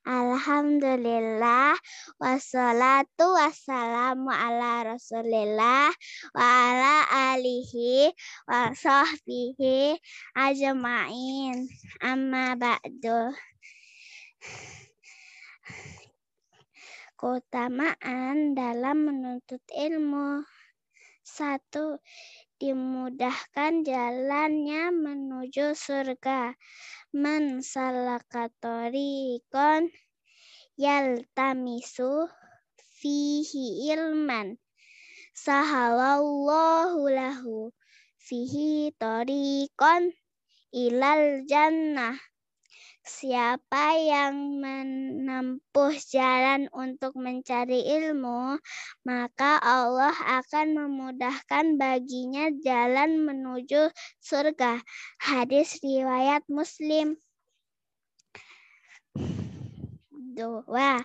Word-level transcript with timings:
Alhamdulillah 0.06 1.74
wassalatu 2.22 3.34
wassalamu 3.34 4.30
ala 4.30 4.86
rasulillah 4.86 5.90
wa 6.30 6.46
ala 6.46 6.94
alihi 7.34 8.14
wa 8.46 8.70
sahbihi 8.70 9.98
ajma'in 10.38 11.66
amma 11.98 12.54
ba'du 12.54 13.34
keutamaan 17.18 18.54
dalam 18.54 19.10
menuntut 19.10 19.58
ilmu. 19.74 20.46
Satu 21.26 21.98
dimudahkan 22.62 23.82
jalannya 23.82 24.94
menuju 24.94 25.74
surga. 25.74 26.54
Man 27.10 27.58
salakatorikon 27.58 29.90
yaltamisu 30.78 32.30
fihi 33.02 33.90
ilman. 33.90 34.62
Sahalallahu 35.34 37.02
lahu 37.10 37.74
fihi 38.22 38.94
torikon 38.94 40.14
ilal 40.70 41.42
jannah 41.50 42.27
Siapa 43.08 43.96
yang 43.96 44.60
menempuh 44.60 45.96
jalan 46.12 46.68
untuk 46.76 47.16
mencari 47.16 47.88
ilmu, 47.88 48.60
maka 49.00 49.56
Allah 49.64 50.12
akan 50.12 50.76
memudahkan 50.76 51.80
baginya 51.80 52.52
jalan 52.60 53.24
menuju 53.24 53.88
surga. 54.20 54.84
Hadis 55.24 55.80
riwayat 55.80 56.44
Muslim. 56.52 57.16
Doa 60.12 61.00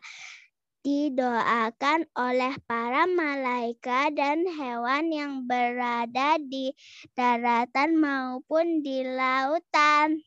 didoakan 0.84 2.12
oleh 2.20 2.52
para 2.68 3.08
malaikat 3.08 4.12
dan 4.20 4.44
hewan 4.44 5.08
yang 5.08 5.34
berada 5.48 6.36
di 6.36 6.76
daratan 7.16 7.96
maupun 7.96 8.84
di 8.84 9.08
lautan. 9.08 10.20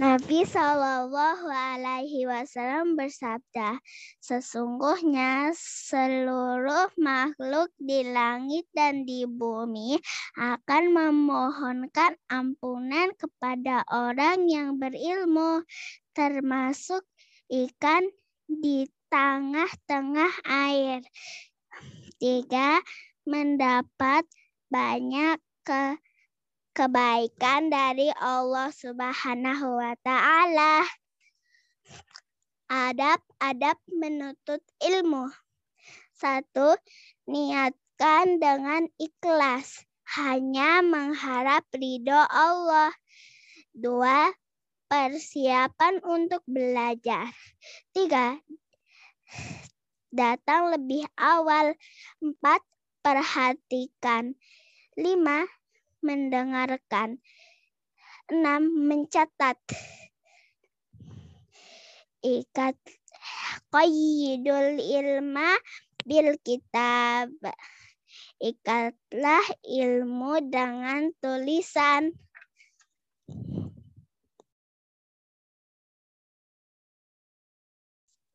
Nabi 0.00 0.48
Shallallahu 0.48 1.44
Alaihi 1.48 2.24
Wasallam 2.24 2.96
bersabda, 2.96 3.76
sesungguhnya 4.16 5.52
seluruh 5.52 6.88
makhluk 6.96 7.68
di 7.76 8.08
langit 8.08 8.64
dan 8.72 9.04
di 9.04 9.28
bumi 9.28 10.00
akan 10.40 10.96
memohonkan 10.96 12.16
ampunan 12.32 13.12
kepada 13.12 13.84
orang 13.92 14.48
yang 14.48 14.80
berilmu, 14.80 15.68
termasuk 16.16 17.04
ikan 17.52 18.08
di 18.48 18.88
tengah-tengah 19.12 20.32
air. 20.48 21.04
Tiga, 22.16 22.80
mendapat 23.28 24.24
banyak 24.72 25.36
ke 25.66 26.00
kebaikan 26.80 27.68
dari 27.68 28.08
Allah 28.16 28.72
Subhanahu 28.72 29.76
wa 29.76 29.92
taala. 30.00 30.80
Adab-adab 32.72 33.76
menuntut 33.92 34.64
ilmu. 34.80 35.28
Satu, 36.16 36.80
niatkan 37.28 38.40
dengan 38.40 38.88
ikhlas, 38.96 39.84
hanya 40.16 40.80
mengharap 40.80 41.68
ridho 41.76 42.16
Allah. 42.32 42.96
Dua, 43.76 44.32
persiapan 44.88 46.00
untuk 46.00 46.40
belajar. 46.48 47.28
Tiga, 47.92 48.40
datang 50.08 50.72
lebih 50.72 51.04
awal. 51.20 51.76
Empat, 52.24 52.64
perhatikan. 53.04 54.32
Lima, 54.96 55.44
mendengarkan. 56.02 57.20
enam 58.30 58.62
Mencatat. 58.86 59.58
Ikat 62.20 62.76
qayyidul 63.72 64.78
ilma 64.78 65.56
bil 66.04 66.36
kitab. 66.44 67.32
Ikatlah 68.40 69.44
ilmu 69.66 70.40
dengan 70.48 71.12
tulisan. 71.20 72.16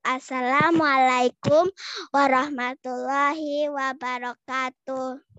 Assalamualaikum 0.05 1.73
warahmatullahi 2.13 3.73
wabarakatuh. 3.73 5.34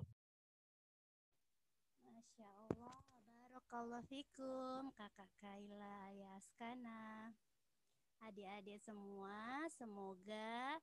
Barakallahu 3.87 4.11
fikum, 4.11 4.83
Kakak 4.99 5.31
Kaila 5.39 6.11
Yaskana. 6.19 7.31
Adik-adik 8.19 8.83
semua, 8.83 9.63
semoga 9.79 10.83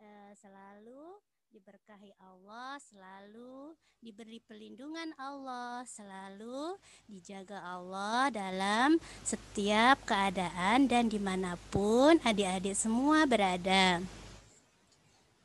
uh, 0.00 0.32
selalu 0.32 1.20
diberkahi 1.52 2.08
Allah, 2.16 2.80
selalu 2.80 3.76
diberi 4.00 4.40
pelindungan 4.48 5.12
Allah, 5.20 5.84
selalu 5.84 6.80
dijaga 7.04 7.60
Allah 7.60 8.32
dalam 8.32 8.96
setiap 9.28 10.08
keadaan 10.08 10.88
dan 10.88 11.12
di 11.12 11.20
mana 11.20 11.52
pun 11.68 12.16
adik-adik 12.24 12.72
semua 12.72 13.28
berada. 13.28 14.00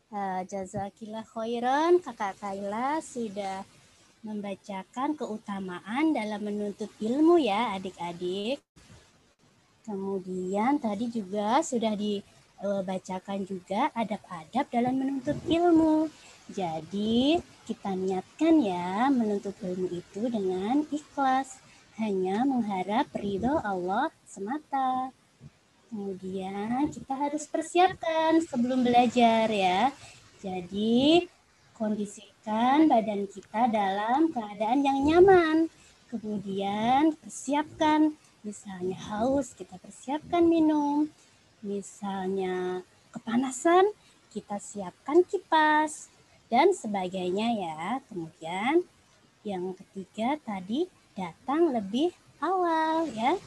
Uh, 0.07 0.39
jazakillah 0.47 1.27
khairan, 1.27 1.99
Kakak 1.99 2.39
Kaila 2.39 3.03
sudah 3.03 3.67
membacakan 4.23 5.19
keutamaan 5.19 6.15
dalam 6.15 6.41
menuntut 6.41 6.87
ilmu 7.03 7.37
ya 7.43 7.75
adik-adik. 7.75 8.63
Kemudian 9.83 10.79
tadi 10.79 11.11
juga 11.11 11.59
sudah 11.59 11.91
dibacakan 11.99 13.43
juga 13.43 13.91
adab-adab 13.91 14.65
dalam 14.71 14.95
menuntut 14.95 15.35
ilmu. 15.43 16.07
Jadi 16.47 17.43
kita 17.67 17.91
niatkan 17.91 18.63
ya 18.63 19.11
menuntut 19.11 19.59
ilmu 19.59 19.91
itu 19.91 20.31
dengan 20.31 20.87
ikhlas. 20.87 21.59
Hanya 21.99 22.47
mengharap 22.47 23.11
ridho 23.13 23.59
Allah 23.61 24.09
semata. 24.25 25.11
Kemudian 25.91 26.89
kita 26.89 27.13
harus 27.13 27.45
persiapkan 27.45 28.41
sebelum 28.41 28.81
belajar 28.81 29.45
ya. 29.51 29.93
Jadi 30.41 31.27
kondisikan 31.73 32.85
badan 32.87 33.25
kita 33.29 33.69
dalam 33.69 34.29
keadaan 34.29 34.85
yang 34.85 34.99
nyaman. 35.03 35.57
Kemudian 36.13 37.17
persiapkan, 37.17 38.13
misalnya 38.45 38.97
haus, 39.09 39.57
kita 39.57 39.81
persiapkan 39.81 40.45
minum. 40.45 41.09
Misalnya 41.65 42.85
kepanasan, 43.09 43.89
kita 44.29 44.61
siapkan 44.61 45.25
kipas 45.25 46.09
dan 46.53 46.73
sebagainya 46.73 47.47
ya. 47.57 47.81
Kemudian 48.09 48.85
yang 49.41 49.73
ketiga 49.73 50.37
tadi 50.41 50.85
datang 51.17 51.73
lebih 51.73 52.13
awal 52.41 53.09
ya. 53.09 53.37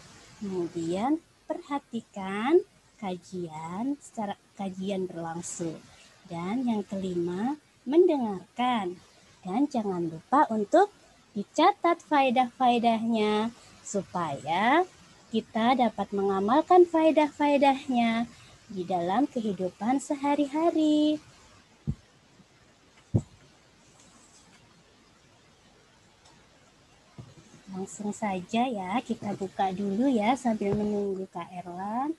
Kemudian 0.43 1.23
perhatikan 1.47 2.63
kajian 2.99 3.95
secara 4.03 4.35
kajian 4.59 5.07
berlangsung. 5.07 5.79
Dan 6.27 6.67
yang 6.67 6.83
kelima, 6.83 7.55
mendengarkan. 7.87 8.99
Dan 9.47 9.71
jangan 9.71 10.11
lupa 10.11 10.45
untuk 10.51 10.91
dicatat 11.33 12.03
faedah-faedahnya 12.11 13.55
supaya 13.87 14.83
kita 15.31 15.79
dapat 15.79 16.11
mengamalkan 16.11 16.83
faedah-faedahnya 16.83 18.27
di 18.67 18.83
dalam 18.83 19.31
kehidupan 19.31 20.03
sehari-hari. 20.03 21.23
Langsung 27.71 28.11
saja 28.11 28.67
ya, 28.67 28.99
kita 29.05 29.37
buka 29.39 29.71
dulu 29.71 30.11
ya 30.11 30.35
sambil 30.35 30.75
menunggu 30.75 31.29
Kak 31.31 31.53
Erlan. 31.55 32.17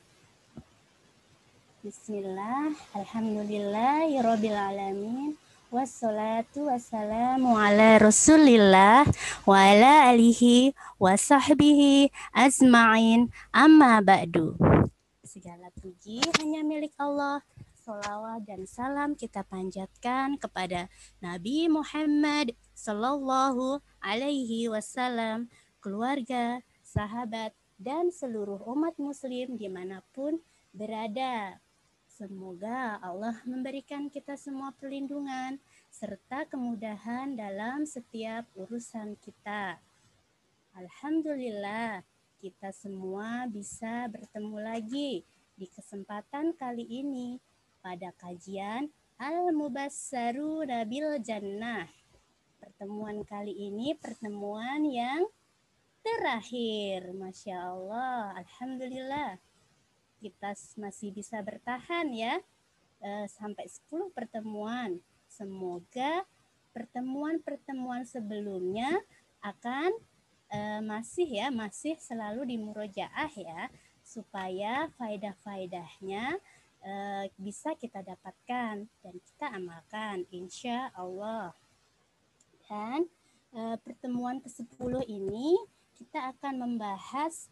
Bismillah, 1.81 2.77
Alhamdulillah, 2.93 4.05
Alamin. 4.07 5.46
Wassalatu 5.67 6.71
wassalamu 6.71 7.59
ala 7.59 7.99
rasulillah 7.99 9.03
wa 9.43 9.57
ala 9.59 10.07
alihi 10.07 10.71
wa 10.95 11.11
sahbihi 11.11 12.07
azma'in 12.31 13.27
amma 13.51 13.99
ba'du. 13.99 14.55
Segala 15.27 15.67
puji 15.75 16.23
hanya 16.39 16.63
milik 16.63 16.95
Allah. 16.95 17.43
Salawat 17.83 18.47
dan 18.47 18.63
salam 18.63 19.11
kita 19.11 19.43
panjatkan 19.43 20.39
kepada 20.39 20.87
Nabi 21.19 21.67
Muhammad 21.67 22.55
Sallallahu 22.71 23.83
Alaihi 23.99 24.71
Wasallam, 24.71 25.51
keluarga, 25.83 26.63
sahabat, 26.79 27.51
dan 27.75 28.07
seluruh 28.15 28.63
umat 28.71 28.95
Muslim 28.95 29.59
di 29.59 29.67
mana 29.67 29.99
pun 30.15 30.39
berada. 30.71 31.59
Semoga 32.17 32.97
Allah 33.05 33.37
memberikan 33.45 34.09
kita 34.09 34.33
semua 34.41 34.73
perlindungan 34.73 35.61
serta 35.93 36.49
kemudahan 36.49 37.37
dalam 37.37 37.85
setiap 37.85 38.49
urusan 38.57 39.13
kita. 39.21 39.77
Alhamdulillah, 40.73 42.01
kita 42.41 42.73
semua 42.73 43.45
bisa 43.45 44.09
bertemu 44.09 44.57
lagi 44.57 45.21
di 45.53 45.69
kesempatan 45.69 46.57
kali 46.57 46.89
ini 46.89 47.37
pada 47.85 48.09
kajian 48.17 48.89
Al-Mubassaru 49.21 50.65
Nabil 50.65 51.21
Jannah. 51.21 51.85
Pertemuan 52.57 53.21
kali 53.29 53.53
ini 53.53 53.93
pertemuan 53.93 54.81
yang 54.89 55.21
terakhir. 56.01 57.13
Masya 57.13 57.77
Allah, 57.77 58.41
Alhamdulillah. 58.41 59.46
Kita 60.17 60.53
masih 60.81 61.13
bisa 61.13 61.39
bertahan 61.41 62.09
ya 62.13 62.41
eh, 63.01 63.25
sampai 63.29 63.69
10 63.69 64.11
pertemuan. 64.11 64.97
Semoga 65.27 66.25
pertemuan-pertemuan 66.77 68.05
sebelumnya 68.05 69.01
akan 69.41 69.89
uh, 70.53 70.81
masih 70.85 71.25
ya 71.25 71.49
masih 71.49 71.97
selalu 71.97 72.53
di 72.53 72.55
murojaah 72.61 73.33
ya 73.33 73.73
supaya 74.05 74.87
faedah-faedahnya 75.01 76.37
uh, 76.85 77.25
bisa 77.41 77.73
kita 77.73 78.05
dapatkan 78.05 78.85
dan 78.85 79.15
kita 79.17 79.45
amalkan 79.57 80.29
insya 80.29 80.93
Allah 80.93 81.57
dan 82.69 83.09
pertemuan 83.87 84.43
ke-10 84.43 85.07
ini 85.07 85.55
kita 85.97 86.35
akan 86.35 86.67
membahas 86.67 87.47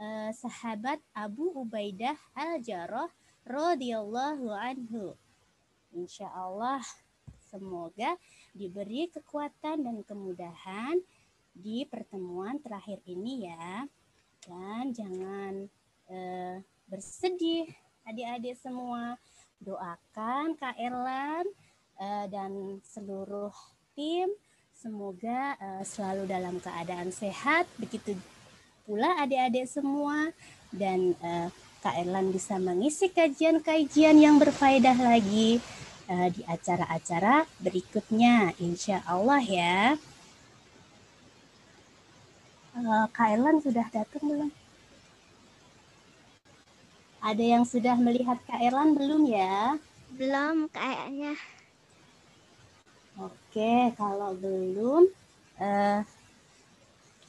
uh, 0.00 0.32
sahabat 0.32 0.98
Abu 1.12 1.52
Ubaidah 1.52 2.16
Al-Jarrah 2.32 3.12
radhiyallahu 3.44 4.48
anhu 4.50 5.14
insya 5.92 6.32
Allah 6.32 6.80
semoga 7.50 8.14
diberi 8.54 9.10
kekuatan 9.10 9.82
dan 9.82 9.96
kemudahan 10.06 10.98
di 11.50 11.82
pertemuan 11.86 12.62
terakhir 12.62 13.02
ini 13.06 13.50
ya. 13.50 13.84
Dan 14.40 14.94
jangan 14.94 15.68
eh, 16.08 16.56
bersedih 16.88 17.68
adik-adik 18.06 18.56
semua. 18.56 19.18
Doakan 19.60 20.56
Kak 20.56 20.80
Erlan 20.80 21.44
eh, 22.00 22.26
dan 22.32 22.80
seluruh 22.80 23.52
tim 23.92 24.32
semoga 24.72 25.58
eh, 25.60 25.84
selalu 25.84 26.24
dalam 26.24 26.56
keadaan 26.62 27.12
sehat. 27.12 27.68
Begitu 27.76 28.16
pula 28.90 29.22
adik-adik 29.22 29.70
semua 29.70 30.34
dan 30.74 31.14
eh, 31.22 31.46
Kak 31.78 31.94
Erlan 31.94 32.34
bisa 32.34 32.58
mengisi 32.58 33.06
kajian-kajian 33.06 34.18
yang 34.18 34.36
berfaedah 34.36 34.98
lagi 35.00 35.62
uh, 36.12 36.28
di 36.28 36.44
acara-acara 36.44 37.48
berikutnya. 37.56 38.52
Insya 38.60 39.00
Allah 39.08 39.40
ya. 39.40 39.96
Uh, 42.76 43.08
Kak 43.16 43.32
sudah 43.64 43.86
datang 43.88 44.24
belum? 44.28 44.50
Ada 47.24 47.44
yang 47.44 47.64
sudah 47.64 47.96
melihat 47.96 48.36
Kak 48.44 48.60
Erlan 48.60 48.92
belum 48.92 49.24
ya? 49.24 49.80
Belum 50.20 50.68
kayaknya. 50.68 51.32
Oke, 53.16 53.96
kalau 53.96 54.36
belum 54.36 55.08
uh, 55.56 56.04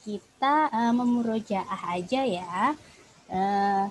kita 0.02 0.68
uh, 0.68 0.92
memurojaah 0.92 1.96
aja 1.98 2.22
ya. 2.26 2.74
Uh, 3.30 3.86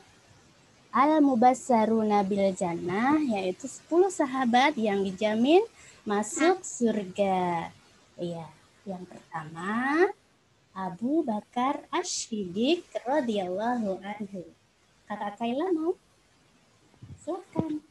Al-Mubassaruna 0.92 2.20
bil 2.28 2.52
Jannah 2.52 3.16
yaitu 3.24 3.72
10 3.72 4.12
sahabat 4.12 4.76
yang 4.76 5.08
dijamin 5.08 5.64
masuk 6.04 6.60
surga. 6.68 7.72
Iya, 8.20 8.46
yang 8.84 9.08
pertama 9.08 10.12
Abu 10.76 11.24
Bakar 11.24 11.88
Ash-Shiddiq 11.96 12.84
radhiyallahu 13.08 14.04
anhu. 14.04 14.44
Kakak 15.08 15.40
Kaila 15.40 15.68
mau? 15.72 15.96
Silakan. 17.24 17.84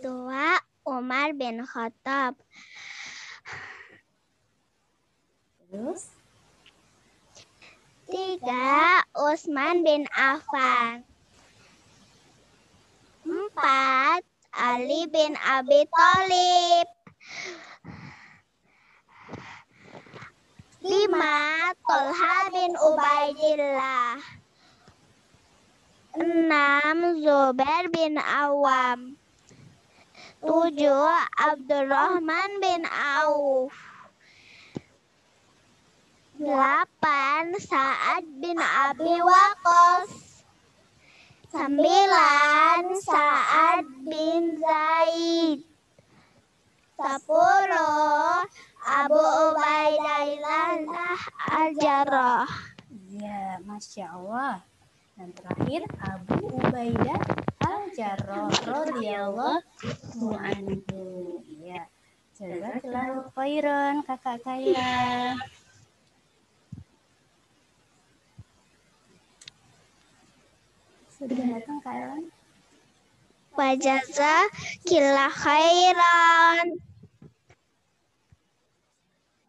Dua 0.00 0.60
Umar 0.88 1.36
bin 1.36 1.64
Khattab. 1.68 2.36
Terus? 5.68 6.08
Tiga 8.08 9.04
Utsman 9.12 9.84
bin 9.84 10.08
Affan. 10.16 11.04
Empat 13.28 14.24
Ali 14.56 15.04
bin 15.12 15.36
Abi 15.36 15.84
Thalib. 15.92 16.88
Lima, 20.80 21.36
Tolha 21.84 22.36
bin 22.48 22.72
Ubaidillah. 22.72 24.24
Enam, 26.16 26.98
Zubair 27.20 27.92
bin 27.92 28.16
Awam. 28.16 29.20
Tujuh, 30.40 31.12
Abdurrahman 31.36 32.50
bin 32.64 32.88
Auf. 32.88 33.87
Delapan, 36.38 37.50
Sa'ad 37.58 38.22
bin 38.38 38.54
Abi 38.62 39.18
Waqqas. 39.18 40.38
Sembilan, 41.50 42.94
Sa'ad 42.94 43.82
bin 44.06 44.54
Zaid. 44.62 45.66
Sepuluh, 46.94 48.46
Abu 48.86 49.18
Ubaidah 49.18 50.86
Al-Jarrah. 51.58 52.46
Ya, 53.18 53.58
Masya 53.66 54.06
Allah. 54.14 54.62
Dan 55.18 55.34
terakhir 55.34 55.90
Abu 56.06 56.54
Ubaidah 56.54 57.18
Al-Jarrah 57.66 58.46
radhiyallahu 58.62 60.30
anhu. 60.38 61.42
Ya. 61.66 61.90
Jazakallahu 62.38 63.34
khairan 63.34 64.06
kakak 64.06 64.38
kaya. 64.46 65.34
Sudah 71.18 71.34
datang 71.34 71.82
Kak 71.82 71.98
Ellen? 71.98 72.30
Wajaza 73.58 74.46
kila 74.86 75.26
khairan. 75.34 76.78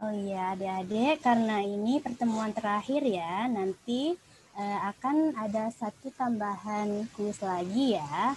Oh 0.02 0.10
iya, 0.10 0.58
adik-adik, 0.58 1.22
karena 1.22 1.62
ini 1.62 2.02
pertemuan 2.02 2.50
terakhir 2.58 3.06
ya, 3.06 3.46
nanti 3.46 4.18
uh, 4.58 4.80
akan 4.90 5.38
ada 5.38 5.70
satu 5.70 6.10
tambahan 6.18 7.06
kuis 7.14 7.38
lagi 7.46 8.02
ya. 8.02 8.34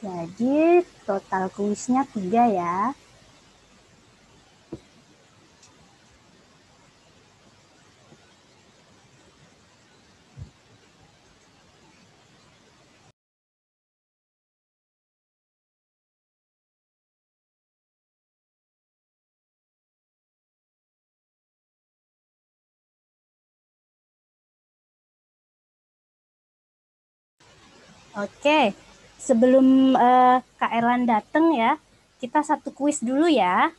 Jadi 0.00 0.80
total 1.04 1.52
kuisnya 1.52 2.08
tiga 2.08 2.48
ya. 2.48 2.96
Oke, 28.14 28.70
sebelum 29.18 29.98
uh, 29.98 30.38
Kak 30.54 30.70
Erlan 30.70 31.02
datang 31.02 31.50
ya, 31.50 31.74
kita 32.22 32.46
satu 32.46 32.70
kuis 32.70 33.02
dulu 33.02 33.26
ya. 33.26 33.74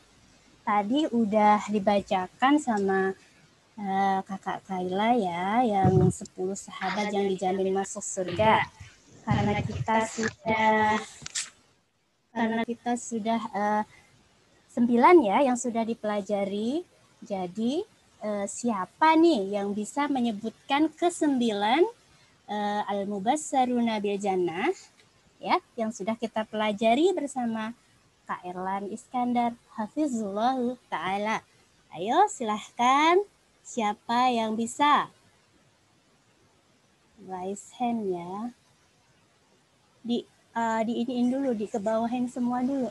Tadi 0.68 1.08
udah 1.08 1.64
dibacakan 1.72 2.60
sama 2.60 3.16
uh, 3.80 4.20
kakak 4.28 4.60
Kaila 4.68 5.16
ya, 5.16 5.64
yang 5.64 6.12
10 6.12 6.20
sahabat 6.52 7.16
yang 7.16 7.32
dijamin 7.32 7.72
masuk 7.72 8.04
surga. 8.04 8.68
Karena 9.24 9.64
kita 9.64 10.04
sudah 10.04 11.00
karena 12.36 12.62
kita 12.68 13.00
sudah 13.00 13.42
uh, 13.56 13.84
sembilan 14.68 15.16
ya 15.24 15.48
yang 15.48 15.56
sudah 15.56 15.88
dipelajari. 15.88 16.84
Jadi 17.24 17.80
uh, 18.20 18.44
siapa 18.44 19.16
nih 19.16 19.56
yang 19.56 19.72
bisa 19.72 20.12
menyebutkan 20.12 20.92
kesembilan 20.92 21.88
uh, 22.50 22.82
al-mubassaruna 22.90 24.02
bil 24.02 24.18
jannah 24.18 24.70
ya 25.42 25.60
yang 25.78 25.92
sudah 25.92 26.16
kita 26.18 26.48
pelajari 26.48 27.12
bersama 27.14 27.76
Kak 28.26 28.42
Erlan 28.42 28.90
Iskandar 28.90 29.54
Hafizullah 29.78 30.58
Ta'ala. 30.90 31.46
Ayo 31.94 32.26
silahkan 32.28 33.22
siapa 33.62 34.34
yang 34.34 34.58
bisa? 34.58 35.14
Raise 37.30 37.70
hand 37.78 38.10
ya. 38.10 38.34
Di 40.02 40.26
uh, 40.58 40.82
di 40.82 41.06
iniin 41.06 41.30
dulu, 41.30 41.54
di 41.54 41.70
kebawahin 41.70 42.26
semua 42.26 42.66
dulu. 42.66 42.90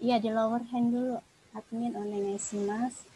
Iya, 0.00 0.20
di 0.20 0.28
lower 0.32 0.64
hand 0.72 0.92
dulu. 0.92 1.16
Admin 1.54 1.94
mas. 2.66 3.13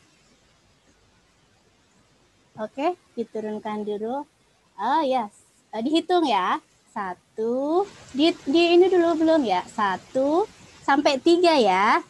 Oke, 2.59 2.99
diturunkan 3.15 3.87
dulu. 3.87 4.27
Oh, 4.75 5.03
yes. 5.07 5.31
Uh, 5.71 5.79
dihitung 5.79 6.27
ya. 6.27 6.59
Satu, 6.91 7.87
di, 8.11 8.35
di 8.51 8.75
ini 8.75 8.91
dulu 8.91 9.15
belum 9.23 9.47
ya? 9.47 9.63
Satu 9.71 10.51
sampai 10.83 11.23
tiga 11.23 11.55
ya. 11.55 12.03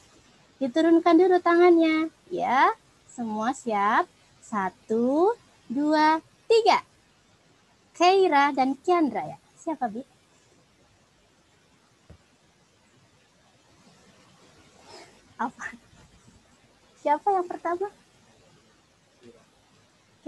Diturunkan 0.56 1.20
dulu 1.20 1.36
tangannya. 1.44 2.08
Ya, 2.32 2.72
semua 3.12 3.52
siap. 3.52 4.08
Satu, 4.40 5.36
dua, 5.68 6.24
tiga. 6.48 6.80
Keira 7.92 8.48
dan 8.56 8.72
Kiandra 8.80 9.28
ya. 9.28 9.36
Siapa, 9.60 9.84
Bi? 9.92 10.00
Apa? 15.36 15.76
Siapa 17.04 17.28
yang 17.36 17.44
pertama? 17.44 17.92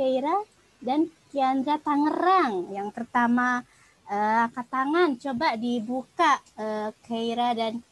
Keira 0.00 0.32
dan 0.80 1.12
Kiandra 1.28 1.76
Tangerang. 1.76 2.72
Yang 2.72 2.88
pertama 2.96 3.60
uh, 4.08 4.48
angkat 4.48 4.66
tangan. 4.72 5.20
Coba 5.20 5.60
dibuka 5.60 6.40
uh, 6.56 6.88
Keira 7.04 7.52
dan 7.52 7.84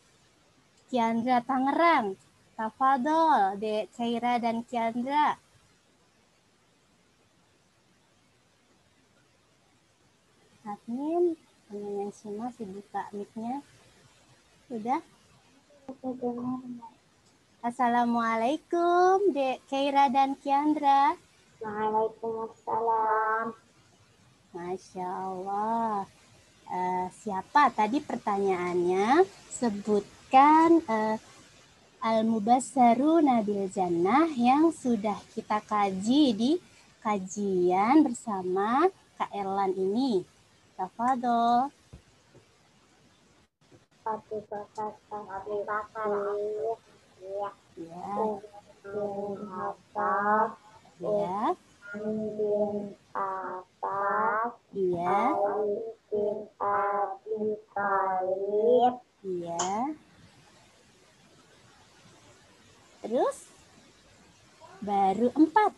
Kiandra 0.88 1.45
Tangerang. 1.45 2.17
Tafadol 2.57 3.61
de 3.61 3.85
Keira 3.93 4.41
dan 4.41 4.65
Kiandra. 4.65 5.37
Admin 10.65 11.37
teman 11.69 11.93
yang 12.09 12.12
semua 12.17 12.49
dibuka 12.57 13.05
mic-nya. 13.12 13.61
Sudah? 14.73 15.05
Assalamualaikum 17.61 19.33
Dek 19.33 19.65
Keira 19.69 20.12
dan 20.12 20.37
Kiandra 20.37 21.27
Waalaikumsalam 21.59 23.55
Masya 24.55 25.05
Allah. 25.05 26.09
Uh, 26.69 27.07
siapa 27.12 27.69
tadi 27.73 28.00
pertanyaannya? 28.00 29.25
Sebutkan 29.53 30.81
uh, 30.88 31.17
Al-Mubassaru 31.99 33.21
Nabil 33.21 33.67
Jannah 33.75 34.31
yang 34.38 34.71
sudah 34.71 35.19
kita 35.35 35.61
kaji 35.67 36.25
di 36.33 36.50
kajian 37.03 38.07
bersama 38.07 38.87
Kak 39.19 39.35
Erlan 39.35 39.75
ini. 39.75 40.23
Tafadol. 40.79 41.75
Abu 44.09 44.41
Bakar, 44.49 44.97
Abu 45.12 45.57
Bakar, 45.69 46.09
ya, 47.21 47.50
ya, 47.77 48.41
ya, 50.99 51.55
bin 51.95 52.95
Abbas, 53.14 54.52
iya, 54.75 55.19
Ali 55.35 55.78
bin 56.11 56.37
Abi 56.59 57.40
Thalib, 57.73 58.95
iya. 59.25 59.71
Terus 63.02 63.37
baru 64.83 65.28
empat. 65.33 65.73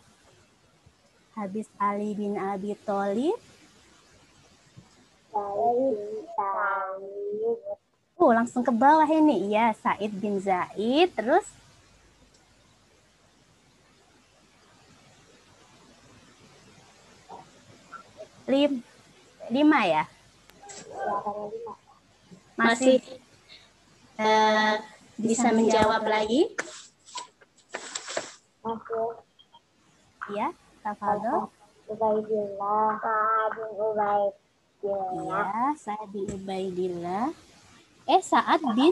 Habis 1.37 1.69
Ali 1.79 2.11
bin 2.17 2.35
Abi 2.35 2.75
Thalib, 2.83 3.39
Ali 5.31 5.79
bin 5.95 6.21
Oh, 8.21 8.29
langsung 8.29 8.61
ke 8.61 8.69
bawah 8.69 9.09
ini. 9.09 9.49
Iya, 9.49 9.73
Said 9.81 10.13
bin 10.21 10.37
Zaid. 10.37 11.09
Terus 11.17 11.41
Lim, 18.51 18.83
lima 19.47 19.79
ya? 19.87 20.03
Masih 22.59 22.99
uh, 24.19 24.75
bisa 25.15 25.55
menjawab 25.55 26.03
lagi? 26.03 26.51
Masih. 28.59 29.07
Ya, 30.35 30.51
Tafadol. 30.83 31.47
Ubaidillah, 31.87 32.99
Sa'ad 32.99 33.51
bin 33.55 33.71
Ubaidillah. 33.79 34.35
Iya, 35.15 35.43
Sa'ad 35.79 36.09
bin 36.11 36.27
Ubaidillah. 36.35 37.25
Eh, 38.11 38.19
Sa'ad 38.19 38.59
bin 38.75 38.91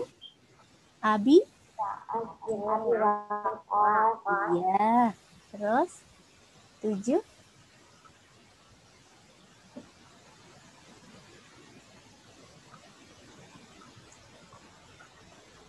Abi? 1.03 1.43
Sa'ad 1.75 2.27
bin 2.47 2.59
Abi 2.63 2.95
Iya. 4.55 5.11
Terus? 5.51 5.91
Tujuh? 6.79 7.19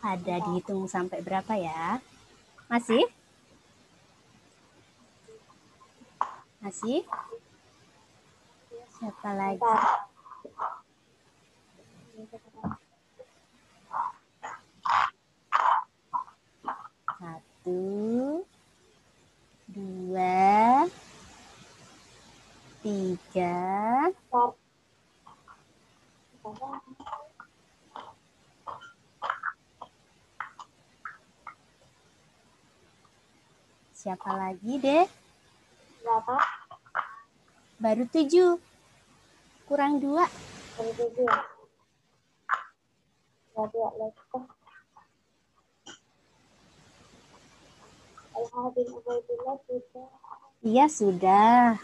Ada 0.00 0.40
dihitung 0.40 0.88
sampai 0.88 1.21
berapa 1.21 1.61
ya? 1.61 2.00
Masih? 2.73 3.04
Masih? 6.64 7.04
Siapa 8.97 9.30
lagi? 9.37 9.61
Satu, 17.21 18.40
dua, 19.69 20.88
tiga, 22.80 24.09
Siapa 34.00 34.33
lagi 34.33 34.80
deh? 34.80 35.04
Berapa? 36.00 36.40
Baru 37.76 38.09
tujuh. 38.09 38.57
Kurang 39.69 40.00
dua. 40.00 40.25
Baru 40.80 40.88
tujuh 40.97 41.28
ya? 41.28 41.45
Ya, 43.61 43.88
lagi. 44.00 44.16
Iya 50.64 50.87
sudah. 50.88 51.76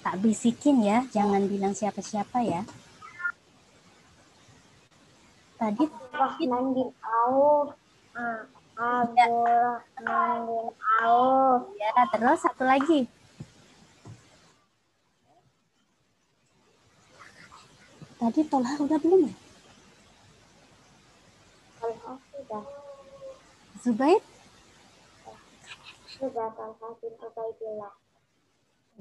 Tak 0.00 0.16
bisikin 0.24 0.80
ya, 0.80 1.04
jangan 1.12 1.44
bilang 1.44 1.76
siapa-siapa 1.76 2.40
ya. 2.40 2.64
Tadi 5.60 5.84
Rahman 6.16 6.72
bin 6.72 6.88
Auf. 7.04 7.76
Auf. 8.82 9.14
Ya, 11.78 11.90
terus 12.10 12.42
satu 12.42 12.66
lagi. 12.66 13.06
Tadi 18.18 18.42
Tolha 18.50 18.74
udah 18.82 18.98
belum 18.98 19.30
ya? 19.30 19.34
Sudah. 22.34 22.64
Zubair? 23.82 24.22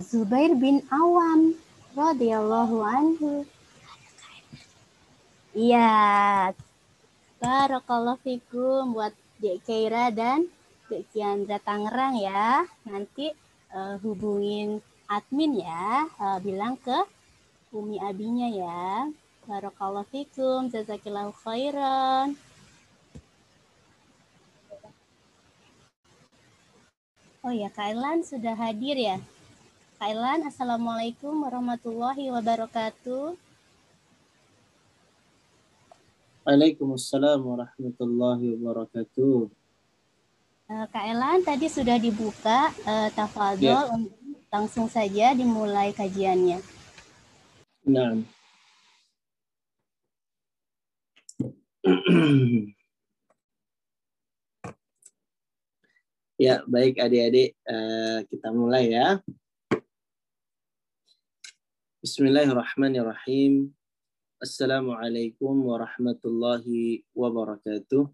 Zubair 0.01 0.51
bin 0.57 0.81
Awam 0.89 1.57
radhiyallahu 1.93 2.77
anhu. 2.85 3.45
Iya. 5.53 6.53
Barakallahu 7.41 8.21
fikum 8.21 8.93
buat 8.93 9.13
Dek 9.41 9.65
Keira 9.65 10.13
dan 10.13 10.45
Dek 10.85 11.09
Kiandra 11.09 11.57
Tangerang 11.57 12.13
ya. 12.21 12.61
Nanti 12.85 13.33
uh, 13.73 13.97
hubungin 14.05 14.77
admin 15.09 15.57
ya, 15.57 16.05
uh, 16.21 16.37
bilang 16.37 16.77
ke 16.77 16.93
Umi 17.73 17.97
Abinya 17.97 18.47
ya. 18.47 19.09
Barakallahu 19.49 20.05
fikum, 20.13 20.69
jazakillahu 20.69 21.33
khairan. 21.41 22.37
Oh 27.41 27.49
ya, 27.49 27.73
Kailan 27.73 28.21
sudah 28.21 28.53
hadir 28.53 28.93
ya. 28.93 29.17
Kailan, 29.97 30.45
Assalamualaikum 30.45 31.41
warahmatullahi 31.41 32.29
wabarakatuh. 32.29 33.33
Waalaikumsalam 36.41 37.37
warahmatullahi 37.45 38.57
wabarakatuh. 38.57 39.45
Eh, 40.73 40.85
Kak 40.89 41.05
Elan 41.05 41.45
tadi 41.45 41.69
sudah 41.69 42.01
dibuka 42.01 42.73
uh, 42.81 43.13
tafadhol 43.13 43.61
Ya. 43.61 43.85
langsung 44.49 44.89
saja 44.89 45.37
dimulai 45.37 45.93
kajiannya. 45.93 46.57
Nah. 47.85 48.25
ya, 56.41 56.65
baik 56.65 56.97
adik-adik, 56.97 57.53
eh, 57.53 58.19
kita 58.33 58.49
mulai 58.49 58.89
ya. 58.97 59.21
Bismillahirrahmanirrahim. 62.01 63.77
Assalamualaikum 64.41 65.53
warahmatullahi 65.69 67.05
wabarakatuh. 67.13 68.09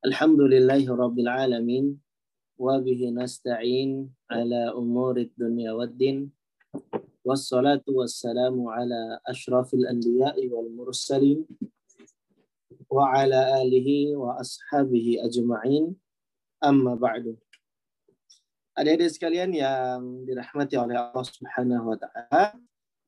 Alhamdulillahi 0.00 0.88
rabbil 0.88 1.28
alamin. 1.28 2.00
Wa 2.56 2.80
bihi 2.80 3.12
nasta'in 3.12 4.08
ala 4.32 4.72
umurid 4.80 5.28
dunya 5.36 5.76
waddin. 5.76 6.32
Wassalatu 7.20 8.00
wassalamu 8.00 8.72
ala 8.72 9.20
ashrafil 9.28 9.84
anbiya'i 9.84 10.48
wal 10.48 10.72
mursalin. 10.72 11.44
Wa 12.88 13.12
ala 13.12 13.60
alihi 13.60 14.16
wa 14.16 14.40
ashabihi 14.40 15.20
ajma'in. 15.20 15.92
Amma. 16.64 16.96
Adik-adik 18.72 19.20
sekalian 19.20 19.52
yang 19.52 20.24
dirahmati 20.24 20.80
oleh 20.80 20.96
Allah 20.96 21.26
Subhanahu 21.28 21.92
wa 21.92 21.96
taala, 22.00 22.56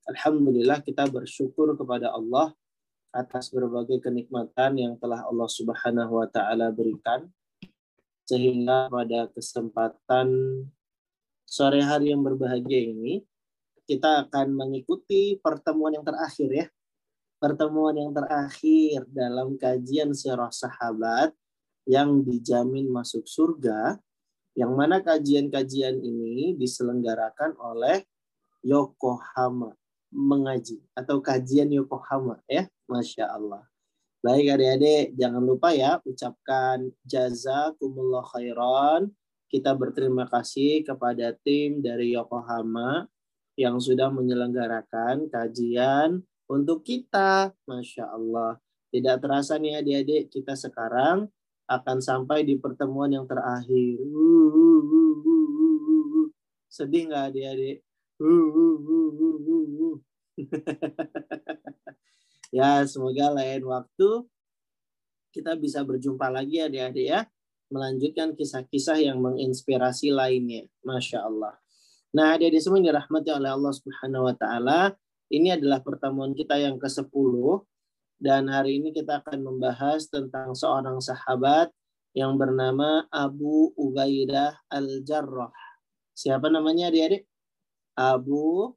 alhamdulillah 0.06 0.80
kita 0.86 1.10
bersyukur 1.10 1.74
kepada 1.74 2.14
Allah 2.14 2.54
atas 3.10 3.50
berbagai 3.50 3.98
kenikmatan 4.02 4.78
yang 4.78 4.94
telah 5.02 5.26
Allah 5.26 5.50
Subhanahu 5.50 6.22
wa 6.22 6.28
taala 6.30 6.70
berikan 6.70 7.26
sehingga 8.26 8.90
pada 8.90 9.30
kesempatan 9.34 10.28
sore 11.46 11.82
hari 11.82 12.14
yang 12.14 12.22
berbahagia 12.22 12.90
ini 12.90 13.22
kita 13.86 14.26
akan 14.26 14.50
mengikuti 14.54 15.38
pertemuan 15.38 15.94
yang 15.94 16.02
terakhir 16.02 16.50
ya. 16.50 16.66
Pertemuan 17.38 17.94
yang 17.94 18.10
terakhir 18.10 19.06
dalam 19.12 19.54
kajian 19.54 20.10
sirah 20.10 20.50
sahabat 20.50 21.30
yang 21.86 22.26
dijamin 22.26 22.90
masuk 22.90 23.22
surga 23.28 23.94
yang 24.58 24.74
mana 24.74 25.04
kajian-kajian 25.04 26.00
ini 26.02 26.56
diselenggarakan 26.58 27.54
oleh 27.60 28.02
Yokohama 28.66 29.76
mengaji 30.10 30.82
atau 30.94 31.18
kajian 31.22 31.70
Yokohama 31.70 32.42
ya. 32.46 32.66
Masya 32.86 33.30
Allah. 33.30 33.66
Baik 34.22 34.58
adik-adik 34.58 35.14
jangan 35.14 35.42
lupa 35.42 35.70
ya 35.70 36.02
ucapkan 36.02 36.90
jazakumullah 37.06 38.26
khairan. 38.26 39.14
Kita 39.46 39.78
berterima 39.78 40.26
kasih 40.26 40.82
kepada 40.82 41.30
tim 41.46 41.78
dari 41.78 42.18
Yokohama 42.18 43.06
yang 43.54 43.78
sudah 43.78 44.10
menyelenggarakan 44.10 45.30
kajian 45.30 46.26
untuk 46.50 46.82
kita. 46.82 47.54
Masya 47.70 48.10
Allah. 48.10 48.58
Tidak 48.90 49.22
terasa 49.22 49.58
nih 49.62 49.78
adik-adik 49.78 50.34
kita 50.34 50.58
sekarang 50.58 51.30
akan 51.66 51.98
sampai 52.02 52.42
di 52.42 52.58
pertemuan 52.58 53.10
yang 53.14 53.26
terakhir. 53.26 53.98
Sedih 56.66 57.10
nggak 57.10 57.24
adik-adik? 57.30 57.85
ya, 62.56 62.80
semoga 62.88 63.36
lain 63.36 63.62
waktu 63.68 64.08
kita 65.36 65.52
bisa 65.60 65.84
berjumpa 65.84 66.32
lagi 66.32 66.64
adik-adik 66.64 67.12
ya. 67.12 67.28
Melanjutkan 67.68 68.32
kisah-kisah 68.32 68.96
yang 69.02 69.20
menginspirasi 69.20 70.14
lainnya. 70.14 70.64
Masya 70.80 71.28
Allah. 71.28 71.60
Nah, 72.16 72.38
adik-adik 72.38 72.64
semua 72.64 72.80
yang 72.80 72.96
dirahmati 72.96 73.30
oleh 73.36 73.52
Allah 73.52 73.72
Subhanahu 73.76 74.32
wa 74.32 74.34
Ta'ala, 74.38 74.96
ini 75.28 75.52
adalah 75.52 75.84
pertemuan 75.84 76.32
kita 76.32 76.56
yang 76.56 76.80
ke-10 76.80 77.12
dan 78.16 78.48
hari 78.48 78.80
ini 78.80 78.96
kita 78.96 79.20
akan 79.20 79.44
membahas 79.44 80.08
tentang 80.08 80.56
seorang 80.56 81.04
sahabat 81.04 81.68
yang 82.16 82.40
bernama 82.40 83.04
Abu 83.12 83.76
Ubaidah 83.76 84.56
Al-Jarrah. 84.72 85.52
Siapa 86.16 86.48
namanya 86.48 86.88
adik-adik? 86.88 87.28
Abu 87.96 88.76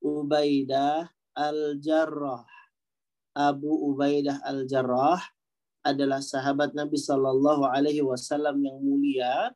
Ubaidah 0.00 1.12
Al-Jarrah. 1.36 2.48
Abu 3.36 3.92
Ubaidah 3.92 4.40
Al-Jarrah 4.40 5.20
adalah 5.84 6.24
sahabat 6.24 6.72
Nabi 6.72 6.96
Shallallahu 6.96 7.68
Alaihi 7.68 8.00
Wasallam 8.00 8.56
yang 8.64 8.80
mulia, 8.80 9.52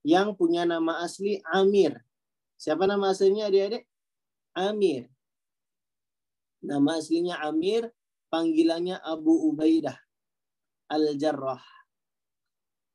yang 0.00 0.32
punya 0.32 0.64
nama 0.64 1.04
asli 1.04 1.44
Amir. 1.52 2.00
Siapa 2.56 2.88
nama 2.88 3.12
aslinya 3.12 3.52
adik-adik? 3.52 3.84
Amir. 4.56 5.04
Nama 6.64 6.96
aslinya 6.96 7.44
Amir, 7.44 7.92
panggilannya 8.32 9.04
Abu 9.04 9.52
Ubaidah 9.52 10.00
Al-Jarrah. 10.88 11.60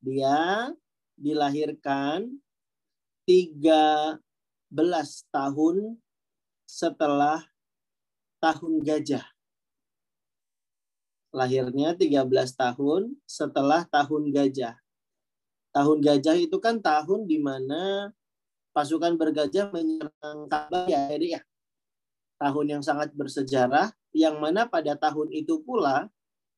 Dia 0.02 0.74
dilahirkan 1.13 2.34
13 3.30 4.29
tahun 5.34 5.98
setelah 6.70 7.44
tahun 8.40 8.74
gajah. 8.86 9.26
Lahirnya 11.30 11.94
13 11.94 12.26
tahun 12.58 13.14
setelah 13.26 13.86
tahun 13.86 14.34
gajah. 14.34 14.78
Tahun 15.70 15.98
gajah 16.02 16.38
itu 16.42 16.58
kan 16.58 16.82
tahun 16.82 17.30
di 17.30 17.38
mana 17.38 18.10
pasukan 18.74 19.14
bergajah 19.14 19.70
menyerang 19.70 20.50
Ka'bah 20.50 20.90
ya, 20.90 21.14
ya. 21.14 21.42
Tahun 22.40 22.66
yang 22.66 22.82
sangat 22.82 23.14
bersejarah 23.14 23.94
yang 24.16 24.42
mana 24.42 24.66
pada 24.66 24.98
tahun 24.98 25.30
itu 25.30 25.62
pula 25.62 26.10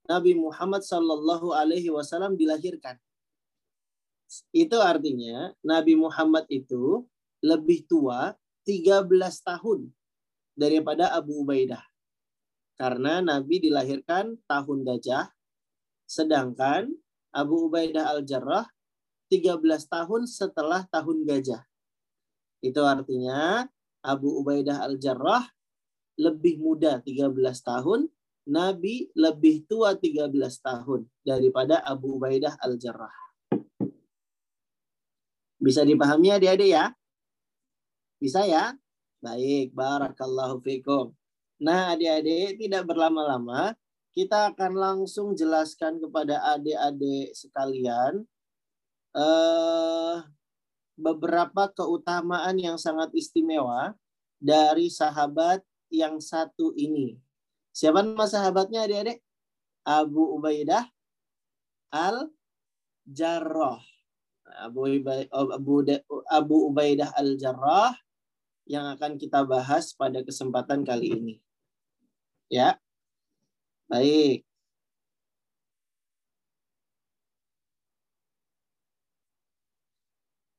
Nabi 0.07 0.37
Muhammad 0.37 0.85
Shallallahu 0.85 1.51
Alaihi 1.51 1.91
Wasallam 1.91 2.39
dilahirkan. 2.39 2.95
Itu 4.55 4.79
artinya 4.79 5.51
Nabi 5.59 5.99
Muhammad 5.99 6.47
itu 6.47 7.03
lebih 7.41 7.89
tua 7.89 8.37
13 8.63 9.09
tahun 9.41 9.89
daripada 10.53 11.09
Abu 11.17 11.41
Ubaidah. 11.41 11.81
Karena 12.77 13.21
Nabi 13.21 13.61
dilahirkan 13.61 14.37
tahun 14.49 14.85
gajah, 14.85 15.29
sedangkan 16.05 16.89
Abu 17.33 17.69
Ubaidah 17.69 18.09
Al-Jarrah 18.13 18.65
13 19.29 19.61
tahun 19.85 20.21
setelah 20.25 20.85
tahun 20.89 21.25
gajah. 21.25 21.61
Itu 22.61 22.85
artinya 22.85 23.65
Abu 24.01 24.41
Ubaidah 24.41 24.85
Al-Jarrah 24.85 25.45
lebih 26.17 26.61
muda 26.61 27.01
13 27.01 27.33
tahun, 27.65 28.09
Nabi 28.49 29.09
lebih 29.17 29.65
tua 29.65 29.97
13 29.97 30.29
tahun 30.61 31.05
daripada 31.25 31.81
Abu 31.85 32.17
Ubaidah 32.17 32.57
Al-Jarrah. 32.61 33.13
Bisa 35.61 35.85
dipahami 35.85 36.33
adik-adik 36.33 36.73
ya? 36.73 36.89
Bisa 38.21 38.45
ya? 38.45 38.77
Baik, 39.17 39.73
barakallahu 39.73 40.61
fikum. 40.61 41.09
Nah, 41.57 41.97
adik-adik 41.97 42.61
tidak 42.61 42.85
berlama-lama, 42.85 43.73
kita 44.13 44.53
akan 44.53 44.77
langsung 44.77 45.33
jelaskan 45.33 45.97
kepada 45.97 46.37
adik-adik 46.53 47.33
sekalian 47.33 48.21
eh, 49.17 50.15
beberapa 50.93 51.65
keutamaan 51.73 52.61
yang 52.61 52.77
sangat 52.77 53.09
istimewa 53.17 53.97
dari 54.37 54.93
sahabat 54.93 55.65
yang 55.89 56.21
satu 56.21 56.77
ini. 56.77 57.17
Siapa 57.73 58.05
nama 58.05 58.29
sahabatnya 58.29 58.85
adik-adik? 58.85 59.17
Abu 59.81 60.37
Ubaidah 60.37 60.85
Al-Jarrah. 61.89 63.81
Abu, 64.61 64.85
Abu, 65.33 65.73
Abu 66.29 66.55
Ubaidah 66.69 67.09
Al-Jarrah 67.17 67.97
yang 68.71 68.87
akan 68.95 69.19
kita 69.19 69.43
bahas 69.43 69.91
pada 69.91 70.23
kesempatan 70.23 70.87
kali 70.87 71.11
ini. 71.11 71.35
Ya. 72.47 72.79
Baik. 73.91 74.47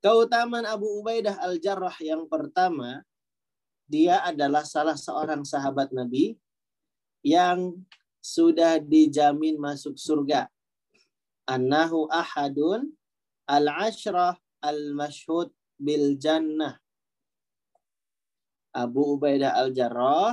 Keutamaan 0.03 0.67
Abu 0.67 0.99
Ubaidah 0.99 1.41
Al-Jarrah 1.41 1.95
yang 2.03 2.27
pertama, 2.27 3.07
dia 3.87 4.19
adalah 4.27 4.67
salah 4.67 4.99
seorang 4.99 5.47
sahabat 5.47 5.95
Nabi 5.95 6.35
yang 7.23 7.79
sudah 8.19 8.83
dijamin 8.83 9.57
masuk 9.63 9.95
surga. 9.95 10.51
Annahu 11.47 12.11
ahadun 12.11 12.91
al-ashrah 13.47 14.35
al-mashhud 14.59 15.55
bil 15.79 16.19
jannah. 16.19 16.82
Abu 18.73 19.21
Ubaidah 19.21 19.53
al-Jarrah 19.53 20.33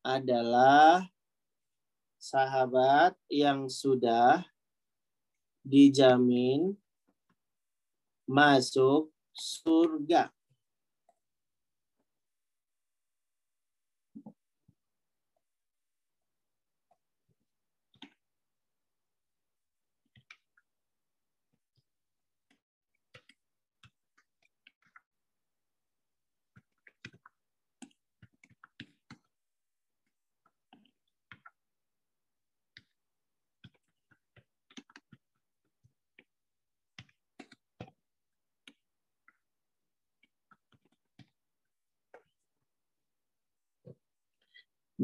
adalah 0.00 1.04
sahabat 2.16 3.12
yang 3.28 3.68
sudah 3.68 4.40
dijamin 5.60 6.72
masuk 8.24 9.12
surga. 9.36 10.32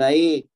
Baik. 0.00 0.48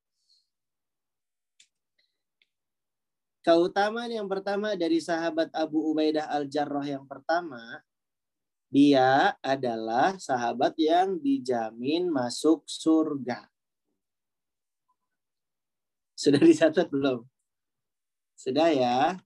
Keutamaan 3.44 4.08
yang 4.08 4.24
pertama 4.24 4.72
dari 4.72 5.04
sahabat 5.04 5.52
Abu 5.52 5.84
Ubaidah 5.92 6.32
Al-Jarrah 6.32 6.88
yang 6.88 7.04
pertama, 7.04 7.84
dia 8.72 9.36
adalah 9.44 10.16
sahabat 10.16 10.72
yang 10.80 11.20
dijamin 11.20 12.08
masuk 12.08 12.64
surga. 12.64 13.44
Sudah 16.16 16.40
dicatat 16.40 16.88
belum? 16.88 17.28
Sudah 18.40 18.72
ya? 18.72 19.20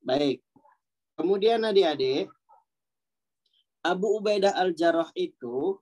Baik. 0.00 0.40
Kemudian 1.12 1.60
adik-adik, 1.60 2.32
Abu 3.84 4.16
Ubaidah 4.16 4.56
Al-Jarrah 4.56 5.12
itu 5.12 5.76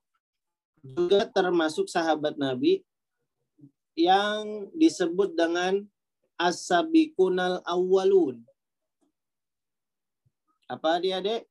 juga 0.85 1.27
termasuk 1.31 1.87
sahabat 1.91 2.37
Nabi 2.39 2.83
yang 3.99 4.71
disebut 4.77 5.35
dengan 5.35 5.83
as-sabiqunal 6.39 7.63
awwalun. 7.67 8.43
Apa 10.71 11.03
dia, 11.03 11.19
Dek? 11.19 11.49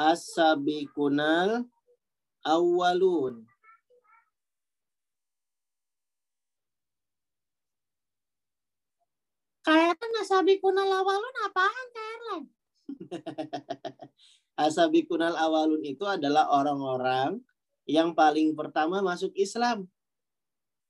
As-sabiqunal 0.00 1.68
awwalun. 2.46 3.50
Kairan 9.70 10.12
asabikunal 10.18 10.88
awalun 10.88 11.36
apaan 11.46 11.86
Kairan? 11.94 12.42
Asabikunal 14.58 15.36
awalun 15.44 15.84
itu 15.84 16.02
adalah 16.08 16.48
orang-orang 16.50 17.38
yang 17.88 18.12
paling 18.16 18.52
pertama 18.56 19.00
masuk 19.00 19.32
Islam. 19.36 19.88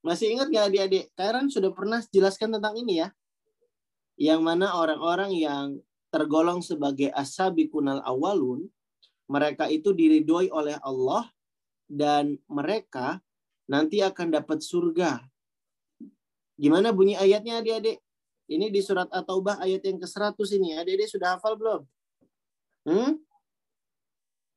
Masih 0.00 0.32
ingat 0.32 0.48
nggak 0.48 0.66
adik-adik? 0.72 1.04
Karen 1.12 1.52
sudah 1.52 1.70
pernah 1.76 2.00
jelaskan 2.08 2.56
tentang 2.56 2.74
ini 2.80 3.04
ya. 3.04 3.08
Yang 4.16 4.40
mana 4.40 4.72
orang-orang 4.76 5.32
yang 5.36 5.66
tergolong 6.08 6.64
sebagai 6.64 7.12
asabikunal 7.12 8.00
awalun, 8.04 8.68
mereka 9.30 9.68
itu 9.68 9.94
diridhoi 9.94 10.50
oleh 10.50 10.76
Allah 10.82 11.28
dan 11.86 12.40
mereka 12.50 13.22
nanti 13.70 14.02
akan 14.02 14.34
dapat 14.34 14.58
surga. 14.64 15.22
Gimana 16.60 16.92
bunyi 16.92 17.14
ayatnya 17.16 17.62
adik-adik? 17.62 18.02
Ini 18.50 18.66
di 18.66 18.82
surat 18.82 19.06
At-Taubah 19.14 19.62
ayat 19.62 19.86
yang 19.86 20.02
ke-100 20.02 20.58
ini. 20.58 20.74
Adik-adik 20.74 21.08
sudah 21.08 21.38
hafal 21.38 21.54
belum? 21.54 21.80
Hmm? 22.82 23.22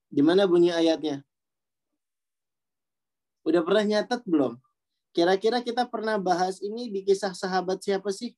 Gimana 0.10 0.50
bunyi 0.50 0.74
ayatnya? 0.74 1.22
Udah 3.43 3.62
pernah 3.63 3.84
nyatet 3.84 4.23
belum? 4.23 4.56
Kira-kira 5.13 5.62
kita 5.62 5.86
pernah 5.86 6.17
bahas 6.17 6.58
ini 6.63 6.89
di 6.89 7.06
kisah 7.06 7.36
sahabat 7.36 7.84
siapa 7.84 8.10
sih? 8.10 8.34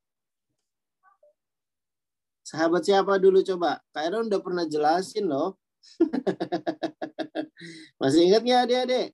Sahabat 2.46 2.86
siapa 2.86 3.18
dulu 3.18 3.42
coba? 3.42 3.82
Kak 3.90 4.12
udah 4.12 4.42
pernah 4.44 4.66
jelasin 4.68 5.26
loh. 5.26 5.58
Masih 8.02 8.28
ingat 8.28 8.44
nggak 8.44 8.62
adik-adik? 8.70 9.08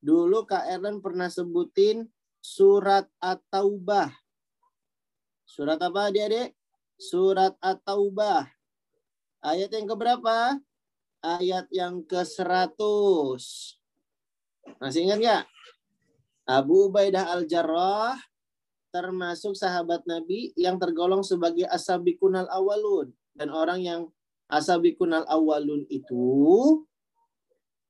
Dulu 0.00 0.48
Kak 0.48 0.64
Erlan 0.70 0.98
pernah 1.04 1.28
sebutin 1.28 2.08
surat 2.40 3.06
At-Taubah. 3.22 4.10
Surat 5.44 5.78
apa 5.78 6.10
adik-adik? 6.10 6.56
Surat 6.96 7.54
At-Taubah. 7.60 8.48
Ayat 9.44 9.70
yang 9.76 9.86
keberapa? 9.86 10.56
Ayat 11.20 11.68
yang 11.68 12.00
ke-100. 12.04 13.83
Masih 14.78 15.08
ingat 15.08 15.18
nggak? 15.20 15.42
Abu 16.44 16.92
Ubaidah 16.92 17.32
al-Jarrah 17.32 18.20
termasuk 18.94 19.58
sahabat 19.58 20.06
Nabi 20.06 20.54
yang 20.54 20.78
tergolong 20.78 21.26
sebagai 21.26 21.66
asabikunal 21.66 22.46
awalun. 22.52 23.10
Dan 23.34 23.50
orang 23.50 23.82
yang 23.82 24.06
asabikunal 24.46 25.26
awalun 25.26 25.82
itu 25.90 26.86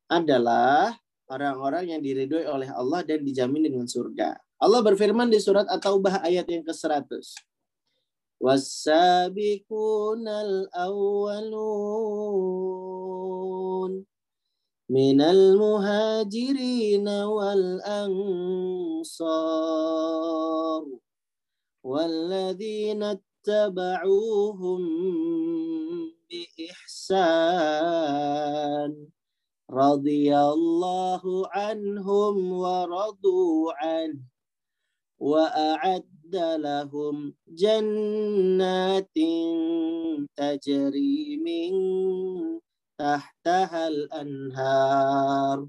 adalah 0.08 0.96
orang-orang 1.28 1.92
yang 1.92 2.00
diridhoi 2.00 2.48
oleh 2.48 2.72
Allah 2.72 3.04
dan 3.04 3.20
dijamin 3.20 3.68
dengan 3.68 3.84
surga. 3.84 4.38
Allah 4.56 4.80
berfirman 4.80 5.28
di 5.28 5.36
surat 5.42 5.68
At-Taubah 5.68 6.24
ayat 6.24 6.48
yang 6.48 6.64
ke-100. 6.64 7.10
Wasabikunal 8.40 9.72
awalun 10.72 12.44
من 14.88 15.20
المهاجرين 15.20 17.08
والأنصار 17.08 18.04
والذين 21.84 23.02
اتبعوهم 23.02 24.80
بإحسان 26.30 27.54
رضي 29.70 30.36
الله 30.38 31.22
عنهم 31.48 32.52
ورضوا 32.52 33.72
عنه 33.72 34.20
وأعد 35.18 36.36
لهم 36.36 37.34
جنات 37.48 39.18
تجري 40.36 41.36
من 41.36 41.72
تحتها 42.99 43.87
الأنهار 43.87 45.67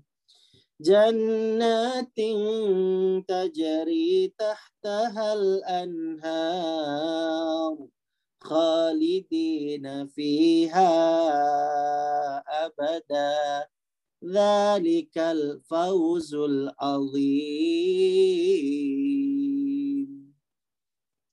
جنات 0.81 2.19
تجري 3.29 4.35
تحتها 4.39 5.33
الأنهار 5.35 6.67
خالدين 8.41 10.07
فيها 10.07 10.93
أبدا 12.67 13.67
ذلك 14.25 15.19
الفوز 15.19 16.35
العظيم 16.35 18.11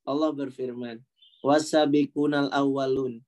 Allah 0.08 0.32
berfirman 0.32 1.04
wasabiqunal 1.44 2.48
awwalun 2.56 3.20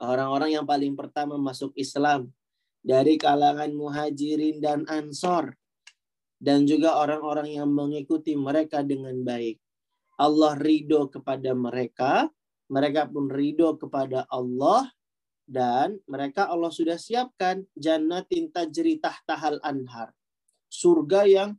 orang-orang 0.00 0.56
yang 0.56 0.66
paling 0.66 0.96
pertama 0.96 1.36
masuk 1.36 1.70
Islam 1.76 2.32
dari 2.80 3.20
kalangan 3.20 3.68
muhajirin 3.76 4.58
dan 4.58 4.88
ansor 4.88 5.52
dan 6.40 6.64
juga 6.64 6.96
orang-orang 6.96 7.60
yang 7.60 7.68
mengikuti 7.68 8.32
mereka 8.32 8.80
dengan 8.80 9.12
baik. 9.20 9.60
Allah 10.16 10.56
ridho 10.56 11.08
kepada 11.12 11.52
mereka, 11.52 12.28
mereka 12.72 13.04
pun 13.08 13.28
ridho 13.28 13.76
kepada 13.76 14.24
Allah 14.32 14.88
dan 15.44 16.00
mereka 16.08 16.48
Allah 16.48 16.72
sudah 16.72 16.96
siapkan 16.96 17.64
jannatin 17.76 18.48
tajri 18.48 19.00
tahtahal 19.00 19.60
anhar. 19.60 20.16
Surga 20.72 21.28
yang 21.28 21.50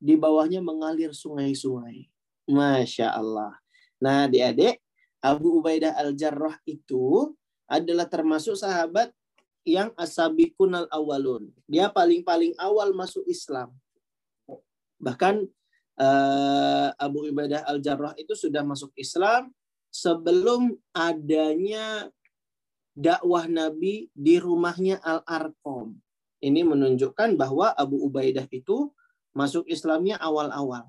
di 0.00 0.16
bawahnya 0.16 0.64
mengalir 0.64 1.12
sungai-sungai. 1.12 2.08
Masya 2.48 3.12
Allah. 3.12 3.60
Nah 4.00 4.24
adik-adik, 4.24 4.80
Abu 5.20 5.60
Ubaidah 5.60 5.92
Al-Jarrah 6.00 6.56
itu 6.64 7.36
adalah 7.70 8.10
termasuk 8.10 8.58
sahabat 8.58 9.14
yang 9.62 9.94
asabikunal 9.94 10.90
awalun. 10.90 11.54
Dia 11.70 11.86
paling-paling 11.86 12.58
awal 12.58 12.90
masuk 12.90 13.22
Islam. 13.30 13.70
Bahkan 14.98 15.46
uh, 16.02 16.88
Abu 16.98 17.30
Ibadah 17.30 17.62
Al-Jarrah 17.70 18.18
itu 18.18 18.34
sudah 18.34 18.66
masuk 18.66 18.90
Islam 18.98 19.54
sebelum 19.94 20.74
adanya 20.90 22.10
dakwah 22.98 23.46
Nabi 23.46 24.10
di 24.10 24.42
rumahnya 24.42 24.98
Al-Arqam. 25.00 25.94
Ini 26.40 26.64
menunjukkan 26.66 27.36
bahwa 27.36 27.70
Abu 27.76 28.00
Ubaidah 28.00 28.48
itu 28.50 28.90
masuk 29.36 29.68
Islamnya 29.70 30.18
awal-awal. 30.18 30.88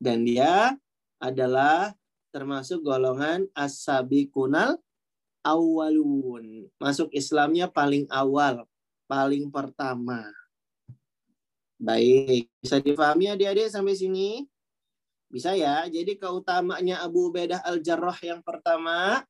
Dan 0.00 0.26
dia 0.26 0.74
adalah 1.22 1.94
termasuk 2.34 2.82
golongan 2.82 3.46
as-sabiqunal 3.54 4.80
awalun. 5.44 6.66
Masuk 6.80 7.12
Islamnya 7.12 7.68
paling 7.68 8.08
awal, 8.08 8.64
paling 9.04 9.52
pertama. 9.52 10.24
Baik, 11.76 12.48
bisa 12.64 12.80
difahami 12.80 13.28
adik-adik 13.28 13.68
sampai 13.68 13.92
sini? 13.92 14.48
Bisa 15.28 15.52
ya. 15.52 15.84
Jadi 15.92 16.16
keutamanya 16.16 17.04
Abu 17.04 17.28
Ubaidah 17.28 17.60
Al-Jarrah 17.60 18.16
yang 18.24 18.40
pertama, 18.40 19.20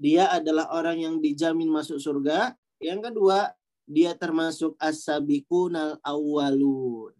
dia 0.00 0.32
adalah 0.32 0.72
orang 0.72 1.04
yang 1.04 1.14
dijamin 1.20 1.68
masuk 1.68 2.00
surga. 2.00 2.56
Yang 2.80 3.12
kedua, 3.12 3.52
dia 3.84 4.14
termasuk 4.14 4.78
as-sabiqunal 4.78 6.00
awwalun. 6.00 7.12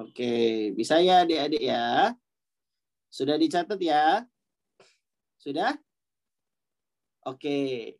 Oke, 0.00 0.72
bisa 0.72 0.96
ya 1.04 1.28
adik-adik 1.28 1.60
ya? 1.60 2.16
Sudah 3.10 3.34
dicatat 3.34 3.76
ya? 3.82 4.22
Sudah? 5.42 5.74
Oke, 7.26 7.98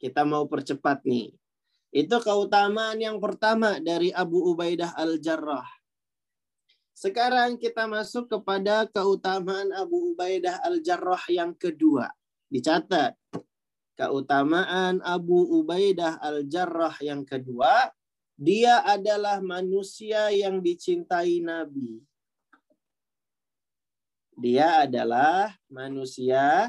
kita 0.00 0.24
mau 0.24 0.48
percepat 0.48 1.04
nih. 1.04 1.36
Itu 1.92 2.18
keutamaan 2.18 2.98
yang 2.98 3.20
pertama 3.22 3.78
dari 3.78 4.10
Abu 4.10 4.52
Ubaidah 4.52 4.96
Al-Jarrah. 4.96 5.68
Sekarang 6.96 7.60
kita 7.60 7.84
masuk 7.84 8.32
kepada 8.32 8.88
keutamaan 8.88 9.68
Abu 9.76 10.16
Ubaidah 10.16 10.64
Al-Jarrah 10.64 11.20
yang 11.28 11.52
kedua. 11.52 12.08
Dicatat. 12.48 13.12
Keutamaan 13.96 15.04
Abu 15.04 15.60
Ubaidah 15.60 16.16
Al-Jarrah 16.20 16.96
yang 17.04 17.28
kedua, 17.28 17.92
dia 18.36 18.84
adalah 18.84 19.40
manusia 19.40 20.28
yang 20.32 20.60
dicintai 20.60 21.40
Nabi. 21.44 22.00
Dia 24.36 24.84
adalah 24.84 25.56
manusia 25.72 26.68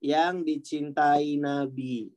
yang 0.00 0.40
dicintai 0.48 1.36
Nabi. 1.36 2.08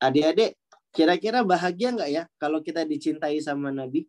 Adik-adik, 0.00 0.56
kira-kira 0.88 1.44
bahagia 1.44 1.92
nggak 1.92 2.10
ya 2.10 2.24
kalau 2.40 2.64
kita 2.64 2.88
dicintai 2.88 3.38
sama 3.44 3.68
Nabi? 3.68 4.08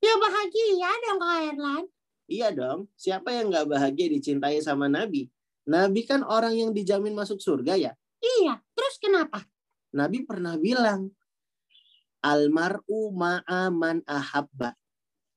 Ya 0.00 0.16
bahagia 0.16 0.88
dong 1.04 1.18
Kak 1.20 1.38
Erlan. 1.52 1.84
Iya 2.28 2.48
dong. 2.56 2.88
Siapa 2.96 3.28
yang 3.28 3.52
nggak 3.52 3.68
bahagia 3.68 4.08
dicintai 4.08 4.56
sama 4.64 4.88
Nabi? 4.88 5.28
Nabi 5.68 6.08
kan 6.08 6.24
orang 6.24 6.56
yang 6.56 6.70
dijamin 6.72 7.12
masuk 7.12 7.44
surga 7.44 7.76
ya. 7.76 7.92
Iya, 8.24 8.56
terus 8.72 8.96
kenapa? 8.96 9.44
Nabi 9.92 10.24
pernah 10.24 10.56
bilang, 10.56 11.12
Almar'u 12.24 13.12
ma'aman 13.12 14.00
ahabba. 14.08 14.74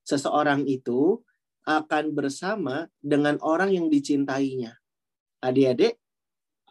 Seseorang 0.08 0.66
itu 0.66 1.20
akan 1.66 2.14
bersama 2.14 2.90
dengan 3.02 3.38
orang 3.46 3.74
yang 3.74 3.88
dicintainya. 3.88 4.78
Adik-adik, 5.42 5.98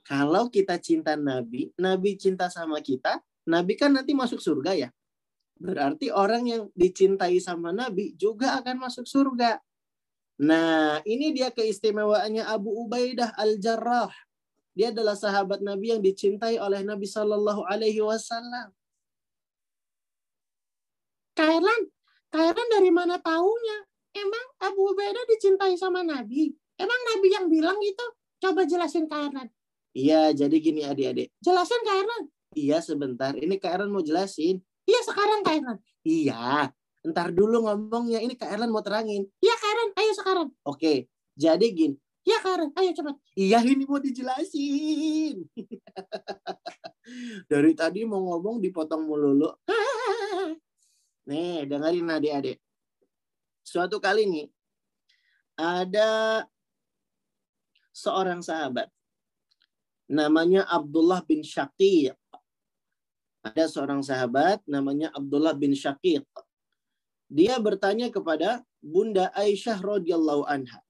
kalau 0.02 0.50
kita 0.50 0.78
cinta 0.82 1.14
Nabi, 1.14 1.70
Nabi 1.78 2.18
cinta 2.18 2.50
sama 2.50 2.82
kita, 2.82 3.22
Nabi 3.46 3.78
kan 3.78 3.94
nanti 3.94 4.14
masuk 4.14 4.42
surga 4.42 4.74
ya. 4.74 4.88
Berarti 5.60 6.08
orang 6.08 6.42
yang 6.48 6.62
dicintai 6.72 7.36
sama 7.38 7.70
Nabi 7.70 8.16
juga 8.16 8.56
akan 8.58 8.76
masuk 8.80 9.04
surga. 9.04 9.60
Nah, 10.40 11.04
ini 11.04 11.36
dia 11.36 11.52
keistimewaannya 11.52 12.48
Abu 12.48 12.72
Ubaidah 12.72 13.36
Al-Jarrah. 13.36 14.08
Dia 14.72 14.88
adalah 14.88 15.12
sahabat 15.12 15.60
Nabi 15.60 15.92
yang 15.92 16.00
dicintai 16.00 16.56
oleh 16.56 16.80
Nabi 16.80 17.04
Shallallahu 17.04 17.68
Alaihi 17.68 18.00
Wasallam. 18.00 18.72
Kailan, 21.36 21.80
Kailan 22.30 22.68
dari 22.72 22.90
mana 22.94 23.18
taunya? 23.18 23.89
Emang 24.14 24.46
Abu 24.66 24.90
Ubaidah 24.90 25.24
dicintai 25.30 25.78
sama 25.78 26.02
Nabi? 26.02 26.50
Emang 26.74 27.00
Nabi 27.14 27.28
yang 27.30 27.46
bilang 27.46 27.78
itu? 27.78 28.06
Coba 28.40 28.66
jelasin 28.66 29.06
Kailan. 29.06 29.46
Iya, 29.94 30.34
jadi 30.34 30.56
gini 30.58 30.82
adik-adik. 30.86 31.30
Jelasin 31.42 31.82
Kailan. 31.86 32.22
Iya, 32.56 32.82
sebentar. 32.82 33.36
Ini 33.36 33.54
Kak 33.62 33.78
Erlan 33.78 33.94
mau 33.94 34.02
jelasin. 34.02 34.58
Iya 34.88 35.00
sekarang 35.06 35.46
Kailan. 35.46 35.78
Iya, 36.02 36.72
ntar 37.06 37.30
dulu 37.30 37.68
ngomongnya. 37.68 38.18
Ini 38.18 38.34
Kak 38.34 38.50
Erlan 38.50 38.74
mau 38.74 38.82
terangin. 38.82 39.28
Iya 39.38 39.54
Kailan, 39.54 39.88
ayo 39.94 40.12
sekarang. 40.16 40.48
Oke, 40.66 41.06
jadi 41.38 41.66
gini. 41.70 41.94
Iya 42.26 42.38
Kailan, 42.42 42.70
ayo 42.74 42.90
cepat. 42.96 43.16
Iya, 43.38 43.58
ini 43.62 43.84
mau 43.86 44.02
dijelasin. 44.02 45.46
Dari 47.50 47.72
tadi 47.78 48.02
mau 48.02 48.18
ngomong 48.24 48.58
dipotong 48.58 49.06
melulu. 49.06 49.50
Nih, 51.30 51.68
dengerin 51.68 52.10
adik-adik. 52.10 52.58
Suatu 53.64 54.00
kali 54.02 54.26
nih, 54.26 54.46
ada 55.54 56.42
seorang 57.94 58.40
sahabat. 58.40 58.88
Namanya 60.10 60.66
Abdullah 60.66 61.22
bin 61.22 61.44
Syaqiq. 61.46 62.16
Ada 63.40 63.72
seorang 63.72 64.04
sahabat 64.04 64.60
namanya 64.68 65.08
Abdullah 65.16 65.54
bin 65.56 65.72
Syaqiq. 65.72 66.26
Dia 67.30 67.56
bertanya 67.62 68.10
kepada 68.10 68.66
Bunda 68.82 69.30
Aisyah 69.38 69.78
radhiyallahu 69.78 70.44
anha. 70.50 70.82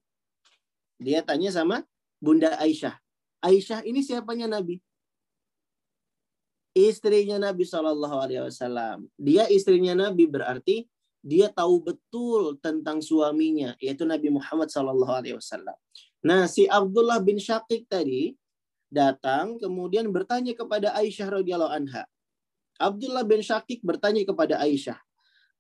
Dia 0.97 1.21
tanya 1.21 1.53
sama 1.53 1.85
Bunda 2.17 2.57
Aisyah. 2.57 2.97
Aisyah 3.45 3.85
ini 3.85 4.01
siapanya 4.01 4.49
Nabi? 4.49 4.81
Istrinya 6.71 7.37
Nabi 7.37 7.67
Shallallahu 7.67 8.17
Alaihi 8.25 8.47
Wasallam. 8.47 9.11
Dia 9.19 9.51
istrinya 9.51 9.93
Nabi 9.93 10.25
berarti 10.31 10.87
dia 11.21 11.53
tahu 11.53 11.85
betul 11.85 12.57
tentang 12.65 13.05
suaminya 13.05 13.77
yaitu 13.79 14.09
Nabi 14.09 14.33
Muhammad 14.33 14.73
Shallallahu 14.73 15.15
Alaihi 15.15 15.37
Wasallam. 15.37 15.77
Nah 16.25 16.49
si 16.49 16.65
Abdullah 16.69 17.21
bin 17.21 17.37
Syaqiq 17.37 17.89
tadi 17.89 18.37
datang 18.91 19.57
kemudian 19.57 20.11
bertanya 20.11 20.53
kepada 20.53 20.93
Aisyah 20.99 21.41
radhiyallahu 21.41 21.71
anha. 21.73 22.05
Abdullah 22.81 23.29
bin 23.29 23.45
Syakik 23.45 23.85
bertanya 23.85 24.25
kepada 24.25 24.57
Aisyah, 24.57 24.97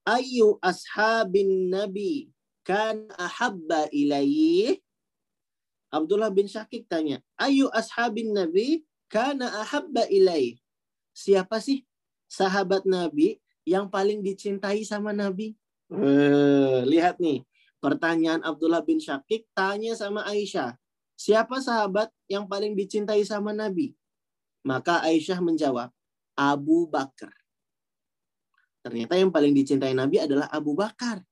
Ayu 0.08 0.56
ashabin 0.64 1.68
Nabi 1.68 2.32
kan 2.64 3.04
ahabba 3.20 3.92
ilaih? 3.92 4.80
Abdullah 5.92 6.32
bin 6.32 6.48
Syakik 6.48 6.88
tanya, 6.88 7.20
Ayu 7.36 7.68
ashabin 7.76 8.32
Nabi 8.32 8.88
kana 9.12 9.52
ahabba 9.60 10.08
ilaih? 10.08 10.56
Siapa 11.12 11.60
sih 11.60 11.84
sahabat 12.24 12.88
Nabi 12.88 13.36
yang 13.70 13.86
paling 13.86 14.18
dicintai 14.18 14.82
sama 14.82 15.14
Nabi? 15.14 15.54
Uh, 15.86 16.82
lihat 16.90 17.22
nih, 17.22 17.46
pertanyaan 17.78 18.42
Abdullah 18.42 18.82
bin 18.82 18.98
Syakik 18.98 19.46
tanya 19.54 19.94
sama 19.94 20.26
Aisyah, 20.26 20.74
siapa 21.14 21.62
sahabat 21.62 22.10
yang 22.26 22.50
paling 22.50 22.74
dicintai 22.74 23.22
sama 23.22 23.54
Nabi? 23.54 23.94
Maka 24.66 25.06
Aisyah 25.06 25.38
menjawab, 25.38 25.94
Abu 26.34 26.90
Bakar. 26.90 27.30
Ternyata 28.82 29.14
yang 29.14 29.30
paling 29.30 29.54
dicintai 29.54 29.94
Nabi 29.94 30.18
adalah 30.18 30.50
Abu 30.50 30.74
Bakar. 30.74 31.22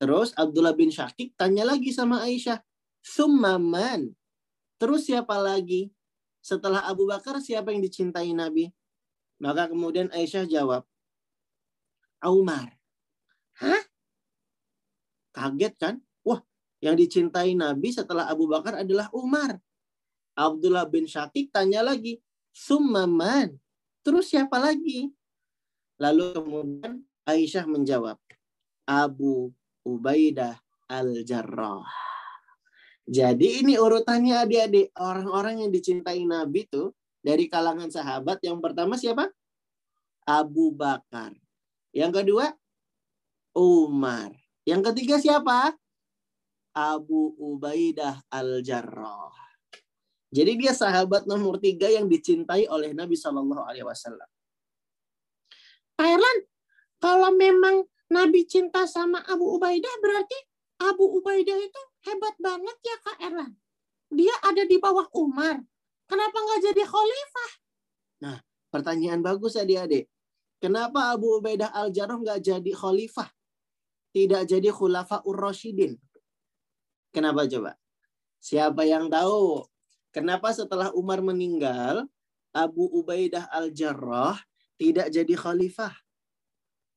Terus 0.00 0.34
Abdullah 0.34 0.74
bin 0.74 0.90
Syakik 0.90 1.38
tanya 1.38 1.62
lagi 1.62 1.94
sama 1.94 2.26
Aisyah, 2.26 2.58
Summaman. 2.98 4.10
Terus 4.80 5.06
siapa 5.06 5.38
lagi? 5.38 5.92
Setelah 6.40 6.88
Abu 6.88 7.06
Bakar 7.06 7.38
siapa 7.38 7.70
yang 7.70 7.84
dicintai 7.84 8.32
Nabi? 8.32 8.72
Maka 9.40 9.68
kemudian 9.68 10.08
Aisyah 10.12 10.48
jawab, 10.48 10.88
Umar. 12.28 12.68
Hah? 13.56 13.82
Kaget 15.32 15.74
kan? 15.80 15.94
Wah, 16.20 16.44
yang 16.84 16.98
dicintai 16.98 17.56
Nabi 17.56 17.88
setelah 17.94 18.28
Abu 18.28 18.44
Bakar 18.44 18.84
adalah 18.84 19.08
Umar. 19.16 19.56
Abdullah 20.36 20.84
bin 20.84 21.08
Syakik 21.08 21.48
tanya 21.48 21.80
lagi, 21.80 22.20
Summaman. 22.52 23.56
Terus 24.04 24.32
siapa 24.32 24.60
lagi? 24.60 25.12
Lalu 26.00 26.24
kemudian 26.32 27.04
Aisyah 27.28 27.68
menjawab, 27.68 28.16
Abu 28.88 29.52
Ubaidah 29.84 30.56
Al-Jarrah. 30.88 31.84
Jadi 33.10 33.64
ini 33.64 33.74
urutannya 33.74 34.44
adik-adik. 34.46 34.94
Orang-orang 34.96 35.66
yang 35.66 35.70
dicintai 35.74 36.22
Nabi 36.24 36.64
itu 36.66 36.94
dari 37.20 37.50
kalangan 37.50 37.90
sahabat. 37.90 38.38
Yang 38.40 38.58
pertama 38.62 38.94
siapa? 38.94 39.28
Abu 40.24 40.70
Bakar. 40.70 41.34
Yang 41.90 42.22
kedua, 42.22 42.54
Umar. 43.54 44.30
Yang 44.62 44.92
ketiga 44.92 45.16
siapa? 45.18 45.74
Abu 46.70 47.34
Ubaidah 47.34 48.22
Al-Jarrah. 48.30 49.34
Jadi 50.30 50.62
dia 50.62 50.70
sahabat 50.70 51.26
nomor 51.26 51.58
tiga 51.58 51.90
yang 51.90 52.06
dicintai 52.06 52.70
oleh 52.70 52.94
Nabi 52.94 53.18
Shallallahu 53.18 53.66
Alaihi 53.66 53.82
Wasallam. 53.82 54.30
Pak 55.98 56.16
kalau 57.02 57.34
memang 57.34 57.82
Nabi 58.12 58.46
cinta 58.46 58.86
sama 58.86 59.24
Abu 59.26 59.58
Ubaidah, 59.58 59.90
berarti 59.98 60.38
Abu 60.86 61.18
Ubaidah 61.18 61.58
itu 61.58 61.80
hebat 62.06 62.34
banget 62.38 62.76
ya 62.86 62.96
Kak 63.02 63.18
Erlan. 63.20 63.52
Dia 64.10 64.34
ada 64.46 64.62
di 64.64 64.76
bawah 64.78 65.10
Umar. 65.18 65.58
Kenapa 66.06 66.36
nggak 66.38 66.60
jadi 66.70 66.82
khalifah? 66.86 67.52
Nah, 68.26 68.36
pertanyaan 68.70 69.22
bagus 69.22 69.54
adik-adik. 69.54 70.10
Kenapa 70.60 71.08
Abu 71.16 71.40
Ubaidah 71.40 71.72
Al-Jarrah 71.72 72.20
nggak 72.20 72.40
jadi 72.44 72.72
khalifah? 72.76 73.32
Tidak 74.12 74.44
jadi 74.44 74.68
khulafa 74.68 75.24
ur-rasyidin. 75.24 75.96
Kenapa 77.10 77.48
coba? 77.48 77.80
Siapa 78.44 78.84
yang 78.84 79.08
tahu? 79.08 79.64
Kenapa 80.12 80.52
setelah 80.52 80.92
Umar 80.92 81.24
meninggal, 81.24 82.04
Abu 82.52 82.84
Ubaidah 82.92 83.48
Al-Jarrah 83.48 84.36
tidak 84.76 85.08
jadi 85.08 85.32
khalifah? 85.32 85.96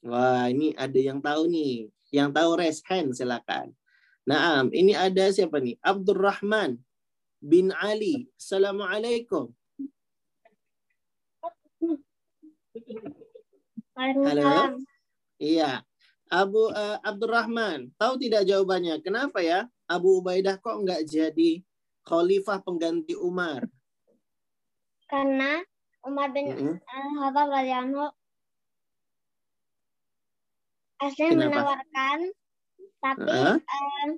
Wah, 0.03 0.51
ini 0.51 0.75
ada 0.75 0.99
yang 0.99 1.23
tahu 1.23 1.47
nih. 1.47 1.87
Yang 2.11 2.29
tahu 2.35 2.49
raise 2.59 2.83
hand 2.83 3.15
silakan. 3.15 3.71
Nah, 4.27 4.67
ini 4.75 4.91
ada 4.91 5.31
siapa 5.31 5.63
nih? 5.63 5.79
Abdurrahman 5.79 6.83
bin 7.39 7.71
Ali. 7.79 8.27
Assalamualaikum. 8.35 9.55
Halo. 13.93 14.81
Iya. 15.37 15.85
Abu 16.33 16.73
uh, 16.73 16.97
Abdurrahman, 17.05 17.93
tahu 17.93 18.17
tidak 18.17 18.49
jawabannya? 18.49 18.97
Kenapa 19.05 19.45
ya 19.45 19.69
Abu 19.85 20.17
Ubaidah 20.17 20.57
kok 20.57 20.81
nggak 20.81 21.05
jadi 21.05 21.61
khalifah 22.09 22.57
pengganti 22.65 23.13
Umar? 23.13 23.69
Karena 25.05 25.61
Umar 26.01 26.33
bin 26.33 26.49
mm 26.49 26.57
-hmm. 26.57 26.75
Khattab 27.21 27.47
radhiyallahu 27.53 28.11
aslinya 31.05 31.53
menawarkan, 31.53 32.19
tapi 32.97 33.29
uh 33.29 33.53
-huh. 33.53 33.57
um, 33.61 34.09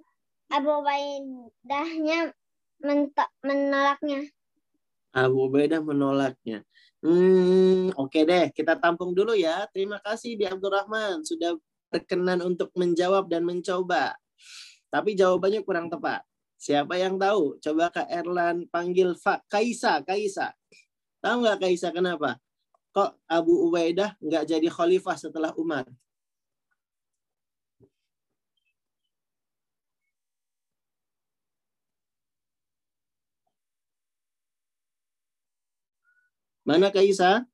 Abu 0.56 0.70
Ubaidahnya 0.72 2.32
menolaknya. 3.44 4.24
Abu 5.12 5.52
Ubaidah 5.52 5.84
menolaknya. 5.84 6.64
Hmm, 7.06 7.94
oke 7.94 8.10
okay 8.10 8.26
deh, 8.26 8.46
kita 8.50 8.82
tampung 8.82 9.14
dulu 9.14 9.38
ya. 9.38 9.70
Terima 9.70 10.02
kasih 10.02 10.34
di 10.34 10.50
Abdurrahman 10.50 11.22
sudah 11.22 11.54
berkenan 11.94 12.42
untuk 12.42 12.74
menjawab 12.74 13.30
dan 13.30 13.46
mencoba. 13.46 14.18
Tapi 14.90 15.14
jawabannya 15.14 15.62
kurang 15.62 15.86
tepat. 15.94 16.26
Siapa 16.58 16.98
yang 16.98 17.22
tahu? 17.22 17.62
Coba 17.62 17.94
Kak 17.94 18.10
Erlan 18.10 18.66
panggil 18.74 19.14
Fa 19.22 19.38
Kaisa, 19.46 20.02
Kaisa. 20.02 20.50
Tahu 21.22 21.46
nggak 21.46 21.62
Kaisa 21.62 21.94
kenapa? 21.94 22.42
Kok 22.90 23.22
Abu 23.30 23.54
Ubaidah 23.70 24.18
nggak 24.18 24.50
jadi 24.50 24.66
khalifah 24.66 25.14
setelah 25.14 25.54
Umar? 25.62 25.86
Mana 36.66 36.90
Kaisa? 36.90 37.46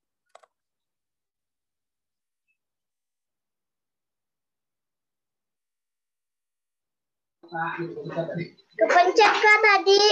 Kepencet 8.79 9.33
kak 9.43 9.57
tadi. 9.63 10.03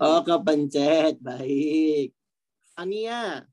Oh, 0.00 0.20
kepencet. 0.24 1.16
Baik. 1.24 2.12
Ania. 2.80 3.46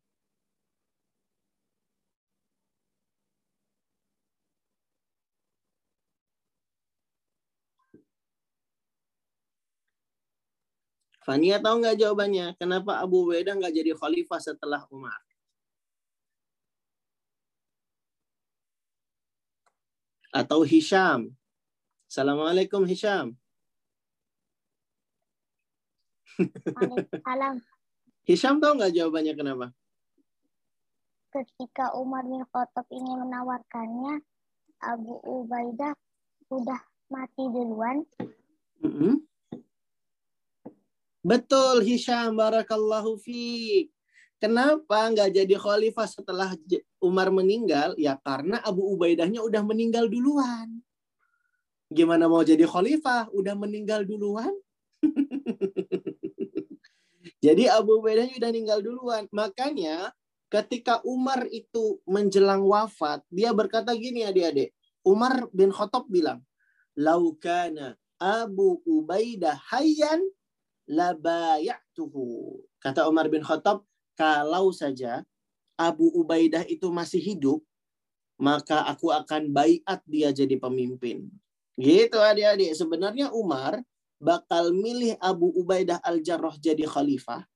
Fania 11.30 11.62
tahu 11.62 11.86
nggak 11.86 12.02
jawabannya? 12.02 12.58
Kenapa 12.58 13.06
Abu 13.06 13.30
Ubaidah 13.30 13.54
nggak 13.54 13.70
jadi 13.70 13.94
khalifah 13.94 14.42
setelah 14.42 14.82
Umar? 14.90 15.22
Atau 20.34 20.66
Hisham? 20.66 21.30
Assalamualaikum 22.10 22.82
Hisham. 22.90 23.38
Salam. 27.22 27.62
Hisham 28.26 28.58
tahu 28.58 28.82
nggak 28.82 28.98
jawabannya 28.98 29.34
kenapa? 29.38 29.70
Ketika 31.30 31.94
Umar 31.94 32.26
bin 32.26 32.42
Khattab 32.50 32.90
ini 32.90 33.06
menawarkannya, 33.06 34.26
Abu 34.82 35.22
Ubaidah 35.22 35.94
sudah 36.50 36.82
mati 37.14 37.46
duluan. 37.54 38.02
Mm 38.82 38.94
-hmm. 38.98 39.29
Betul 41.20 41.84
Hisham, 41.84 42.40
barakallahu 42.40 43.20
fiik. 43.20 43.92
Kenapa 44.40 45.12
nggak 45.12 45.36
jadi 45.36 45.56
khalifah 45.60 46.08
setelah 46.08 46.56
Umar 47.04 47.28
meninggal? 47.28 47.92
Ya 48.00 48.16
karena 48.24 48.64
Abu 48.64 48.88
Ubaidahnya 48.96 49.44
udah 49.44 49.60
meninggal 49.68 50.08
duluan. 50.08 50.80
Gimana 51.92 52.32
mau 52.32 52.40
jadi 52.40 52.64
khalifah? 52.64 53.28
Udah 53.36 53.52
meninggal 53.52 54.08
duluan. 54.08 54.48
jadi 57.46 57.76
Abu 57.76 58.00
Ubaidahnya 58.00 58.40
udah 58.40 58.50
meninggal 58.56 58.80
duluan. 58.80 59.28
Makanya 59.36 60.16
ketika 60.48 61.04
Umar 61.04 61.44
itu 61.52 62.00
menjelang 62.08 62.64
wafat, 62.64 63.28
dia 63.28 63.52
berkata 63.52 63.92
gini 63.92 64.24
adik-adik. 64.24 64.72
Umar 65.04 65.52
bin 65.52 65.76
Khattab 65.76 66.08
bilang, 66.08 66.40
Laukana 66.96 68.00
Abu 68.16 68.80
Ubaidah 68.88 69.60
hayyan 69.68 70.24
labayatuhu. 70.90 72.58
Kata 72.82 73.06
Umar 73.06 73.30
bin 73.30 73.46
Khattab, 73.46 73.86
kalau 74.18 74.74
saja 74.74 75.22
Abu 75.78 76.10
Ubaidah 76.12 76.66
itu 76.66 76.90
masih 76.90 77.22
hidup, 77.22 77.62
maka 78.42 78.84
aku 78.90 79.14
akan 79.14 79.54
bayat 79.54 80.02
dia 80.10 80.34
jadi 80.34 80.58
pemimpin. 80.58 81.30
Gitu 81.80 82.18
adik-adik. 82.20 82.76
Sebenarnya 82.76 83.32
Umar 83.32 83.80
bakal 84.20 84.76
milih 84.76 85.16
Abu 85.24 85.48
Ubaidah 85.56 86.04
Al-Jarrah 86.04 86.58
jadi 86.60 86.84
khalifah. 86.84 87.48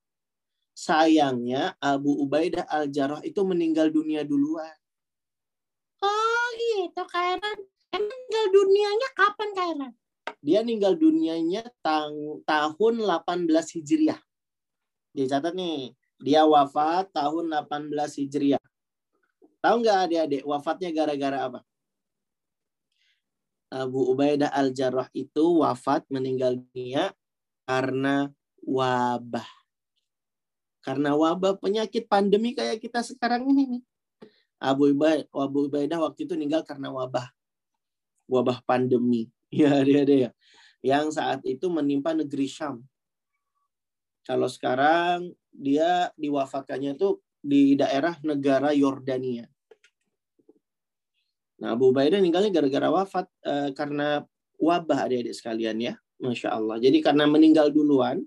Sayangnya 0.71 1.75
Abu 1.83 2.15
Ubaidah 2.23 2.63
Al-Jarrah 2.69 3.19
itu 3.27 3.43
meninggal 3.43 3.91
dunia 3.91 4.23
duluan. 4.23 4.71
Oh 5.99 6.47
gitu 6.55 7.03
Kairan. 7.11 7.59
Meninggal 7.93 8.45
dunianya 8.49 9.09
kapan 9.13 9.49
Kairan? 9.53 9.93
Dia 10.43 10.59
meninggal 10.59 10.99
dunianya 10.99 11.63
tang 11.79 12.43
tahun 12.43 13.07
18 13.07 13.47
Hijriah. 13.79 14.19
Dia 15.15 15.25
catat 15.31 15.55
nih, 15.55 15.95
dia 16.19 16.43
wafat 16.43 17.15
tahun 17.15 17.47
18 17.47 18.19
Hijriah. 18.19 18.59
Tahu 19.63 19.75
nggak 19.79 19.97
adik-adik 20.03 20.43
wafatnya 20.43 20.91
gara-gara 20.91 21.47
apa? 21.47 21.59
Abu 23.71 24.11
Ubaidah 24.11 24.51
Al-Jarrah 24.51 25.07
itu 25.15 25.63
wafat 25.63 26.03
meninggal 26.11 26.59
dunia 26.59 27.15
karena 27.63 28.27
wabah. 28.59 29.47
Karena 30.83 31.15
wabah 31.15 31.55
penyakit 31.57 32.11
pandemi 32.11 32.51
kayak 32.51 32.83
kita 32.83 32.99
sekarang 32.99 33.47
ini 33.47 33.79
nih. 33.79 33.83
Abu 34.59 34.91
Ubaidah 34.91 36.03
waktu 36.03 36.27
itu 36.27 36.35
meninggal 36.35 36.67
karena 36.67 36.91
wabah. 36.91 37.31
Wabah 38.27 38.59
pandemi. 38.67 39.31
Ya, 39.53 39.85
dia 39.85 40.01
dia. 40.01 40.29
Yang 40.81 41.21
saat 41.21 41.45
itu 41.45 41.69
menimpa 41.69 42.17
negeri 42.17 42.49
Syam. 42.49 42.81
Kalau 44.25 44.49
sekarang 44.49 45.29
dia 45.53 46.09
diwafatkannya 46.17 46.97
itu 46.97 47.21
di 47.43 47.77
daerah 47.77 48.17
negara 48.25 48.73
Yordania. 48.73 49.45
Nah, 51.61 51.77
Abu 51.77 51.93
Ubaidah 51.93 52.17
meninggalnya 52.17 52.49
gara-gara 52.49 52.89
wafat 52.89 53.29
uh, 53.45 53.69
karena 53.77 54.25
wabah 54.57 55.05
adik-adik 55.05 55.35
sekalian 55.37 55.77
ya. 55.79 55.93
Masya 56.23 56.55
Allah. 56.55 56.79
Jadi 56.79 57.03
karena 57.03 57.27
meninggal 57.27 57.67
duluan, 57.69 58.23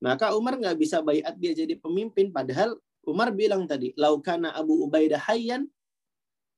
maka 0.00 0.32
Umar 0.32 0.56
nggak 0.56 0.76
bisa 0.80 1.04
bayat 1.04 1.36
dia 1.36 1.52
jadi 1.52 1.76
pemimpin. 1.76 2.32
Padahal 2.32 2.80
Umar 3.04 3.30
bilang 3.30 3.68
tadi, 3.68 3.92
laukana 3.94 4.56
Abu 4.56 4.88
Ubaidah 4.88 5.20
hayyan 5.30 5.68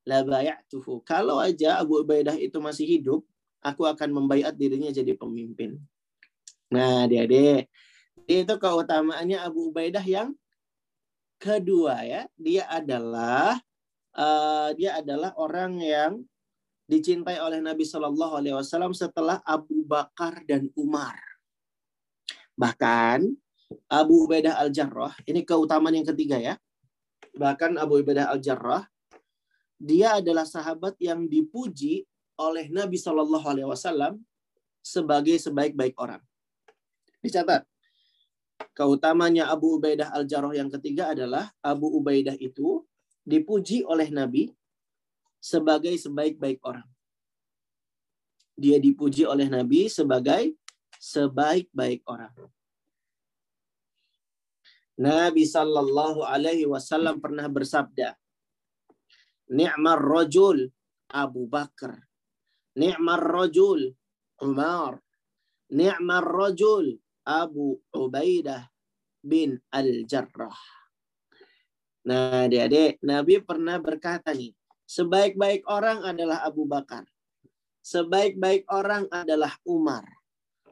la 0.07 0.23
bayatuhu. 0.23 1.03
Kalau 1.03 1.43
aja 1.43 1.83
Abu 1.83 2.01
Ubaidah 2.01 2.39
itu 2.39 2.57
masih 2.63 2.87
hidup, 2.87 3.27
aku 3.63 3.87
akan 3.87 4.11
membayat 4.15 4.55
dirinya 4.55 4.91
jadi 4.91 5.15
pemimpin. 5.15 5.79
Nah, 6.69 7.09
dia 7.09 7.25
deh 7.25 7.65
itu 8.29 8.55
keutamaannya 8.61 9.41
Abu 9.41 9.73
Ubaidah 9.73 10.05
yang 10.05 10.37
kedua 11.41 12.05
ya. 12.05 12.23
Dia 12.37 12.69
adalah 12.69 13.57
uh, 14.13 14.71
dia 14.77 15.01
adalah 15.01 15.33
orang 15.41 15.81
yang 15.81 16.13
dicintai 16.89 17.41
oleh 17.41 17.61
Nabi 17.65 17.89
Shallallahu 17.89 18.35
Alaihi 18.37 18.57
Wasallam 18.57 18.93
setelah 18.93 19.41
Abu 19.45 19.85
Bakar 19.85 20.45
dan 20.45 20.69
Umar. 20.77 21.17
Bahkan 22.53 23.29
Abu 23.89 24.29
Ubaidah 24.29 24.61
al 24.61 24.73
Jarrah 24.73 25.17
ini 25.25 25.45
keutamaan 25.45 25.97
yang 25.97 26.09
ketiga 26.09 26.37
ya. 26.37 26.55
Bahkan 27.33 27.81
Abu 27.81 28.05
Ubaidah 28.05 28.29
al 28.29 28.41
Jarrah 28.45 28.85
dia 29.79 30.19
adalah 30.19 30.43
sahabat 30.43 30.99
yang 30.99 31.31
dipuji 31.31 32.03
oleh 32.39 32.71
Nabi 32.71 32.97
Shallallahu 32.97 33.47
Alaihi 33.47 33.69
Wasallam 33.69 34.23
sebagai 34.79 35.37
sebaik-baik 35.43 35.99
orang. 35.99 36.23
Dicatat. 37.19 37.67
Keutamanya 38.75 39.51
Abu 39.51 39.79
Ubaidah 39.79 40.15
Al-Jarrah 40.15 40.55
yang 40.55 40.71
ketiga 40.71 41.11
adalah 41.15 41.51
Abu 41.63 41.91
Ubaidah 41.91 42.39
itu 42.39 42.87
dipuji 43.27 43.83
oleh 43.83 44.09
Nabi 44.15 44.55
sebagai 45.43 45.95
sebaik-baik 45.99 46.63
orang. 46.63 46.87
Dia 48.59 48.79
dipuji 48.83 49.23
oleh 49.23 49.47
Nabi 49.47 49.87
sebagai 49.87 50.55
sebaik-baik 50.99 52.03
orang. 52.07 52.35
Nabi 54.99 55.47
Sallallahu 55.47 56.27
Alaihi 56.27 56.67
Wasallam 56.67 57.23
pernah 57.23 57.47
bersabda, 57.47 58.19
Ni'mar 59.55 60.03
rajul 60.03 60.75
Abu 61.07 61.47
Bakar. 61.47 62.08
Ni'mar 62.79 63.19
rajul 63.19 63.91
Umar. 64.39 65.03
Ni'mar 65.75 66.23
rajul 66.23 66.95
Abu 67.27 67.83
Ubaidah 67.91 68.71
bin 69.19 69.59
Al-Jarrah. 69.75 70.55
Nah, 72.07 72.47
adik-adik, 72.47 73.03
Nabi 73.03 73.43
pernah 73.43 73.83
berkata 73.83 74.31
nih, 74.31 74.55
sebaik-baik 74.87 75.67
orang 75.67 76.07
adalah 76.07 76.47
Abu 76.47 76.65
Bakar. 76.65 77.03
Sebaik-baik 77.83 78.65
orang 78.71 79.11
adalah 79.11 79.59
Umar. 79.67 80.07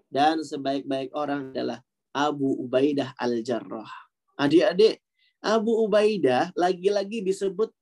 Dan 0.07 0.47
sebaik-baik 0.47 1.11
orang 1.13 1.51
adalah 1.51 1.83
Abu 2.15 2.55
Ubaidah 2.63 3.19
Al-Jarrah. 3.19 3.91
Adik-adik, 4.39 5.03
Abu 5.43 5.75
Ubaidah 5.85 6.55
lagi-lagi 6.55 7.21
disebut 7.27 7.75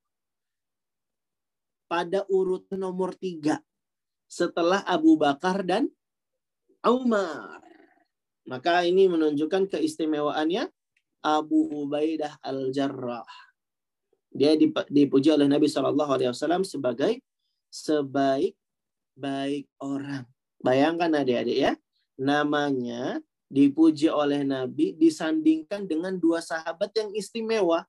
pada 1.84 2.24
urut 2.32 2.64
nomor 2.72 3.12
tiga 3.14 3.60
setelah 4.34 4.82
Abu 4.82 5.14
Bakar 5.14 5.62
dan 5.62 5.86
Umar. 6.82 7.62
Maka 8.50 8.82
ini 8.82 9.06
menunjukkan 9.06 9.70
keistimewaannya 9.70 10.66
Abu 11.22 11.86
Ubaidah 11.86 12.42
Al-Jarrah. 12.42 13.30
Dia 14.34 14.58
dipuji 14.90 15.30
oleh 15.30 15.46
Nabi 15.46 15.70
Wasallam 15.70 16.66
sebagai 16.66 17.22
sebaik-baik 17.70 19.70
orang. 19.78 20.26
Bayangkan 20.58 21.14
adik-adik 21.14 21.58
ya, 21.70 21.72
namanya 22.18 23.22
dipuji 23.46 24.10
oleh 24.10 24.42
Nabi 24.42 24.98
disandingkan 24.98 25.86
dengan 25.86 26.18
dua 26.18 26.42
sahabat 26.42 26.90
yang 26.98 27.14
istimewa 27.14 27.86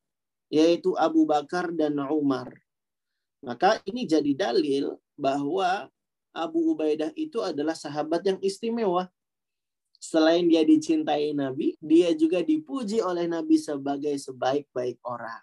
yaitu 0.54 0.94
Abu 0.94 1.26
Bakar 1.26 1.74
dan 1.74 1.98
Umar. 2.06 2.54
Maka 3.42 3.82
ini 3.90 4.06
jadi 4.06 4.38
dalil 4.38 4.94
bahwa 5.18 5.90
Abu 6.36 6.76
Ubaidah 6.76 7.16
itu 7.16 7.40
adalah 7.40 7.72
sahabat 7.72 8.20
yang 8.28 8.40
istimewa. 8.44 9.08
Selain 9.96 10.44
dia 10.46 10.68
dicintai 10.68 11.32
Nabi, 11.32 11.80
dia 11.80 12.12
juga 12.12 12.44
dipuji 12.44 13.00
oleh 13.00 13.26
Nabi 13.26 13.56
sebagai 13.56 14.14
sebaik-baik 14.20 15.00
orang. 15.08 15.42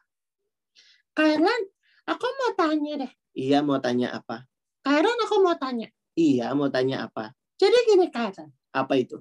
Kairan, 1.16 1.62
aku 2.04 2.26
mau 2.28 2.52
tanya 2.52 3.08
deh. 3.08 3.12
Iya, 3.32 3.64
mau 3.64 3.80
tanya 3.80 4.12
apa? 4.20 4.44
Kairan, 4.84 5.16
aku 5.24 5.40
mau 5.40 5.56
tanya. 5.56 5.88
Iya, 6.12 6.52
mau 6.52 6.68
tanya 6.68 7.08
apa? 7.08 7.32
Jadi 7.56 7.78
gini, 7.88 8.06
Kairan. 8.12 8.52
Apa 8.76 9.00
itu? 9.00 9.18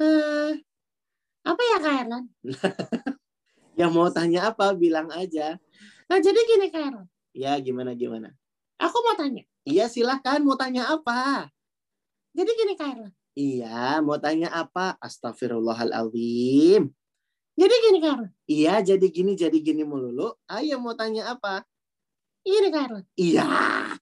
Eh, 0.00 0.54
apa 1.44 1.62
ya 1.66 1.76
Kak 1.82 1.94
Erlan? 2.06 2.24
yang 3.80 3.90
mau 3.92 4.08
tanya 4.12 4.52
apa 4.52 4.72
bilang 4.76 5.08
aja. 5.12 5.56
Nah 6.08 6.18
jadi 6.20 6.36
gini 6.36 6.68
Kak 6.68 6.82
Erlan. 6.88 7.06
Ya 7.32 7.56
gimana 7.60 7.96
gimana? 7.96 8.32
Aku 8.80 8.96
mau 9.04 9.16
tanya. 9.16 9.44
Iya 9.68 9.92
silahkan 9.92 10.40
mau 10.40 10.56
tanya 10.56 10.88
apa? 10.88 11.52
Jadi 12.32 12.50
gini 12.56 12.72
Kak 12.80 12.96
Erlan. 12.96 13.12
Iya 13.36 14.00
mau 14.00 14.16
tanya 14.16 14.48
apa? 14.48 14.96
Astagfirullahaladzim. 15.04 16.88
Jadi 17.60 17.74
gini 17.84 17.98
Kak 18.00 18.12
Erlan. 18.16 18.32
Iya 18.48 18.80
jadi 18.80 19.06
gini 19.12 19.36
jadi 19.36 19.58
gini 19.60 19.84
melulu. 19.84 20.32
Ayo 20.48 20.80
mau 20.80 20.96
tanya 20.96 21.36
apa? 21.36 21.60
Kak 22.40 22.84
Erlan. 22.88 23.04
Iya. 23.20 23.44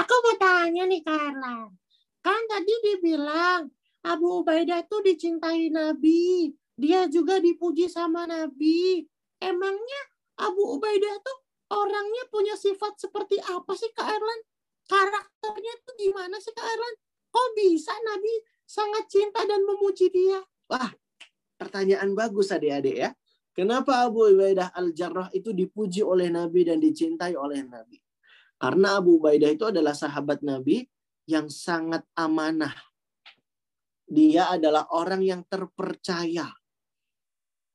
Aku 0.00 0.14
mau 0.28 0.36
tanya 0.36 0.84
nih 0.84 1.00
Kak 1.00 1.32
Erlan. 1.32 1.72
Kan 2.20 2.40
tadi 2.52 2.74
dibilang 2.84 3.72
Abu 4.04 4.44
Ubaidah 4.44 4.84
itu 4.84 5.00
dicintai 5.00 5.72
Nabi. 5.72 6.52
Dia 6.76 7.08
juga 7.08 7.40
dipuji 7.40 7.88
sama 7.88 8.28
Nabi. 8.28 9.08
Emangnya 9.40 10.02
Abu 10.36 10.76
Ubaidah 10.76 11.16
tuh 11.24 11.41
orangnya 11.72 12.24
punya 12.28 12.54
sifat 12.54 13.00
seperti 13.00 13.40
apa 13.40 13.72
sih 13.72 13.88
Kak 13.96 14.04
Erlan? 14.04 14.40
Karakternya 14.84 15.74
tuh 15.82 15.94
gimana 15.96 16.36
sih 16.38 16.52
Kak 16.52 16.66
Erlan? 16.68 16.94
Kok 17.32 17.48
bisa 17.56 17.92
Nabi 18.04 18.34
sangat 18.68 19.04
cinta 19.08 19.40
dan 19.48 19.64
memuji 19.64 20.12
dia? 20.12 20.44
Wah, 20.68 20.92
pertanyaan 21.56 22.12
bagus 22.12 22.52
adik-adik 22.52 22.96
ya. 22.96 23.10
Kenapa 23.52 24.04
Abu 24.08 24.32
Ubaidah 24.32 24.72
Al-Jarrah 24.72 25.28
itu 25.36 25.52
dipuji 25.52 26.00
oleh 26.00 26.32
Nabi 26.32 26.64
dan 26.64 26.80
dicintai 26.80 27.36
oleh 27.36 27.60
Nabi? 27.64 28.00
Karena 28.56 28.96
Abu 28.96 29.20
Ubaidah 29.20 29.52
itu 29.52 29.68
adalah 29.68 29.92
sahabat 29.92 30.40
Nabi 30.40 30.88
yang 31.28 31.52
sangat 31.52 32.00
amanah. 32.16 32.72
Dia 34.08 34.56
adalah 34.56 34.88
orang 34.92 35.20
yang 35.20 35.42
terpercaya. 35.44 36.48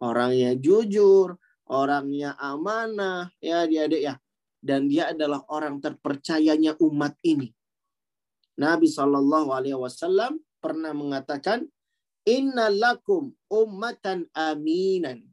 Orangnya 0.01 0.53
jujur, 0.57 1.37
orangnya 1.69 2.35
amanah, 2.39 3.31
ya 3.39 3.63
adik-adik 3.67 4.01
ya. 4.01 4.15
Dan 4.57 4.89
dia 4.89 5.13
adalah 5.13 5.45
orang 5.53 5.77
terpercayanya 5.79 6.75
umat 6.81 7.15
ini. 7.23 7.53
Nabi 8.57 8.89
Shallallahu 8.89 9.53
Alaihi 9.53 9.77
Wasallam 9.77 10.41
pernah 10.57 10.91
mengatakan, 10.91 11.69
Inna 12.27 12.67
lakum 12.67 13.31
ummatan 13.47 14.27
aminan. 14.35 15.23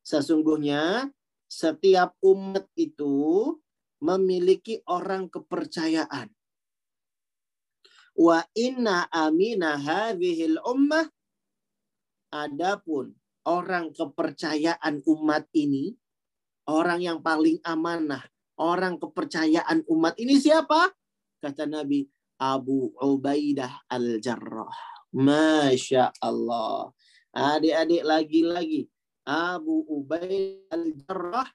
Sesungguhnya 0.00 1.12
setiap 1.44 2.16
umat 2.24 2.64
itu 2.72 3.52
memiliki 4.00 4.80
orang 4.88 5.28
kepercayaan. 5.28 6.32
Wa 8.16 8.44
inna 8.56 9.08
amina 9.12 9.76
hadhil 9.76 10.56
ummah 10.64 11.04
adapun 12.32 13.12
orang 13.46 13.90
kepercayaan 13.94 15.02
umat 15.06 15.48
ini, 15.54 15.94
orang 16.70 17.00
yang 17.02 17.18
paling 17.22 17.58
amanah, 17.66 18.22
orang 18.58 18.98
kepercayaan 18.98 19.82
umat 19.90 20.14
ini 20.18 20.38
siapa? 20.38 20.90
Kata 21.42 21.66
Nabi 21.66 22.06
Abu 22.38 22.94
Ubaidah 22.98 23.86
Al-Jarrah. 23.90 24.74
Masya 25.12 26.10
Allah. 26.22 26.90
Adik-adik 27.34 28.02
lagi-lagi. 28.02 28.88
Abu 29.22 29.86
Ubaidah 29.86 30.66
Al-Jarrah 30.74 31.46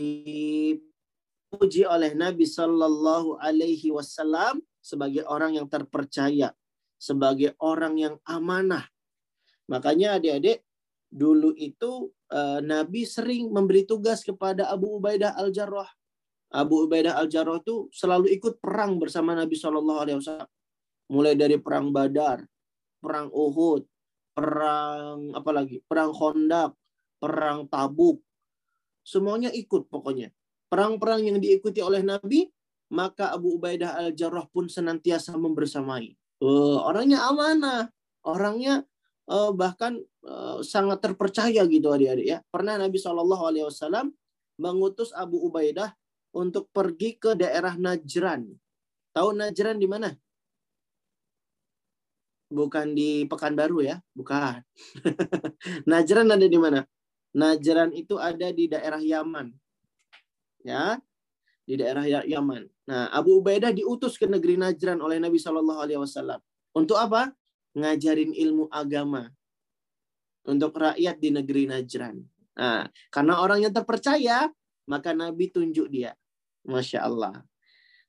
dipuji 0.00 1.84
oleh 1.84 2.16
Nabi 2.16 2.48
Sallallahu 2.48 3.36
Alaihi 3.36 3.92
Wasallam 3.92 4.64
sebagai 4.80 5.24
orang 5.28 5.56
yang 5.60 5.68
terpercaya, 5.68 6.52
sebagai 6.96 7.56
orang 7.60 7.96
yang 8.00 8.16
amanah. 8.24 8.88
Makanya 9.68 10.20
adik-adik, 10.20 10.60
dulu 11.14 11.54
itu 11.54 12.10
uh, 12.34 12.58
Nabi 12.58 13.06
sering 13.06 13.54
memberi 13.54 13.86
tugas 13.86 14.26
kepada 14.26 14.66
Abu 14.66 14.98
Ubaidah 14.98 15.38
Al-Jarrah. 15.38 15.86
Abu 16.50 16.90
Ubaidah 16.90 17.14
Al-Jarrah 17.22 17.62
itu 17.62 17.86
selalu 17.94 18.34
ikut 18.34 18.58
perang 18.58 18.98
bersama 18.98 19.38
Nabi 19.38 19.54
Shallallahu 19.54 20.00
Alaihi 20.02 20.18
Wasallam. 20.18 20.50
Mulai 21.14 21.38
dari 21.38 21.54
perang 21.62 21.94
Badar, 21.94 22.42
perang 22.98 23.30
Uhud, 23.30 23.86
perang 24.34 25.30
apa 25.38 25.50
lagi? 25.54 25.78
Perang 25.86 26.10
Khandaq, 26.10 26.74
perang 27.22 27.70
Tabuk. 27.70 28.18
Semuanya 29.06 29.54
ikut 29.54 29.86
pokoknya. 29.86 30.34
Perang-perang 30.66 31.22
yang 31.22 31.38
diikuti 31.38 31.78
oleh 31.78 32.02
Nabi 32.02 32.50
maka 32.92 33.32
Abu 33.32 33.56
Ubaidah 33.56 33.96
al-Jarrah 33.98 34.46
pun 34.50 34.70
senantiasa 34.70 35.34
membersamai. 35.34 36.14
Uh, 36.42 36.78
orangnya 36.84 37.24
amanah, 37.26 37.88
orangnya 38.26 38.84
uh, 39.30 39.50
bahkan 39.54 39.98
sangat 40.64 41.04
terpercaya 41.04 41.62
gitu 41.68 41.88
adik-adik 41.92 42.26
ya. 42.26 42.38
Pernah 42.48 42.80
Nabi 42.80 42.96
Shallallahu 42.96 43.44
Alaihi 43.44 43.66
Wasallam 43.68 44.12
mengutus 44.56 45.12
Abu 45.12 45.42
Ubaidah 45.44 45.92
untuk 46.34 46.70
pergi 46.72 47.20
ke 47.20 47.36
daerah 47.36 47.76
Najran. 47.76 48.48
Tahu 49.14 49.28
Najran 49.36 49.78
di 49.78 49.86
mana? 49.86 50.10
Bukan 52.50 52.94
di 52.94 53.26
Pekanbaru 53.26 53.82
ya, 53.82 53.98
bukan. 54.14 54.62
Najran 55.90 56.28
ada 56.30 56.46
di 56.46 56.58
mana? 56.58 56.86
Najran 57.34 57.90
itu 57.94 58.14
ada 58.18 58.50
di 58.54 58.70
daerah 58.70 59.02
Yaman. 59.02 59.50
Ya, 60.64 60.96
di 61.66 61.74
daerah 61.76 62.06
ya-, 62.06 62.26
Yaman. 62.26 62.64
Nah, 62.88 63.10
Abu 63.10 63.42
Ubaidah 63.42 63.74
diutus 63.74 64.16
ke 64.16 64.24
negeri 64.24 64.56
Najran 64.56 65.02
oleh 65.02 65.18
Nabi 65.18 65.36
Shallallahu 65.36 65.80
Alaihi 65.82 66.00
Wasallam. 66.00 66.40
Untuk 66.74 66.96
apa? 66.96 67.34
Ngajarin 67.74 68.30
ilmu 68.30 68.70
agama 68.70 69.34
untuk 70.44 70.76
rakyat 70.76 71.16
di 71.20 71.28
negeri 71.32 71.68
Najran. 71.68 72.16
Nah, 72.54 72.86
karena 73.10 73.40
orang 73.42 73.64
yang 73.66 73.74
terpercaya, 73.74 74.46
maka 74.86 75.16
Nabi 75.16 75.50
tunjuk 75.50 75.88
dia. 75.90 76.14
Masya 76.64 77.04
Allah. 77.04 77.44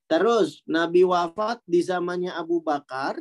Terus 0.06 0.62
Nabi 0.64 1.02
wafat 1.02 1.60
di 1.66 1.82
zamannya 1.82 2.32
Abu 2.32 2.62
Bakar. 2.62 3.18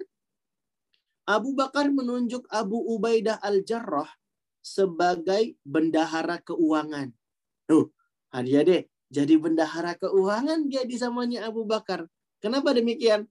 Abu 1.25 1.57
Bakar 1.57 1.89
menunjuk 1.89 2.45
Abu 2.53 2.77
Ubaidah 2.77 3.41
Al-Jarrah 3.41 4.07
sebagai 4.61 5.57
bendahara 5.65 6.37
keuangan. 6.45 7.09
Tuh, 7.65 7.89
adik-adik, 8.29 8.93
jadi 9.09 9.33
bendahara 9.41 9.97
keuangan 9.97 10.69
dia 10.69 10.85
di 10.85 10.93
zamannya 10.97 11.41
Abu 11.41 11.65
Bakar. 11.65 12.05
Kenapa 12.37 12.77
demikian? 12.77 13.25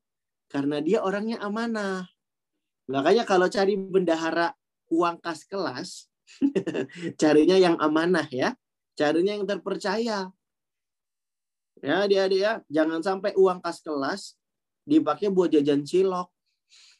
Karena 0.50 0.82
dia 0.82 1.06
orangnya 1.06 1.38
amanah. 1.38 2.10
Makanya 2.90 3.22
kalau 3.22 3.46
cari 3.46 3.78
bendahara 3.78 4.50
uang 4.94 5.18
kas 5.18 5.42
kelas, 5.42 6.06
carinya 7.20 7.58
yang 7.58 7.76
amanah 7.82 8.26
ya. 8.30 8.54
Carinya 8.94 9.34
yang 9.34 9.46
terpercaya. 9.46 10.30
Ya, 11.82 11.94
adik-adik 12.06 12.40
ya, 12.40 12.52
jangan 12.70 13.02
sampai 13.02 13.34
uang 13.34 13.58
kas 13.58 13.82
kelas 13.82 14.38
dipakai 14.86 15.28
buat 15.28 15.50
jajan 15.50 15.82
cilok. 15.82 16.30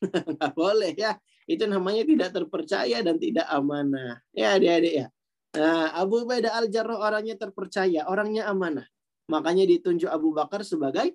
Nggak 0.35 0.53
boleh 0.53 0.93
ya. 0.99 1.17
Itu 1.47 1.71
namanya 1.71 2.03
tidak 2.03 2.35
terpercaya 2.35 2.99
dan 3.05 3.17
tidak 3.17 3.47
amanah. 3.47 4.21
Ya, 4.35 4.59
adik-adik 4.59 4.95
ya. 5.05 5.07
Nah, 5.55 5.95
Abu 5.95 6.27
Ubaidah 6.27 6.51
Al-Jarrah 6.59 6.99
orangnya 6.99 7.39
terpercaya, 7.39 8.11
orangnya 8.11 8.51
amanah. 8.51 8.91
Makanya 9.31 9.65
ditunjuk 9.71 10.11
Abu 10.11 10.35
Bakar 10.35 10.67
sebagai 10.67 11.15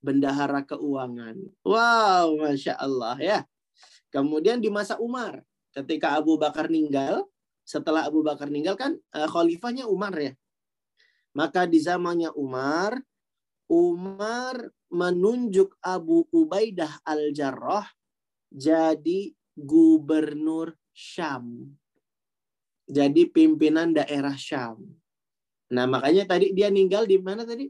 bendahara 0.00 0.64
keuangan. 0.64 1.36
Wow, 1.62 2.40
Masya 2.40 2.80
Allah 2.80 3.16
ya. 3.20 3.38
Kemudian 4.08 4.62
di 4.62 4.72
masa 4.72 4.96
Umar, 4.96 5.44
ketika 5.74 6.14
Abu 6.14 6.38
Bakar 6.38 6.70
meninggal, 6.70 7.26
setelah 7.66 8.06
Abu 8.06 8.22
Bakar 8.22 8.48
meninggal 8.48 8.78
kan 8.78 8.94
uh, 9.12 9.28
khalifahnya 9.28 9.90
Umar 9.90 10.14
ya. 10.14 10.32
Maka 11.34 11.66
di 11.66 11.82
zamannya 11.82 12.30
Umar, 12.38 13.02
Umar 13.66 14.70
menunjuk 14.94 15.74
Abu 15.82 16.30
Ubaidah 16.30 17.02
Al-Jarrah 17.02 17.90
jadi 18.54 19.34
gubernur 19.58 20.78
Syam. 20.94 21.74
Jadi 22.86 23.26
pimpinan 23.26 23.90
daerah 23.90 24.38
Syam. 24.38 24.78
Nah, 25.74 25.90
makanya 25.90 26.28
tadi 26.30 26.54
dia 26.54 26.70
ninggal 26.70 27.02
di 27.08 27.18
mana 27.18 27.42
tadi? 27.42 27.66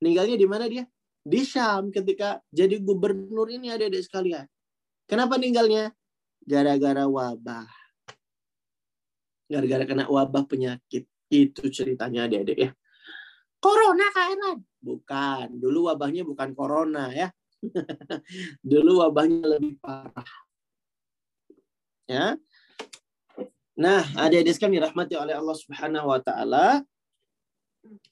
Ninggalnya 0.00 0.40
di 0.40 0.48
mana 0.48 0.64
dia? 0.72 0.88
Di 1.20 1.44
Syam 1.44 1.92
ketika 1.92 2.40
jadi 2.48 2.80
gubernur 2.80 3.52
ini 3.52 3.68
ada 3.68 3.84
adik 3.84 4.08
sekalian. 4.08 4.48
Kenapa 5.04 5.36
ninggalnya? 5.36 5.92
Gara-gara 6.42 7.06
wabah. 7.06 7.70
Gara-gara 9.46 9.84
kena 9.86 10.04
wabah 10.10 10.44
penyakit. 10.46 11.06
Itu 11.32 11.70
ceritanya 11.72 12.28
adik-adik 12.28 12.58
ya. 12.58 12.70
Corona 13.62 14.10
Kak 14.10 14.58
Bukan. 14.82 15.46
Dulu 15.62 15.86
wabahnya 15.86 16.26
bukan 16.26 16.50
corona 16.52 17.14
ya. 17.14 17.30
Dulu 18.72 19.06
wabahnya 19.06 19.56
lebih 19.58 19.78
parah. 19.78 20.30
Ya. 22.10 22.34
Nah, 23.78 24.04
adik-adik 24.18 24.58
sekalian 24.58 24.82
dirahmati 24.82 25.14
oleh 25.16 25.32
Allah 25.38 25.56
Subhanahu 25.56 26.12
wa 26.12 26.20
taala, 26.20 26.84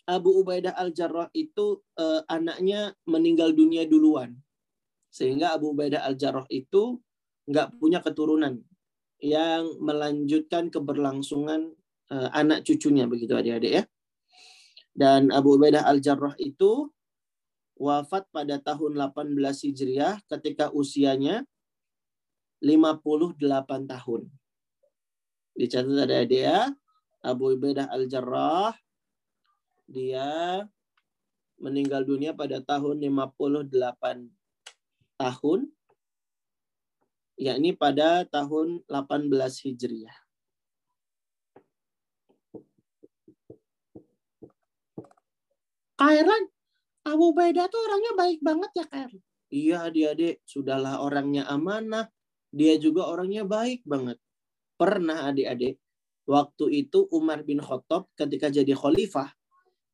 Abu 0.08 0.40
Ubaidah 0.40 0.72
Al-Jarrah 0.74 1.28
itu 1.36 1.82
eh, 1.98 2.22
anaknya 2.30 2.94
meninggal 3.04 3.52
dunia 3.52 3.84
duluan. 3.84 4.34
Sehingga 5.10 5.52
Abu 5.54 5.74
Ubaidah 5.74 6.06
Al-Jarrah 6.06 6.46
itu 6.48 6.98
nggak 7.48 7.80
punya 7.80 8.04
keturunan 8.04 8.60
yang 9.20 9.76
melanjutkan 9.80 10.72
keberlangsungan 10.72 11.72
eh, 12.12 12.28
anak 12.32 12.64
cucunya 12.64 13.04
begitu 13.04 13.36
adik-adik 13.36 13.72
ya. 13.80 13.84
Dan 14.90 15.30
Abu 15.30 15.54
Ubaidah 15.54 15.86
Al-Jarrah 15.86 16.34
itu 16.42 16.90
wafat 17.78 18.28
pada 18.34 18.60
tahun 18.60 18.98
18 18.98 19.38
Hijriah 19.40 20.20
ketika 20.28 20.68
usianya 20.74 21.46
58 22.60 23.40
tahun. 23.88 24.22
Dicatat 25.56 25.98
ada 26.04 26.20
dia 26.28 26.68
Abu 27.24 27.56
Ubaidah 27.56 27.88
Al-Jarrah 27.88 28.76
dia 29.90 30.28
meninggal 31.60 32.08
dunia 32.08 32.32
pada 32.32 32.60
tahun 32.64 33.00
58 33.04 33.68
tahun 35.20 35.60
yakni 37.40 37.72
pada 37.72 38.28
tahun 38.28 38.84
18 38.84 39.32
Hijriah. 39.64 40.18
Kairan, 45.96 46.44
Abu 47.08 47.32
Ubaidah 47.32 47.68
tuh 47.72 47.80
orangnya 47.80 48.12
baik 48.12 48.40
banget 48.44 48.70
ya 48.76 48.84
Kairan. 48.88 49.20
Iya 49.50 49.76
adik-adik, 49.88 50.44
sudahlah 50.44 51.00
orangnya 51.00 51.48
amanah. 51.48 52.12
Dia 52.52 52.76
juga 52.76 53.08
orangnya 53.08 53.48
baik 53.48 53.88
banget. 53.88 54.20
Pernah 54.76 55.32
adik-adik, 55.32 55.80
waktu 56.28 56.64
itu 56.84 57.08
Umar 57.08 57.40
bin 57.44 57.60
Khattab 57.60 58.08
ketika 58.16 58.52
jadi 58.52 58.72
khalifah, 58.76 59.32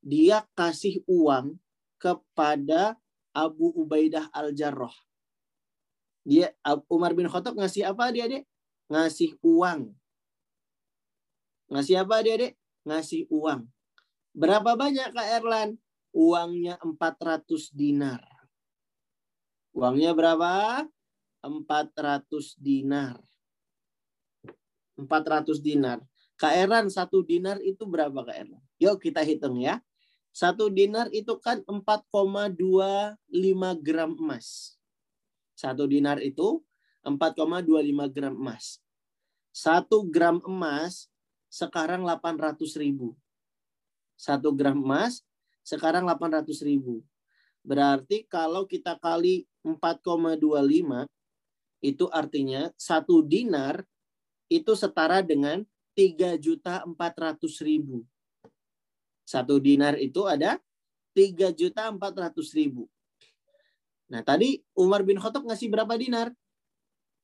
dia 0.03 0.43
kasih 0.55 1.03
uang 1.07 1.59
kepada 1.99 2.99
Abu 3.35 3.71
Ubaidah 3.75 4.31
Al-Jarrah. 4.35 5.06
Dia 6.27 6.51
Umar 6.91 7.15
bin 7.15 7.31
Khattab 7.31 7.55
ngasih 7.55 7.87
apa 7.87 8.11
adik-adik? 8.11 8.43
Ngasih 8.91 9.39
uang. 9.47 9.95
Ngasih 11.71 12.03
apa 12.03 12.19
adik-adik? 12.19 12.59
Ngasih 12.83 13.31
uang. 13.31 13.71
Berapa 14.35 14.75
banyak 14.75 15.15
Kak 15.15 15.29
Erlan? 15.39 15.79
uangnya 16.17 16.81
400 16.81 17.69
dinar. 17.77 18.25
Uangnya 19.77 20.17
berapa? 20.17 20.81
400 21.45 22.57
dinar. 22.57 23.21
400 24.97 25.61
dinar. 25.61 26.01
Kak 26.41 26.53
Eran, 26.57 26.89
satu 26.89 27.21
dinar 27.21 27.61
itu 27.61 27.85
berapa 27.85 28.25
Kak 28.25 28.33
Eran? 28.33 28.65
Yuk 28.81 29.05
kita 29.05 29.21
hitung 29.21 29.61
ya. 29.61 29.85
Satu 30.33 30.73
dinar 30.73 31.13
itu 31.13 31.37
kan 31.37 31.61
4,25 31.69 32.57
gram 33.85 34.17
emas. 34.17 34.76
Satu 35.57 35.89
dinar 35.89 36.21
itu 36.21 36.61
4,25 37.01 38.13
gram 38.13 38.37
emas. 38.37 38.79
Satu 39.57 40.05
gram 40.05 40.37
emas 40.45 41.09
sekarang 41.49 42.05
800 42.05 42.77
ribu. 42.77 43.17
Satu 44.21 44.53
gram 44.53 44.77
emas 44.77 45.25
sekarang 45.65 46.05
800 46.05 46.61
ribu. 46.61 47.01
Berarti 47.65 48.29
kalau 48.29 48.69
kita 48.69 49.01
kali 49.01 49.49
4,25 49.65 51.09
itu 51.83 52.05
artinya 52.13 52.71
satu 52.77 53.25
dinar 53.25 53.83
itu 54.47 54.77
setara 54.77 55.25
dengan 55.25 55.67
3 55.97 56.37
juta 56.37 56.85
400 56.85 57.41
ribu. 57.65 58.05
Satu 59.27 59.59
dinar 59.59 59.99
itu 59.99 60.23
ada 60.29 60.61
3 61.17 61.51
juta 61.57 61.89
400 61.91 62.55
ribu. 62.55 62.87
Nah 64.07 64.23
tadi 64.23 64.63
Umar 64.79 65.03
bin 65.03 65.19
Khattab 65.19 65.43
ngasih 65.47 65.67
berapa 65.71 65.95
dinar? 65.99 66.31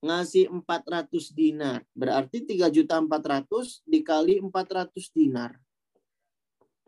Ngasih 0.02 0.50
400 0.50 1.30
dinar. 1.30 1.86
Berarti 1.94 2.42
3 2.42 2.66
juta 2.74 2.98
400 2.98 3.86
dikali 3.86 4.42
400 4.42 4.90
dinar. 5.14 5.54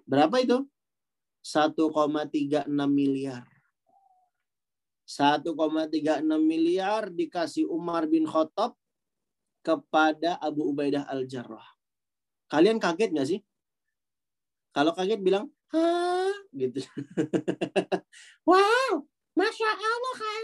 Berapa 0.02 0.42
itu? 0.42 0.66
1,36 1.44 2.66
miliar. 2.90 3.46
1,36 5.04 6.24
miliar 6.40 7.12
dikasih 7.12 7.68
Umar 7.68 8.08
bin 8.08 8.24
Khattab 8.24 8.74
kepada 9.60 10.40
Abu 10.40 10.72
Ubaidah 10.72 11.04
Al-Jarrah. 11.06 11.64
Kalian 12.48 12.80
kaget 12.80 13.12
nggak 13.12 13.28
sih? 13.28 13.40
Kalau 14.74 14.90
kaget 14.96 15.20
bilang, 15.22 15.52
Hah? 15.70 16.32
gitu. 16.54 16.80
wow, 18.48 19.04
Masya 19.34 19.66
Allah 19.66 20.14
Kak 20.14 20.34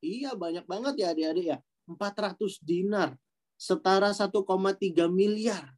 Iya, 0.00 0.32
banyak 0.32 0.64
banget 0.64 0.94
ya 0.96 1.12
adik-adik 1.12 1.46
ya. 1.52 1.58
400 1.84 2.60
dinar. 2.64 3.12
Setara 3.60 4.12
1,3 4.16 5.08
miliar. 5.12 5.72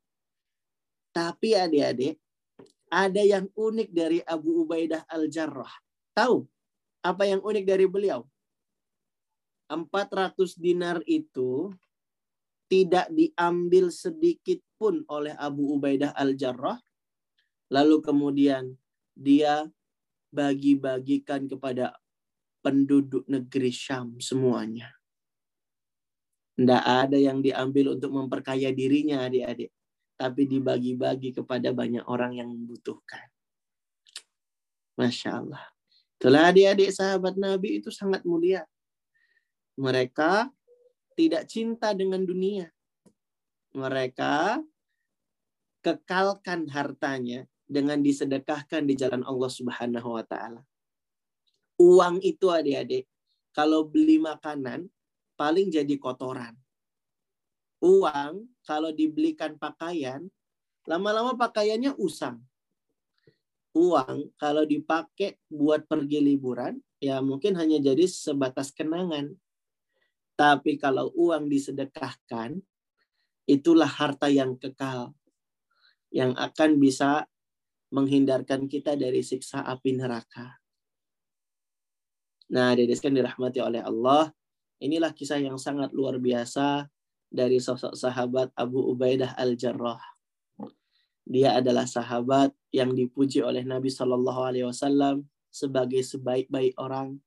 Tapi 1.11 1.59
adik-adik, 1.59 2.21
ada 2.91 3.23
yang 3.23 3.51
unik 3.55 3.89
dari 3.91 4.19
Abu 4.23 4.63
Ubaidah 4.67 5.03
Al-Jarrah. 5.11 5.71
Tahu 6.15 6.47
apa 7.03 7.25
yang 7.27 7.41
unik 7.43 7.65
dari 7.67 7.87
beliau? 7.87 8.27
400 9.71 10.35
dinar 10.59 10.99
itu 11.07 11.71
tidak 12.67 13.07
diambil 13.15 13.91
sedikit 13.91 14.59
pun 14.79 15.03
oleh 15.07 15.35
Abu 15.39 15.79
Ubaidah 15.79 16.15
Al-Jarrah. 16.15 16.79
Lalu 17.71 18.03
kemudian 18.03 18.75
dia 19.15 19.67
bagi-bagikan 20.35 21.47
kepada 21.47 21.95
penduduk 22.61 23.25
negeri 23.29 23.73
Syam 23.73 24.21
semuanya. 24.21 24.93
Tidak 26.57 26.85
ada 26.85 27.17
yang 27.17 27.41
diambil 27.41 27.97
untuk 27.97 28.13
memperkaya 28.13 28.69
dirinya 28.73 29.25
adik-adik 29.25 29.73
tapi 30.21 30.45
dibagi-bagi 30.45 31.33
kepada 31.33 31.73
banyak 31.73 32.05
orang 32.05 32.37
yang 32.37 32.53
membutuhkan. 32.53 33.25
Masya 35.01 35.41
Allah. 35.41 35.65
Itulah 36.21 36.53
adik-adik 36.53 36.93
sahabat 36.93 37.41
Nabi 37.41 37.81
itu 37.81 37.89
sangat 37.89 38.21
mulia. 38.29 38.69
Mereka 39.81 40.53
tidak 41.17 41.49
cinta 41.49 41.97
dengan 41.97 42.21
dunia. 42.29 42.69
Mereka 43.73 44.61
kekalkan 45.81 46.69
hartanya 46.69 47.49
dengan 47.65 48.05
disedekahkan 48.05 48.85
di 48.85 48.93
jalan 49.01 49.25
Allah 49.25 49.49
Subhanahu 49.49 50.21
wa 50.21 50.25
taala. 50.29 50.61
Uang 51.81 52.21
itu 52.21 52.53
adik-adik, 52.53 53.09
kalau 53.57 53.89
beli 53.89 54.21
makanan 54.21 54.93
paling 55.35 55.73
jadi 55.73 55.97
kotoran. 55.97 56.53
Uang 57.81 58.45
kalau 58.69 58.93
dibelikan 58.93 59.57
pakaian, 59.57 60.29
lama-lama 60.85 61.33
pakaiannya 61.41 61.97
usang 61.97 62.45
uang 63.75 64.35
kalau 64.35 64.67
dipakai 64.67 65.39
buat 65.47 65.87
pergi 65.87 66.19
liburan 66.19 66.79
ya 66.99 67.23
mungkin 67.23 67.55
hanya 67.57 67.79
jadi 67.79 68.05
sebatas 68.07 68.75
kenangan. 68.75 69.35
Tapi 70.35 70.81
kalau 70.81 71.13
uang 71.15 71.53
disedekahkan 71.53 72.57
itulah 73.45 73.89
harta 73.89 74.33
yang 74.33 74.57
kekal 74.57 75.13
yang 76.11 76.33
akan 76.35 76.81
bisa 76.81 77.29
menghindarkan 77.93 78.67
kita 78.67 78.97
dari 78.97 79.21
siksa 79.21 79.63
api 79.63 80.01
neraka. 80.01 80.60
Nah, 82.51 82.75
dedeskan 82.75 83.15
dirahmati 83.15 83.63
oleh 83.63 83.79
Allah, 83.79 84.35
inilah 84.83 85.15
kisah 85.15 85.39
yang 85.39 85.55
sangat 85.55 85.95
luar 85.95 86.19
biasa 86.19 86.91
dari 87.31 87.63
sosok 87.63 87.95
sahabat 87.95 88.51
Abu 88.59 88.91
Ubaidah 88.91 89.39
Al-Jarrah. 89.39 90.03
Dia 91.23 91.63
adalah 91.63 91.87
sahabat 91.87 92.51
yang 92.75 92.91
dipuji 92.91 93.39
oleh 93.39 93.63
Nabi 93.63 93.87
Shallallahu 93.87 94.41
Alaihi 94.51 94.67
Wasallam 94.67 95.23
sebagai 95.47 96.03
sebaik-baik 96.03 96.75
orang. 96.75 97.23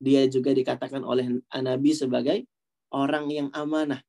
Dia 0.00 0.24
juga 0.32 0.56
dikatakan 0.56 1.04
oleh 1.04 1.28
Nabi 1.52 1.92
sebagai 1.92 2.48
orang 2.88 3.28
yang 3.28 3.48
amanah, 3.52 4.00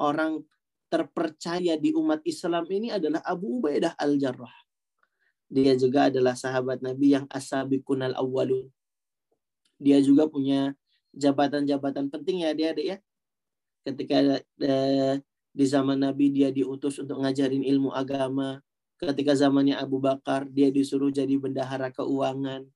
orang 0.00 0.40
terpercaya 0.88 1.76
di 1.76 1.92
umat 1.92 2.24
Islam 2.24 2.64
ini 2.72 2.88
adalah 2.88 3.20
Abu 3.28 3.60
Ubaidah 3.60 3.92
al-Jarrah. 4.00 4.56
Dia 5.52 5.76
juga 5.76 6.08
adalah 6.08 6.32
sahabat 6.32 6.80
Nabi 6.80 7.12
yang 7.12 7.28
asabikunal 7.28 8.16
awwalun. 8.16 8.72
Dia 9.78 10.02
juga 10.02 10.26
punya 10.26 10.74
jabatan-jabatan 11.14 12.10
penting 12.10 12.44
ya 12.44 12.52
dia 12.52 12.74
ya. 12.74 12.96
Ketika 13.86 14.42
eh, 14.42 15.16
di 15.54 15.64
zaman 15.64 16.02
Nabi 16.02 16.34
dia 16.34 16.52
diutus 16.52 17.00
untuk 17.00 17.22
ngajarin 17.24 17.64
ilmu 17.64 17.94
agama, 17.94 18.60
Ketika 18.98 19.30
zamannya 19.30 19.78
Abu 19.78 20.02
Bakar, 20.02 20.50
dia 20.50 20.74
disuruh 20.74 21.14
jadi 21.14 21.38
bendahara 21.38 21.94
keuangan. 21.94 22.66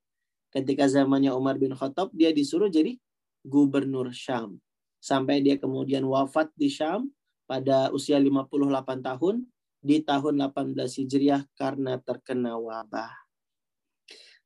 Ketika 0.54 0.86
zamannya 0.86 1.34
Umar 1.34 1.58
bin 1.58 1.74
Khattab, 1.74 2.14
dia 2.14 2.30
disuruh 2.30 2.70
jadi 2.70 2.94
gubernur 3.42 4.14
Syam. 4.14 4.62
Sampai 5.02 5.42
dia 5.42 5.58
kemudian 5.58 6.06
wafat 6.06 6.54
di 6.54 6.70
Syam 6.70 7.10
pada 7.50 7.90
usia 7.90 8.22
58 8.22 9.02
tahun 9.02 9.50
di 9.82 9.98
tahun 9.98 10.46
18 10.46 10.78
Hijriah 10.78 11.42
karena 11.58 11.98
terkena 11.98 12.54
wabah. 12.54 13.10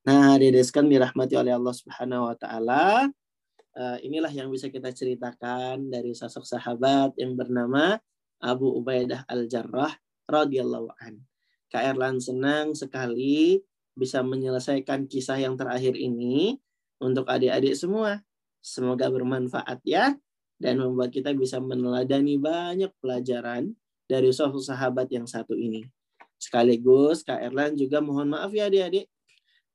Nah, 0.06 0.38
dedeskan 0.38 0.86
dirahmati 0.86 1.34
oleh 1.34 1.50
Allah 1.50 1.74
Subhanahu 1.74 2.30
wa 2.30 2.36
taala. 2.38 3.10
Uh, 3.74 3.98
inilah 4.06 4.30
yang 4.30 4.48
bisa 4.54 4.70
kita 4.70 4.94
ceritakan 4.94 5.90
dari 5.90 6.14
sosok 6.14 6.46
sahabat 6.46 7.18
yang 7.18 7.34
bernama 7.34 7.98
Abu 8.38 8.70
Ubaidah 8.70 9.26
Al-Jarrah 9.26 9.90
radhiyallahu 10.30 10.94
an. 11.02 11.26
Kak 11.66 11.98
senang 12.22 12.78
sekali 12.78 13.58
bisa 13.98 14.22
menyelesaikan 14.22 15.10
kisah 15.10 15.42
yang 15.42 15.58
terakhir 15.58 15.98
ini 15.98 16.54
untuk 17.02 17.26
adik-adik 17.26 17.74
semua. 17.74 18.22
Semoga 18.62 19.10
bermanfaat 19.10 19.82
ya 19.82 20.14
dan 20.62 20.78
membuat 20.78 21.10
kita 21.10 21.34
bisa 21.34 21.58
meneladani 21.58 22.38
banyak 22.38 22.94
pelajaran 23.02 23.74
dari 24.06 24.30
sosok 24.30 24.62
sahabat 24.62 25.10
yang 25.10 25.26
satu 25.26 25.58
ini. 25.58 25.82
Sekaligus 26.38 27.26
Kak 27.26 27.42
Erlan 27.42 27.74
juga 27.74 27.98
mohon 27.98 28.30
maaf 28.30 28.54
ya 28.54 28.70
adik-adik 28.70 29.10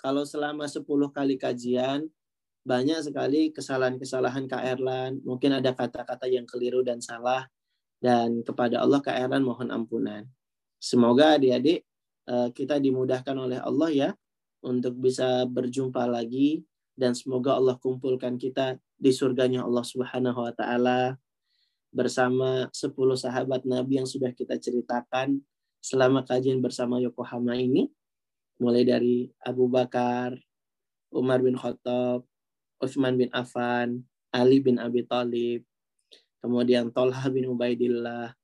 kalau 0.02 0.26
selama 0.26 0.66
10 0.66 0.82
kali 1.14 1.38
kajian 1.38 2.10
banyak 2.62 3.06
sekali 3.06 3.54
kesalahan-kesalahan 3.54 4.50
Kak 4.50 4.66
Erlan, 4.66 5.22
mungkin 5.22 5.58
ada 5.58 5.74
kata-kata 5.74 6.26
yang 6.30 6.46
keliru 6.50 6.82
dan 6.82 7.02
salah. 7.02 7.46
Dan 8.02 8.42
kepada 8.42 8.82
Allah 8.82 8.98
Kak 8.98 9.14
Erlan 9.14 9.46
mohon 9.46 9.70
ampunan. 9.70 10.26
Semoga 10.82 11.38
adik-adik 11.38 11.86
eh, 12.26 12.50
kita 12.54 12.82
dimudahkan 12.82 13.38
oleh 13.38 13.62
Allah 13.62 13.90
ya 13.94 14.10
untuk 14.66 14.98
bisa 14.98 15.46
berjumpa 15.46 16.10
lagi. 16.10 16.66
Dan 16.98 17.14
semoga 17.14 17.58
Allah 17.58 17.78
kumpulkan 17.78 18.38
kita 18.42 18.78
di 18.98 19.10
surganya 19.14 19.66
Allah 19.66 19.86
Subhanahu 19.86 20.42
wa 20.42 20.54
taala. 20.54 21.18
Bersama 21.94 22.70
10 22.74 22.94
sahabat 23.18 23.66
Nabi 23.70 24.02
yang 24.02 24.10
sudah 24.10 24.34
kita 24.34 24.58
ceritakan 24.58 25.42
selama 25.82 26.26
kajian 26.26 26.62
bersama 26.62 27.02
Yokohama 27.02 27.58
ini 27.58 27.90
mulai 28.62 28.86
dari 28.86 29.34
Abu 29.42 29.66
Bakar, 29.66 30.38
Umar 31.10 31.42
bin 31.42 31.58
Khattab, 31.58 32.22
Utsman 32.78 33.18
bin 33.18 33.34
Affan, 33.34 34.06
Ali 34.30 34.62
bin 34.62 34.78
Abi 34.78 35.02
Thalib, 35.02 35.66
kemudian 36.46 36.94
Tolha 36.94 37.26
bin 37.34 37.50
Ubaidillah, 37.50 38.38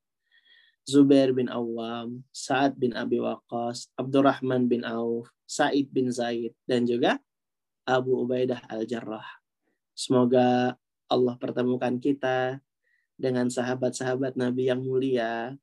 Zubair 0.89 1.38
bin 1.38 1.53
Awam, 1.53 2.26
Sa'ad 2.34 2.74
bin 2.82 2.97
Abi 2.97 3.22
Waqqas, 3.22 3.93
Abdurrahman 3.93 4.65
bin 4.65 4.82
Auf, 4.82 5.30
Said 5.45 5.93
bin 5.93 6.09
Zaid, 6.09 6.57
dan 6.65 6.89
juga 6.89 7.22
Abu 7.86 8.18
Ubaidah 8.18 8.65
al-Jarrah. 8.68 9.26
Semoga 9.93 10.76
Allah 11.07 11.36
pertemukan 11.39 11.95
kita 12.01 12.59
dengan 13.15 13.47
sahabat-sahabat 13.47 14.36
Nabi 14.36 14.70
yang 14.70 14.84
mulia 14.84 15.55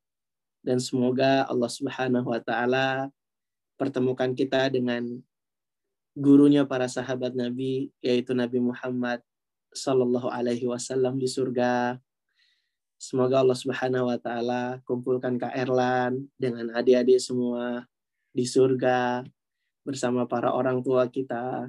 dan 0.64 0.80
semoga 0.80 1.44
Allah 1.46 1.70
Subhanahu 1.70 2.32
wa 2.32 2.40
taala 2.40 3.12
pertemukan 3.74 4.32
kita 4.34 4.70
dengan 4.70 5.06
gurunya 6.14 6.62
para 6.62 6.86
sahabat 6.86 7.34
Nabi 7.34 7.90
yaitu 7.98 8.32
Nabi 8.32 8.62
Muhammad 8.62 9.20
sallallahu 9.74 10.30
alaihi 10.30 10.70
wasallam 10.70 11.18
di 11.18 11.26
surga 11.26 11.98
Semoga 13.04 13.44
Allah 13.44 13.58
Subhanahu 13.58 14.08
wa 14.08 14.16
taala 14.16 14.80
kumpulkan 14.88 15.36
Kak 15.36 15.52
Erlan 15.52 16.24
dengan 16.40 16.72
adik-adik 16.72 17.20
semua 17.20 17.84
di 18.32 18.48
surga 18.48 19.20
bersama 19.84 20.24
para 20.24 20.48
orang 20.54 20.80
tua 20.80 21.04
kita. 21.12 21.68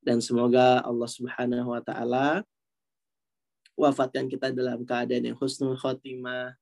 Dan 0.00 0.24
semoga 0.24 0.80
Allah 0.80 1.04
Subhanahu 1.04 1.68
wa 1.68 1.82
taala 1.84 2.48
wafatkan 3.76 4.30
kita 4.30 4.48
dalam 4.54 4.88
keadaan 4.88 5.28
yang 5.28 5.36
husnul 5.36 5.76
khotimah, 5.76 6.56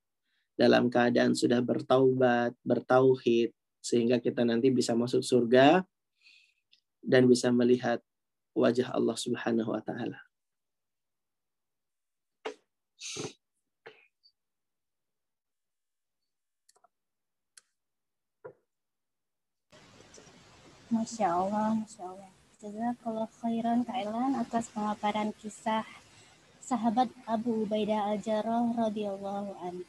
dalam 0.58 0.90
keadaan 0.90 1.38
sudah 1.38 1.62
bertaubat, 1.62 2.58
bertauhid 2.66 3.54
sehingga 3.86 4.18
kita 4.18 4.42
nanti 4.42 4.74
bisa 4.74 4.98
masuk 4.98 5.22
surga 5.22 5.86
dan 7.06 7.30
bisa 7.30 7.54
melihat 7.54 8.02
wajah 8.50 8.90
Allah 8.90 9.14
Subhanahu 9.14 9.70
wa 9.70 9.78
taala. 9.78 10.18
Masya 20.90 21.26
Allah, 21.30 21.78
Masya 21.78 22.02
Allah. 22.10 22.32
Jazakallah 22.56 23.28
khairan 23.38 23.86
Kailan 23.86 24.34
atas 24.34 24.72
pemaparan 24.74 25.30
kisah 25.38 25.86
sahabat 26.58 27.06
Abu 27.30 27.62
Ubaidah 27.62 28.10
Al-Jarrah 28.10 28.74
radhiyallahu 28.74 29.54
an. 29.62 29.86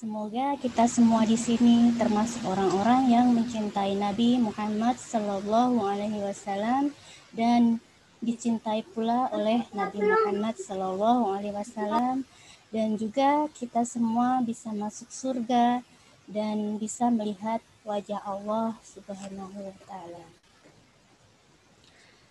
Semoga 0.00 0.56
kita 0.56 0.88
semua 0.88 1.28
di 1.28 1.36
sini 1.36 1.92
termasuk 2.00 2.48
orang-orang 2.48 3.12
yang 3.12 3.36
mencintai 3.36 4.00
Nabi 4.00 4.40
Muhammad 4.40 4.96
sallallahu 4.96 5.76
alaihi 5.84 6.24
wasallam 6.24 6.96
dan 7.36 7.84
dicintai 8.24 8.80
pula 8.80 9.28
oleh 9.28 9.60
Nabi 9.76 10.00
Muhammad 10.00 10.56
sallallahu 10.56 11.36
alaihi 11.36 11.52
wasallam 11.52 12.24
dan 12.72 12.96
juga 12.96 13.44
kita 13.52 13.84
semua 13.84 14.40
bisa 14.40 14.72
masuk 14.72 15.12
surga 15.12 15.84
dan 16.24 16.80
bisa 16.80 17.12
melihat 17.12 17.60
wajah 17.84 18.24
Allah 18.24 18.80
Subhanahu 18.80 19.52
wa 19.52 19.76
taala. 19.84 20.24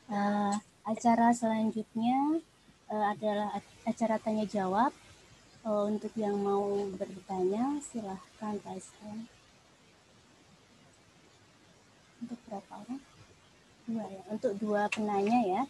Uh, 0.09 0.57
acara 0.89 1.37
selanjutnya 1.37 2.41
uh, 2.89 3.13
adalah 3.13 3.61
acara 3.85 4.17
tanya 4.17 4.49
jawab. 4.49 4.89
Uh, 5.59 5.91
untuk 5.91 6.15
yang 6.15 6.39
mau 6.39 6.87
bertanya 6.95 7.83
silahkan 7.83 8.55
Pak 8.63 8.79
Untuk 12.23 12.39
berapa 12.47 12.71
orang? 12.79 13.01
Dua 13.83 14.05
ya. 14.07 14.23
Untuk 14.31 14.53
dua 14.55 14.87
penanya 14.87 15.39
ya. 15.43 15.61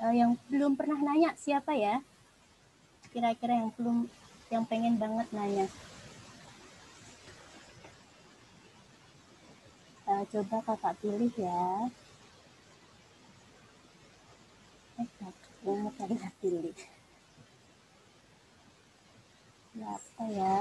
Uh, 0.00 0.14
yang 0.16 0.40
belum 0.48 0.72
pernah 0.72 0.96
nanya 1.04 1.36
siapa 1.36 1.76
ya? 1.76 2.00
Kira-kira 3.12 3.52
yang 3.52 3.70
belum 3.76 4.08
yang 4.48 4.64
pengen 4.64 4.96
banget 4.96 5.28
nanya. 5.36 5.68
Uh, 10.08 10.24
coba 10.32 10.64
kakak 10.64 10.96
pilih 11.04 11.32
ya. 11.36 11.92
Eh, 15.00 15.08
tadi 15.90 16.14
pilih. 16.38 16.76
Apa 19.82 20.24
ya? 20.28 20.58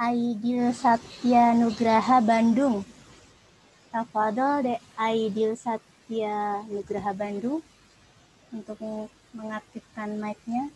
Aidil 0.00 0.72
Satya 0.72 1.52
Nugraha 1.52 2.24
Bandung. 2.24 2.82
Tafadol 3.92 4.64
de 4.64 4.74
Aidil 4.96 5.54
Satya 5.54 6.64
Nugraha 6.66 7.12
Bandung 7.12 7.60
untuk 8.50 8.80
mengaktifkan 9.36 10.16
mic-nya. 10.16 10.72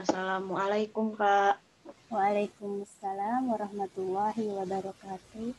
Assalamualaikum 0.00 1.12
Kak. 1.14 1.63
Waalaikumsalam 2.14 3.50
warahmatullahi 3.50 4.46
wabarakatuh. 4.54 5.50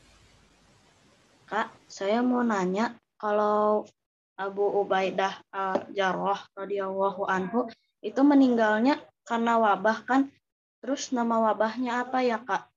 Kak, 1.51 1.67
saya 1.91 2.23
mau 2.23 2.47
nanya 2.47 2.95
kalau 3.19 3.83
Abu 4.39 4.63
Ubaidah 4.63 5.43
al-Jarrah 5.51 6.47
radhiyallahu 6.55 7.27
anhu 7.27 7.67
itu 7.99 8.23
meninggalnya 8.23 9.03
karena 9.27 9.59
wabah 9.59 9.99
kan 10.07 10.31
Terus 10.85 11.09
nama 11.09 11.41
wabahnya 11.41 12.05
apa 12.05 12.21
ya, 12.21 12.37
Kak? 12.37 12.69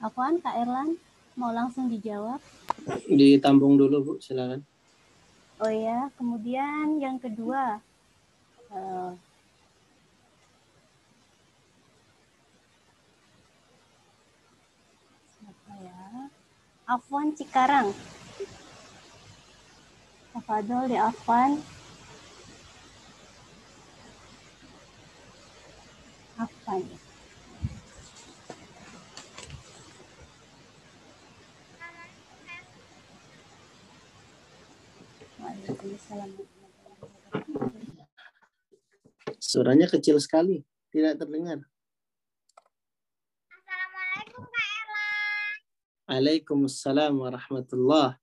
Apaan, 0.00 0.40
Kak 0.40 0.56
Erlan? 0.56 0.96
Mau 1.36 1.52
langsung 1.52 1.92
dijawab? 1.92 2.40
Ditampung 3.12 3.76
dulu, 3.76 3.96
Bu, 4.00 4.12
silakan. 4.24 4.64
Oh 5.62 5.70
ya, 5.70 6.10
kemudian 6.18 6.98
yang 6.98 7.14
kedua. 7.14 7.78
Uh, 8.74 9.14
ya? 15.78 16.26
Afwan 16.90 17.30
Cikarang. 17.38 17.94
Tafadol 20.34 20.90
di 20.90 20.98
Afwan. 20.98 21.62
Afwan. 26.34 27.03
Suaranya 39.40 39.88
kecil 39.88 40.20
sekali, 40.20 40.60
tidak 40.92 41.24
terdengar. 41.24 41.64
Assalamualaikum 43.48 44.44
Kak 44.44 44.68
Erlan. 44.68 45.56
Waalaikumsalam 46.04 47.12
warahmatullahi 47.16 48.20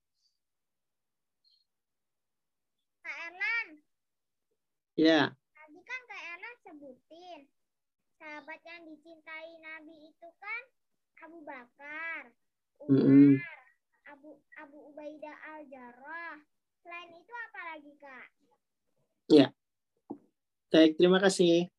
Ya. 5.01 5.33
Tadi 5.33 5.81
kan 5.81 6.01
Kak 6.05 6.21
Erna 6.35 6.51
sebutin 6.61 7.49
sahabat 8.21 8.61
yang 8.61 8.85
dicintai 8.85 9.49
Nabi 9.57 10.13
itu 10.13 10.29
kan 10.37 10.63
Abu 11.25 11.41
Bakar, 11.41 12.29
Umar, 12.85 12.91
mm 12.91 13.01
-hmm. 13.01 13.33
Abu 14.13 14.29
Abu 14.61 14.77
Ubaidah 14.93 15.37
al 15.57 15.65
Jarrah. 15.73 16.37
Selain 16.81 17.09
itu 17.13 17.33
apa 17.33 17.61
lagi 17.73 17.91
Kak? 18.01 18.25
Ya. 19.29 19.47
Baik, 20.73 20.97
terima 20.97 21.21
kasih 21.21 21.69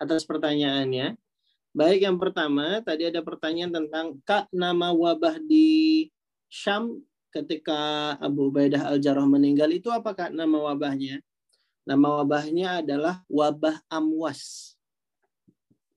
atas 0.00 0.24
pertanyaannya. 0.24 1.20
Baik, 1.76 2.08
yang 2.08 2.16
pertama 2.16 2.80
tadi 2.80 3.04
ada 3.04 3.20
pertanyaan 3.20 3.84
tentang 3.84 4.16
Kak 4.24 4.48
nama 4.48 4.96
wabah 4.96 5.36
di 5.44 6.08
Syam 6.48 7.04
ketika 7.28 8.16
Abu 8.16 8.48
Ubaidah 8.48 8.88
al 8.88 8.96
Jarrah 8.96 9.28
meninggal 9.28 9.68
itu 9.68 9.92
apa 9.92 10.16
Kak 10.16 10.32
nama 10.32 10.72
wabahnya? 10.72 11.20
Nama 11.84 12.24
wabahnya 12.24 12.80
adalah 12.80 13.20
wabah 13.28 13.84
amwas. 13.92 14.72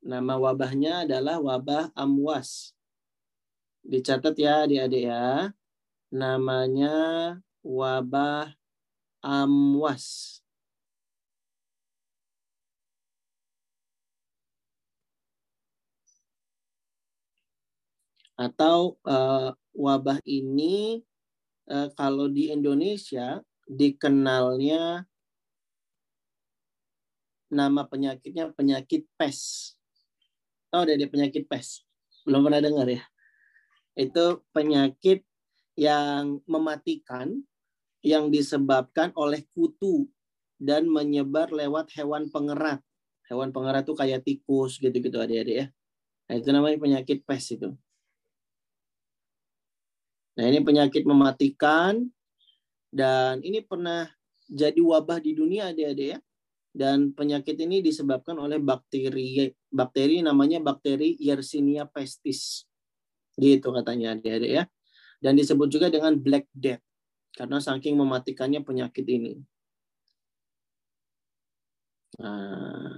Nama 0.04 0.36
wabahnya 0.36 1.08
adalah 1.08 1.40
wabah 1.40 1.96
amwas. 1.96 2.76
Dicatat 3.82 4.36
ya 4.36 4.68
adik-adik 4.68 5.08
ya. 5.08 5.56
Namanya 6.12 6.98
wabah 7.64 8.54
amwas. 9.24 10.40
Atau 18.40 18.96
uh, 19.04 19.52
wabah 19.76 20.24
ini 20.24 21.04
uh, 21.68 21.92
kalau 22.00 22.32
di 22.32 22.56
Indonesia 22.56 23.44
dikenalnya 23.68 25.04
nama 27.52 27.82
penyakitnya 27.84 28.56
penyakit 28.56 29.04
pes. 29.20 29.74
Tahu 30.72 30.88
dari 30.88 31.04
penyakit 31.10 31.50
pes? 31.50 31.84
Belum 32.24 32.46
pernah 32.46 32.62
dengar 32.62 32.88
ya? 32.88 33.04
Itu 33.98 34.46
penyakit 34.56 35.26
yang 35.76 36.40
mematikan 36.46 37.44
yang 38.00 38.32
disebabkan 38.32 39.12
oleh 39.16 39.44
kutu 39.52 40.08
dan 40.60 40.88
menyebar 40.88 41.52
lewat 41.52 41.92
hewan 41.96 42.28
pengerat. 42.32 42.80
Hewan 43.28 43.54
pengerat 43.54 43.86
itu 43.86 43.96
kayak 43.96 44.22
tikus 44.26 44.80
gitu-gitu 44.82 45.20
adik-adik 45.20 45.56
ya. 45.56 45.68
Nah, 46.30 46.36
itu 46.38 46.50
namanya 46.52 46.78
penyakit 46.78 47.26
pes 47.26 47.56
itu. 47.56 47.70
Nah, 50.40 50.46
ini 50.48 50.60
penyakit 50.64 51.04
mematikan 51.04 52.08
dan 52.90 53.44
ini 53.46 53.62
pernah 53.62 54.10
jadi 54.50 54.82
wabah 54.82 55.22
di 55.22 55.38
dunia 55.38 55.70
adik-adik 55.70 56.18
ya 56.18 56.20
dan 56.74 57.14
penyakit 57.14 57.58
ini 57.60 57.86
disebabkan 57.86 58.38
oleh 58.38 58.58
bakteri 58.58 59.54
bakteri 59.70 60.26
namanya 60.26 60.58
bakteri 60.62 61.18
Yersinia 61.22 61.86
pestis 61.86 62.66
gitu 63.38 63.70
katanya 63.74 64.18
adik-adik 64.18 64.52
ya 64.52 64.64
dan 65.22 65.38
disebut 65.38 65.70
juga 65.70 65.94
dengan 65.94 66.18
black 66.18 66.50
death 66.50 66.82
karena 67.36 67.58
saking 67.62 67.96
mematikannya 67.98 68.62
penyakit 68.66 69.06
ini. 69.06 69.40
Nah, 72.20 72.90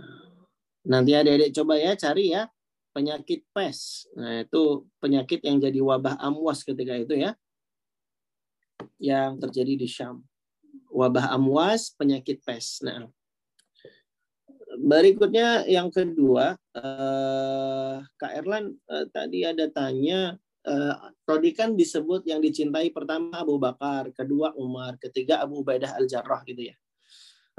nanti 0.88 1.12
adik-adik 1.14 1.54
coba 1.54 1.78
ya 1.78 1.94
cari 1.94 2.34
ya 2.34 2.50
penyakit 2.92 3.48
pes. 3.56 4.08
Nah 4.16 4.44
itu 4.44 4.86
penyakit 5.00 5.40
yang 5.44 5.58
jadi 5.60 5.80
wabah 5.80 6.20
amwas 6.20 6.64
ketika 6.68 6.96
itu 7.00 7.16
ya. 7.16 7.32
Yang 9.00 9.48
terjadi 9.48 9.74
di 9.80 9.88
Syam. 9.88 10.26
Wabah 10.92 11.32
amwas 11.34 11.96
penyakit 11.96 12.44
pes. 12.44 12.84
Nah 12.84 13.08
berikutnya 14.80 15.68
yang 15.68 15.92
kedua, 15.92 16.56
uh, 16.76 17.96
Kak 18.16 18.32
Erlan 18.40 18.76
uh, 18.88 19.06
tadi 19.12 19.44
ada 19.44 19.68
tanya, 19.68 20.40
uh, 20.68 20.96
tadi 21.24 21.50
kan 21.56 21.74
disebut 21.78 22.26
yang 22.28 22.40
dicintai 22.42 22.90
pertama 22.90 23.42
Abu 23.42 23.58
Bakar, 23.62 24.10
kedua 24.12 24.54
Umar, 24.58 24.98
ketiga 24.98 25.42
Abu 25.42 25.62
Ubaidah 25.62 25.96
al 25.98 26.06
Jarrah 26.10 26.42
gitu 26.46 26.72
ya. 26.72 26.76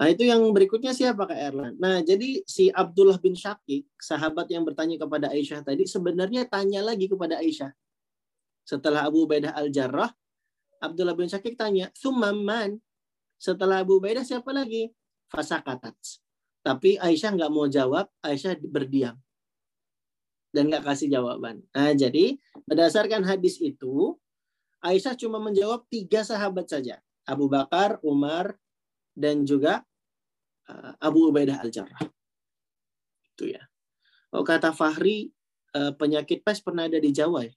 Nah 0.01 0.09
itu 0.09 0.25
yang 0.25 0.41
berikutnya 0.51 0.97
siapa 0.97 1.29
Kak 1.29 1.37
Erlan? 1.37 1.75
Nah 1.77 2.01
jadi 2.01 2.43
si 2.49 2.73
Abdullah 2.73 3.21
bin 3.21 3.37
Syakik, 3.37 3.87
sahabat 4.01 4.49
yang 4.49 4.65
bertanya 4.65 4.97
kepada 4.99 5.31
Aisyah 5.31 5.63
tadi, 5.63 5.85
sebenarnya 5.85 6.49
tanya 6.49 6.81
lagi 6.83 7.07
kepada 7.07 7.39
Aisyah. 7.39 7.71
Setelah 8.65 9.07
Abu 9.07 9.29
Ubaidah 9.29 9.53
al 9.53 9.69
Jarrah, 9.69 10.11
Abdullah 10.83 11.15
bin 11.15 11.29
Syakik 11.29 11.55
tanya, 11.55 11.93
Sumamman. 11.95 12.81
Setelah 13.39 13.83
Abu 13.85 13.99
Ubaidah 13.99 14.23
siapa 14.23 14.51
lagi? 14.55 14.91
Fasakatat 15.29 16.23
tapi 16.63 16.95
Aisyah 16.97 17.35
nggak 17.35 17.53
mau 17.53 17.67
jawab, 17.67 18.07
Aisyah 18.23 18.55
berdiam. 18.63 19.19
Dan 20.53 20.69
nggak 20.69 20.85
kasih 20.85 21.09
jawaban. 21.09 21.65
Nah, 21.73 21.97
jadi 21.97 22.37
berdasarkan 22.69 23.25
hadis 23.25 23.57
itu, 23.57 24.21
Aisyah 24.85 25.17
cuma 25.17 25.41
menjawab 25.41 25.89
tiga 25.89 26.21
sahabat 26.21 26.69
saja. 26.69 27.01
Abu 27.25 27.49
Bakar, 27.49 27.97
Umar, 28.05 28.61
dan 29.17 29.49
juga 29.49 29.81
uh, 30.69 30.93
Abu 31.01 31.33
Ubaidah 31.33 31.63
al-Jarrah. 31.65 32.05
Itu 33.33 33.49
ya. 33.49 33.65
Oh, 34.33 34.45
kata 34.45 34.77
Fahri, 34.77 35.33
uh, 35.73 35.97
penyakit 35.97 36.45
pes 36.45 36.61
pernah 36.61 36.85
ada 36.85 37.01
di 37.01 37.11
Jawa 37.13 37.49
ya? 37.49 37.55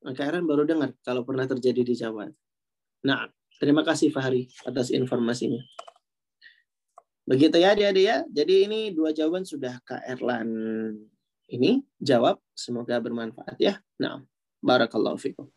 Maka 0.00 0.28
Aaron 0.28 0.48
baru 0.48 0.64
dengar 0.64 0.96
kalau 1.04 1.24
pernah 1.24 1.44
terjadi 1.44 1.84
di 1.84 1.94
Jawa. 1.96 2.28
Nah, 3.04 3.28
terima 3.60 3.84
kasih 3.84 4.08
Fahri 4.08 4.48
atas 4.64 4.92
informasinya. 4.92 5.60
Begitu 7.28 7.60
ya 7.60 7.76
adik-adik 7.76 8.04
ya. 8.04 8.16
Jadi 8.32 8.54
ini 8.66 8.80
dua 8.96 9.12
jawaban 9.12 9.44
sudah 9.44 9.78
Kak 9.84 10.02
Erlan 10.08 10.48
ini 11.50 11.82
jawab. 11.98 12.38
Semoga 12.54 13.02
bermanfaat 13.02 13.58
ya. 13.58 13.82
Nah, 13.98 14.22
barakallahu 14.62 15.18
fikum. 15.18 15.50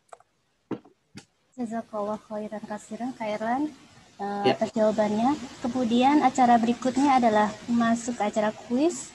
Jazakallah 1.54 2.18
khairan 2.26 2.62
kasiran 2.66 3.14
Kak 3.14 3.28
Erlan 3.38 3.70
uh, 4.18 4.42
Ya. 4.42 4.58
atas 4.58 4.74
jawabannya. 4.74 5.38
Kemudian 5.62 6.20
acara 6.26 6.58
berikutnya 6.58 7.22
adalah 7.22 7.48
masuk 7.70 8.18
acara 8.18 8.50
kuis. 8.66 9.14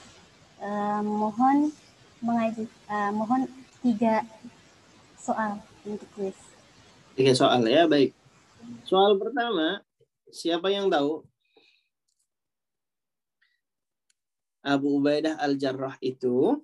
Uh, 0.60 1.04
mohon 1.04 1.72
mengaju, 2.20 2.64
uh, 2.88 3.12
mohon 3.12 3.48
tiga 3.84 4.24
soal 5.20 5.60
untuk 5.84 6.08
kuis. 6.16 6.36
Tiga 7.16 7.32
soal 7.36 7.64
ya, 7.68 7.84
baik. 7.84 8.16
Soal 8.88 9.16
pertama, 9.16 9.84
siapa 10.32 10.68
yang 10.72 10.88
tahu 10.88 11.24
Abu 14.60 15.00
Ubaidah 15.00 15.40
Al-Jarrah 15.40 15.96
itu 16.04 16.60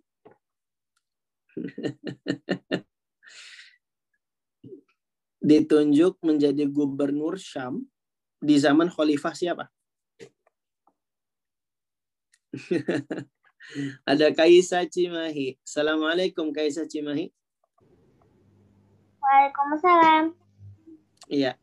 ditunjuk 5.47 6.19
menjadi 6.21 6.67
gubernur 6.67 7.39
Syam 7.39 7.87
di 8.43 8.59
zaman 8.59 8.91
khalifah 8.93 9.33
siapa? 9.33 9.71
Ada 14.07 14.31
Kaisa 14.31 14.87
Cimahi. 14.87 15.59
Assalamualaikum 15.63 16.55
Kaisa 16.55 16.87
Cimahi. 16.87 17.33
Waalaikumsalam. 19.19 20.35
Iya. 21.27 21.59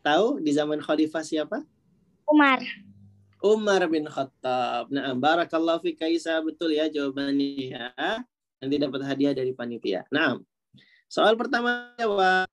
Tahu 0.00 0.40
di 0.40 0.54
zaman 0.54 0.78
khalifah 0.80 1.26
siapa? 1.26 1.66
Umar. 2.30 2.62
Umar 3.42 3.82
bin 3.90 4.06
Khattab. 4.06 4.92
Nah, 4.92 5.16
barakallahu 5.16 5.82
fi 5.82 5.96
Kaisa 5.96 6.38
betul 6.44 6.76
ya 6.76 6.86
jawabannya 6.86 7.74
ya. 7.74 8.22
Nanti 8.60 8.76
dapat 8.76 9.00
hadiah 9.08 9.32
dari 9.32 9.56
panitia. 9.56 10.04
Nah, 10.12 10.36
soal 11.08 11.32
pertama 11.40 11.96
jawab. 11.96 12.44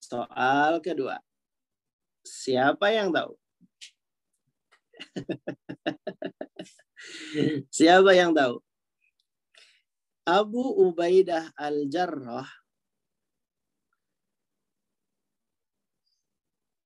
Soal 0.00 0.80
kedua. 0.80 1.20
Siapa 2.24 2.96
yang 2.96 3.12
tahu? 3.12 3.36
Siapa 7.76 8.16
yang 8.16 8.32
tahu? 8.32 8.56
Abu 10.24 10.64
Ubaidah 10.88 11.52
Al-Jarrah 11.56 12.48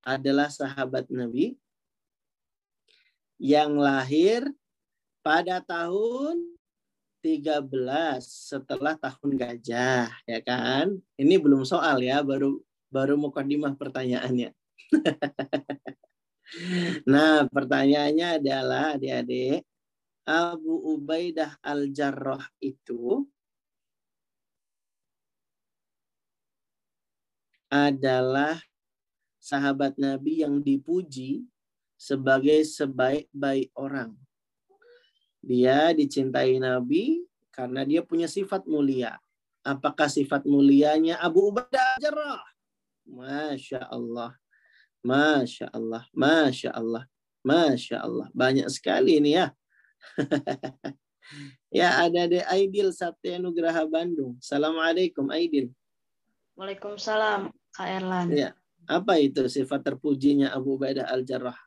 adalah 0.05 0.51
sahabat 0.51 1.09
Nabi 1.09 1.57
yang 3.41 3.75
lahir 3.75 4.45
pada 5.25 5.59
tahun 5.59 6.55
13 7.25 7.73
setelah 8.21 8.93
tahun 9.01 9.33
gajah 9.33 10.13
ya 10.29 10.39
kan 10.45 10.93
ini 11.17 11.41
belum 11.41 11.65
soal 11.65 11.97
ya 12.05 12.21
baru 12.21 12.61
baru 12.93 13.17
mukadimah 13.17 13.73
pertanyaannya 13.73 14.53
nah 17.09 17.49
pertanyaannya 17.49 18.37
adalah 18.37 18.93
adik-adik 18.93 19.65
Abu 20.25 20.73
Ubaidah 20.93 21.57
Al-Jarrah 21.65 22.45
itu 22.61 23.25
adalah 27.69 28.61
sahabat 29.41 29.97
Nabi 29.97 30.45
yang 30.45 30.61
dipuji 30.61 31.45
sebagai 31.93 32.65
sebaik-baik 32.65 33.69
orang. 33.77 34.17
Dia 35.45 35.93
dicintai 35.93 36.57
Nabi 36.57 37.21
karena 37.53 37.85
dia 37.85 38.01
punya 38.01 38.25
sifat 38.25 38.65
mulia. 38.65 39.21
Apakah 39.61 40.09
sifat 40.09 40.41
mulianya 40.49 41.21
Abu 41.21 41.53
Ubaidah 41.53 42.01
Jarrah? 42.01 42.41
Masya 43.05 43.85
Allah. 43.85 44.33
Masya 45.05 45.69
Allah. 45.69 46.03
Masya 46.17 46.69
Allah. 46.73 47.05
Masya 47.45 47.97
Allah. 48.01 48.27
Banyak 48.33 48.65
sekali 48.73 49.21
ini 49.21 49.37
ya. 49.37 49.53
ya 51.85 51.89
ada 52.01 52.25
de 52.25 52.41
Aidil 52.49 52.89
Satya 52.89 53.37
Nugraha 53.37 53.85
Bandung. 53.85 54.41
Assalamualaikum 54.41 55.29
Aidil. 55.29 55.69
Waalaikumsalam 56.57 57.53
Kak 57.69 57.87
Erlan. 58.01 58.33
Ya. 58.33 58.57
Apa 58.85 59.17
itu 59.21 59.45
sifat 59.45 59.81
terpujinya 59.81 60.53
Abu 60.53 60.77
Ubaidah 60.77 61.09
Al-Jarrah? 61.09 61.57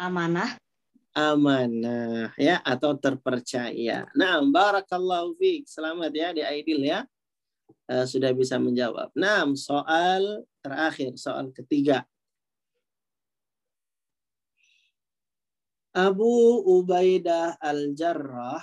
Amanah. 0.00 0.56
Amanah 1.14 2.30
ya 2.38 2.62
atau 2.62 2.94
terpercaya. 2.94 4.06
Nah, 4.14 4.38
barakallahu 4.46 5.34
fiik. 5.38 5.66
Selamat 5.66 6.12
ya 6.14 6.28
di 6.30 6.42
Aidil 6.46 6.82
ya. 6.86 7.02
Eh, 7.90 8.06
sudah 8.06 8.30
bisa 8.30 8.54
menjawab. 8.62 9.10
Nah, 9.18 9.42
soal 9.58 10.46
terakhir, 10.62 11.18
soal 11.18 11.50
ketiga. 11.50 12.06
Abu 15.90 16.62
Ubaidah 16.70 17.58
Al-Jarrah 17.58 18.62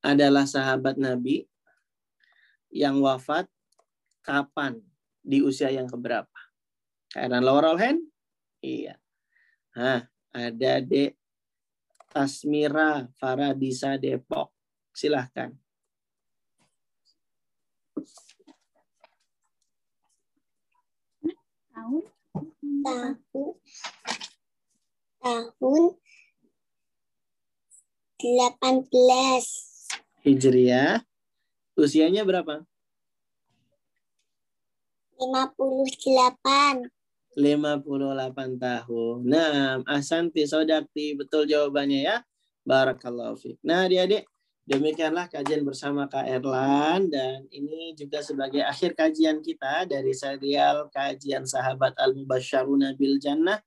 adalah 0.00 0.48
sahabat 0.48 0.96
Nabi 0.96 1.44
yang 2.72 3.00
wafat 3.04 3.48
kapan 4.24 4.80
di 5.20 5.44
usia 5.44 5.68
yang 5.68 5.88
keberapa? 5.88 6.40
Karena 7.10 7.42
lower 7.42 7.74
all 7.74 7.80
hand? 7.80 8.00
Iya. 8.64 8.96
Hah, 9.76 10.06
ada 10.30 10.72
Dek 10.80 11.16
Tasmira 12.10 13.06
Faradisa 13.18 13.98
Depok. 14.00 14.50
Silahkan. 14.90 15.54
Tahun 21.70 22.04
tahun 22.84 23.54
tahun 25.20 25.84
18 28.20 29.69
Hijriah. 30.24 31.00
Usianya 31.76 32.24
berapa? 32.28 32.64
58 35.20 36.88
58 37.36 38.58
tahun. 38.58 39.18
Nah, 39.22 39.78
Asanti 39.86 40.42
Sodakti, 40.48 41.14
betul 41.14 41.46
jawabannya 41.46 42.00
ya. 42.02 42.16
Barakallahu 42.66 43.38
fiik. 43.38 43.58
Nah, 43.62 43.86
adik-adik, 43.86 44.26
demikianlah 44.66 45.30
kajian 45.30 45.62
bersama 45.62 46.10
Kak 46.10 46.26
Erlan 46.26 47.08
dan 47.08 47.46
ini 47.54 47.94
juga 47.94 48.20
sebagai 48.20 48.60
akhir 48.66 48.98
kajian 48.98 49.40
kita 49.40 49.86
dari 49.86 50.12
serial 50.12 50.90
kajian 50.92 51.46
sahabat 51.46 51.96
Al-Mubasyaruna 51.96 52.98
bil 52.98 53.16
Jannah 53.22 53.62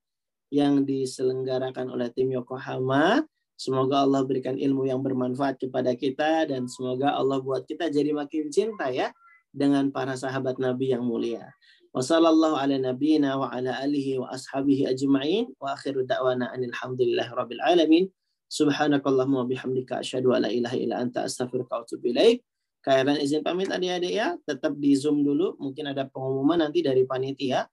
yang 0.53 0.85
diselenggarakan 0.85 1.89
oleh 1.89 2.13
tim 2.13 2.29
Yokohama. 2.29 3.25
Semoga 3.63 4.03
Allah 4.03 4.27
berikan 4.27 4.59
ilmu 4.59 4.91
yang 4.91 4.99
bermanfaat 4.99 5.55
kepada 5.55 5.95
kita 5.95 6.51
dan 6.51 6.67
semoga 6.67 7.15
Allah 7.15 7.39
buat 7.39 7.63
kita 7.63 7.87
jadi 7.87 8.11
makin 8.11 8.51
cinta 8.51 8.91
ya 8.91 9.15
dengan 9.55 9.87
para 9.87 10.19
sahabat 10.19 10.59
Nabi 10.59 10.91
yang 10.91 11.07
mulia. 11.07 11.47
Wassallallahu 11.95 12.59
ala 12.59 12.75
nabiyyina 12.75 13.39
wa 13.39 13.47
ala 13.47 13.79
alihi 13.79 14.19
wa 14.19 14.27
ashabihi 14.35 14.91
ajma'in 14.91 15.55
wa 15.63 15.79
akhiru 15.79 16.03
da'wana 16.03 16.51
anil 16.51 16.75
hamdulillah 16.75 17.31
rabbil 17.31 17.63
alamin. 17.63 18.11
Subhanakallahumma 18.51 19.47
bihamdika 19.47 20.03
asyhadu 20.03 20.35
an 20.35 20.43
la 20.43 20.51
ilaha 20.51 20.75
illa 20.75 20.99
anta 20.99 21.23
astaghfiruka 21.23 21.71
wa 21.71 21.81
atubu 21.87 22.11
ilaik. 22.11 22.43
Kairan 22.83 23.15
izin 23.15 23.47
pamit 23.47 23.71
adik-adik 23.71 24.11
ya, 24.11 24.35
tetap 24.43 24.75
di 24.75 24.91
Zoom 24.91 25.23
dulu. 25.23 25.55
Mungkin 25.55 25.87
ada 25.95 26.03
pengumuman 26.03 26.59
nanti 26.67 26.83
dari 26.83 27.07
panitia 27.07 27.63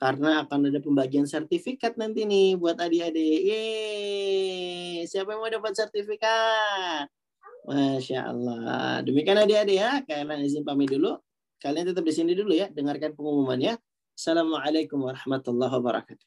karena 0.00 0.40
akan 0.48 0.72
ada 0.72 0.80
pembagian 0.80 1.28
sertifikat 1.28 2.00
nanti 2.00 2.24
nih 2.24 2.56
buat 2.56 2.80
adik-adik. 2.80 3.36
Siapa 5.04 5.36
yang 5.36 5.44
mau 5.44 5.52
dapat 5.52 5.76
sertifikat? 5.76 7.04
Masya 7.68 8.32
Allah. 8.32 9.04
Demikian 9.04 9.36
adik-adik 9.44 9.76
ya, 9.76 10.00
kalian 10.08 10.40
izin 10.40 10.64
pamit 10.64 10.88
dulu. 10.88 11.20
Kalian 11.60 11.92
tetap 11.92 12.00
di 12.00 12.16
sini 12.16 12.32
dulu 12.32 12.56
ya, 12.56 12.72
dengarkan 12.72 13.12
pengumumannya. 13.12 13.76
Assalamualaikum 14.16 15.04
warahmatullahi 15.04 15.68
wabarakatuh. 15.76 16.26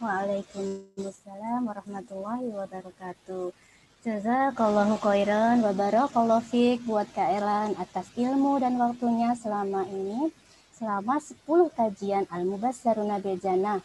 Waalaikumsalam 0.00 1.60
warahmatullahi 1.68 2.48
wabarakatuh. 2.56 3.52
Jazakallahu 4.00 4.96
khairan 5.04 5.60
wa 5.60 5.76
barakallahu 5.76 6.40
fiik 6.40 6.88
buat 6.88 7.04
Kak 7.12 7.36
Erlan 7.36 7.76
atas 7.76 8.08
ilmu 8.16 8.56
dan 8.64 8.80
waktunya 8.80 9.36
selama 9.36 9.84
ini 9.92 10.32
selama 10.76 11.16
10 11.16 11.72
kajian 11.72 12.28
Al-Mubassaruna 12.28 13.16
bil 13.16 13.40
Jannah. 13.40 13.80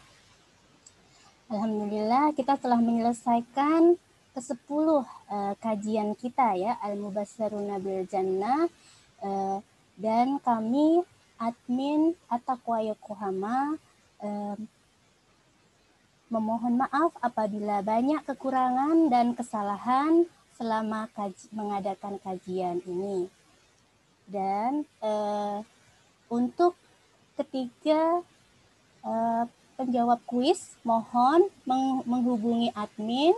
Alhamdulillah 1.48 2.36
kita 2.36 2.60
telah 2.60 2.80
menyelesaikan 2.80 3.96
ke-10 4.36 4.86
uh, 5.28 5.52
kajian 5.60 6.12
kita 6.16 6.56
ya 6.56 6.76
Al-Mubassaruna 6.84 7.80
bil 7.80 8.04
Jannah 8.08 8.68
uh, 9.24 9.58
dan 9.96 10.36
kami 10.40 11.00
admin 11.40 12.12
Ataqwa 12.28 12.84
Yokohama 12.84 13.76
uh, 14.20 14.56
memohon 16.28 16.76
maaf 16.76 17.12
apabila 17.20 17.84
banyak 17.84 18.24
kekurangan 18.24 19.12
dan 19.12 19.36
kesalahan 19.36 20.24
selama 20.56 21.08
kaji, 21.12 21.52
mengadakan 21.52 22.16
kajian 22.20 22.80
ini. 22.88 23.28
Dan 24.24 24.88
untuk 26.32 26.72
ketiga 27.42 28.22
uh, 29.02 29.44
penjawab 29.74 30.22
kuis, 30.30 30.78
mohon 30.86 31.50
meng 31.66 32.06
menghubungi 32.06 32.70
admin, 32.70 33.34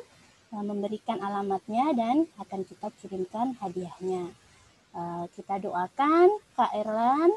uh, 0.52 0.64
memberikan 0.64 1.16
alamatnya 1.24 1.96
dan 1.96 2.28
akan 2.36 2.60
kita 2.68 2.92
kirimkan 3.00 3.56
hadiahnya. 3.64 4.28
Uh, 4.94 5.24
kita 5.34 5.58
doakan 5.58 6.30
Kak 6.54 6.70
Erlan 6.76 7.32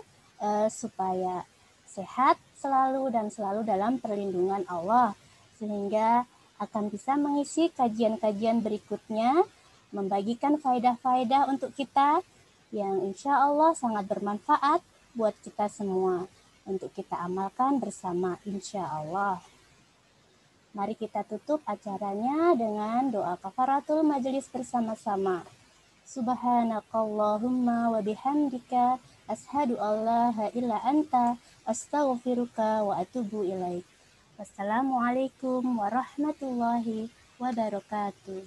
supaya 0.70 1.50
sehat 1.90 2.38
selalu 2.54 3.10
dan 3.10 3.34
selalu 3.34 3.66
dalam 3.66 3.98
perlindungan 3.98 4.62
Allah 4.70 5.18
sehingga 5.58 6.30
akan 6.62 6.94
bisa 6.94 7.18
mengisi 7.18 7.74
kajian-kajian 7.74 8.62
berikutnya, 8.62 9.50
membagikan 9.90 10.62
faedah-faedah 10.62 11.50
untuk 11.50 11.74
kita 11.74 12.22
yang 12.70 13.02
insya 13.02 13.42
Allah 13.42 13.74
sangat 13.74 14.06
bermanfaat 14.06 14.86
buat 15.18 15.34
kita 15.42 15.66
semua 15.74 16.30
untuk 16.68 16.92
kita 16.92 17.16
amalkan 17.16 17.80
bersama 17.80 18.36
insya 18.44 18.84
Allah. 18.86 19.40
Mari 20.78 20.94
kita 20.94 21.26
tutup 21.26 21.58
acaranya 21.66 22.54
dengan 22.54 23.10
doa 23.10 23.34
kafaratul 23.40 24.06
majelis 24.06 24.46
bersama-sama. 24.52 25.42
Subhanakallahumma 26.06 27.90
wa 27.90 28.00
bihamdika 28.04 29.02
ashadu 29.26 29.80
alla 29.82 30.30
illa 30.54 30.78
anta 30.86 31.42
astaghfiruka 31.66 32.86
wa 32.86 33.02
atubu 33.02 33.42
ilaik. 33.42 33.82
Wassalamualaikum 34.38 35.66
warahmatullahi 35.66 37.10
wabarakatuh. 37.42 38.46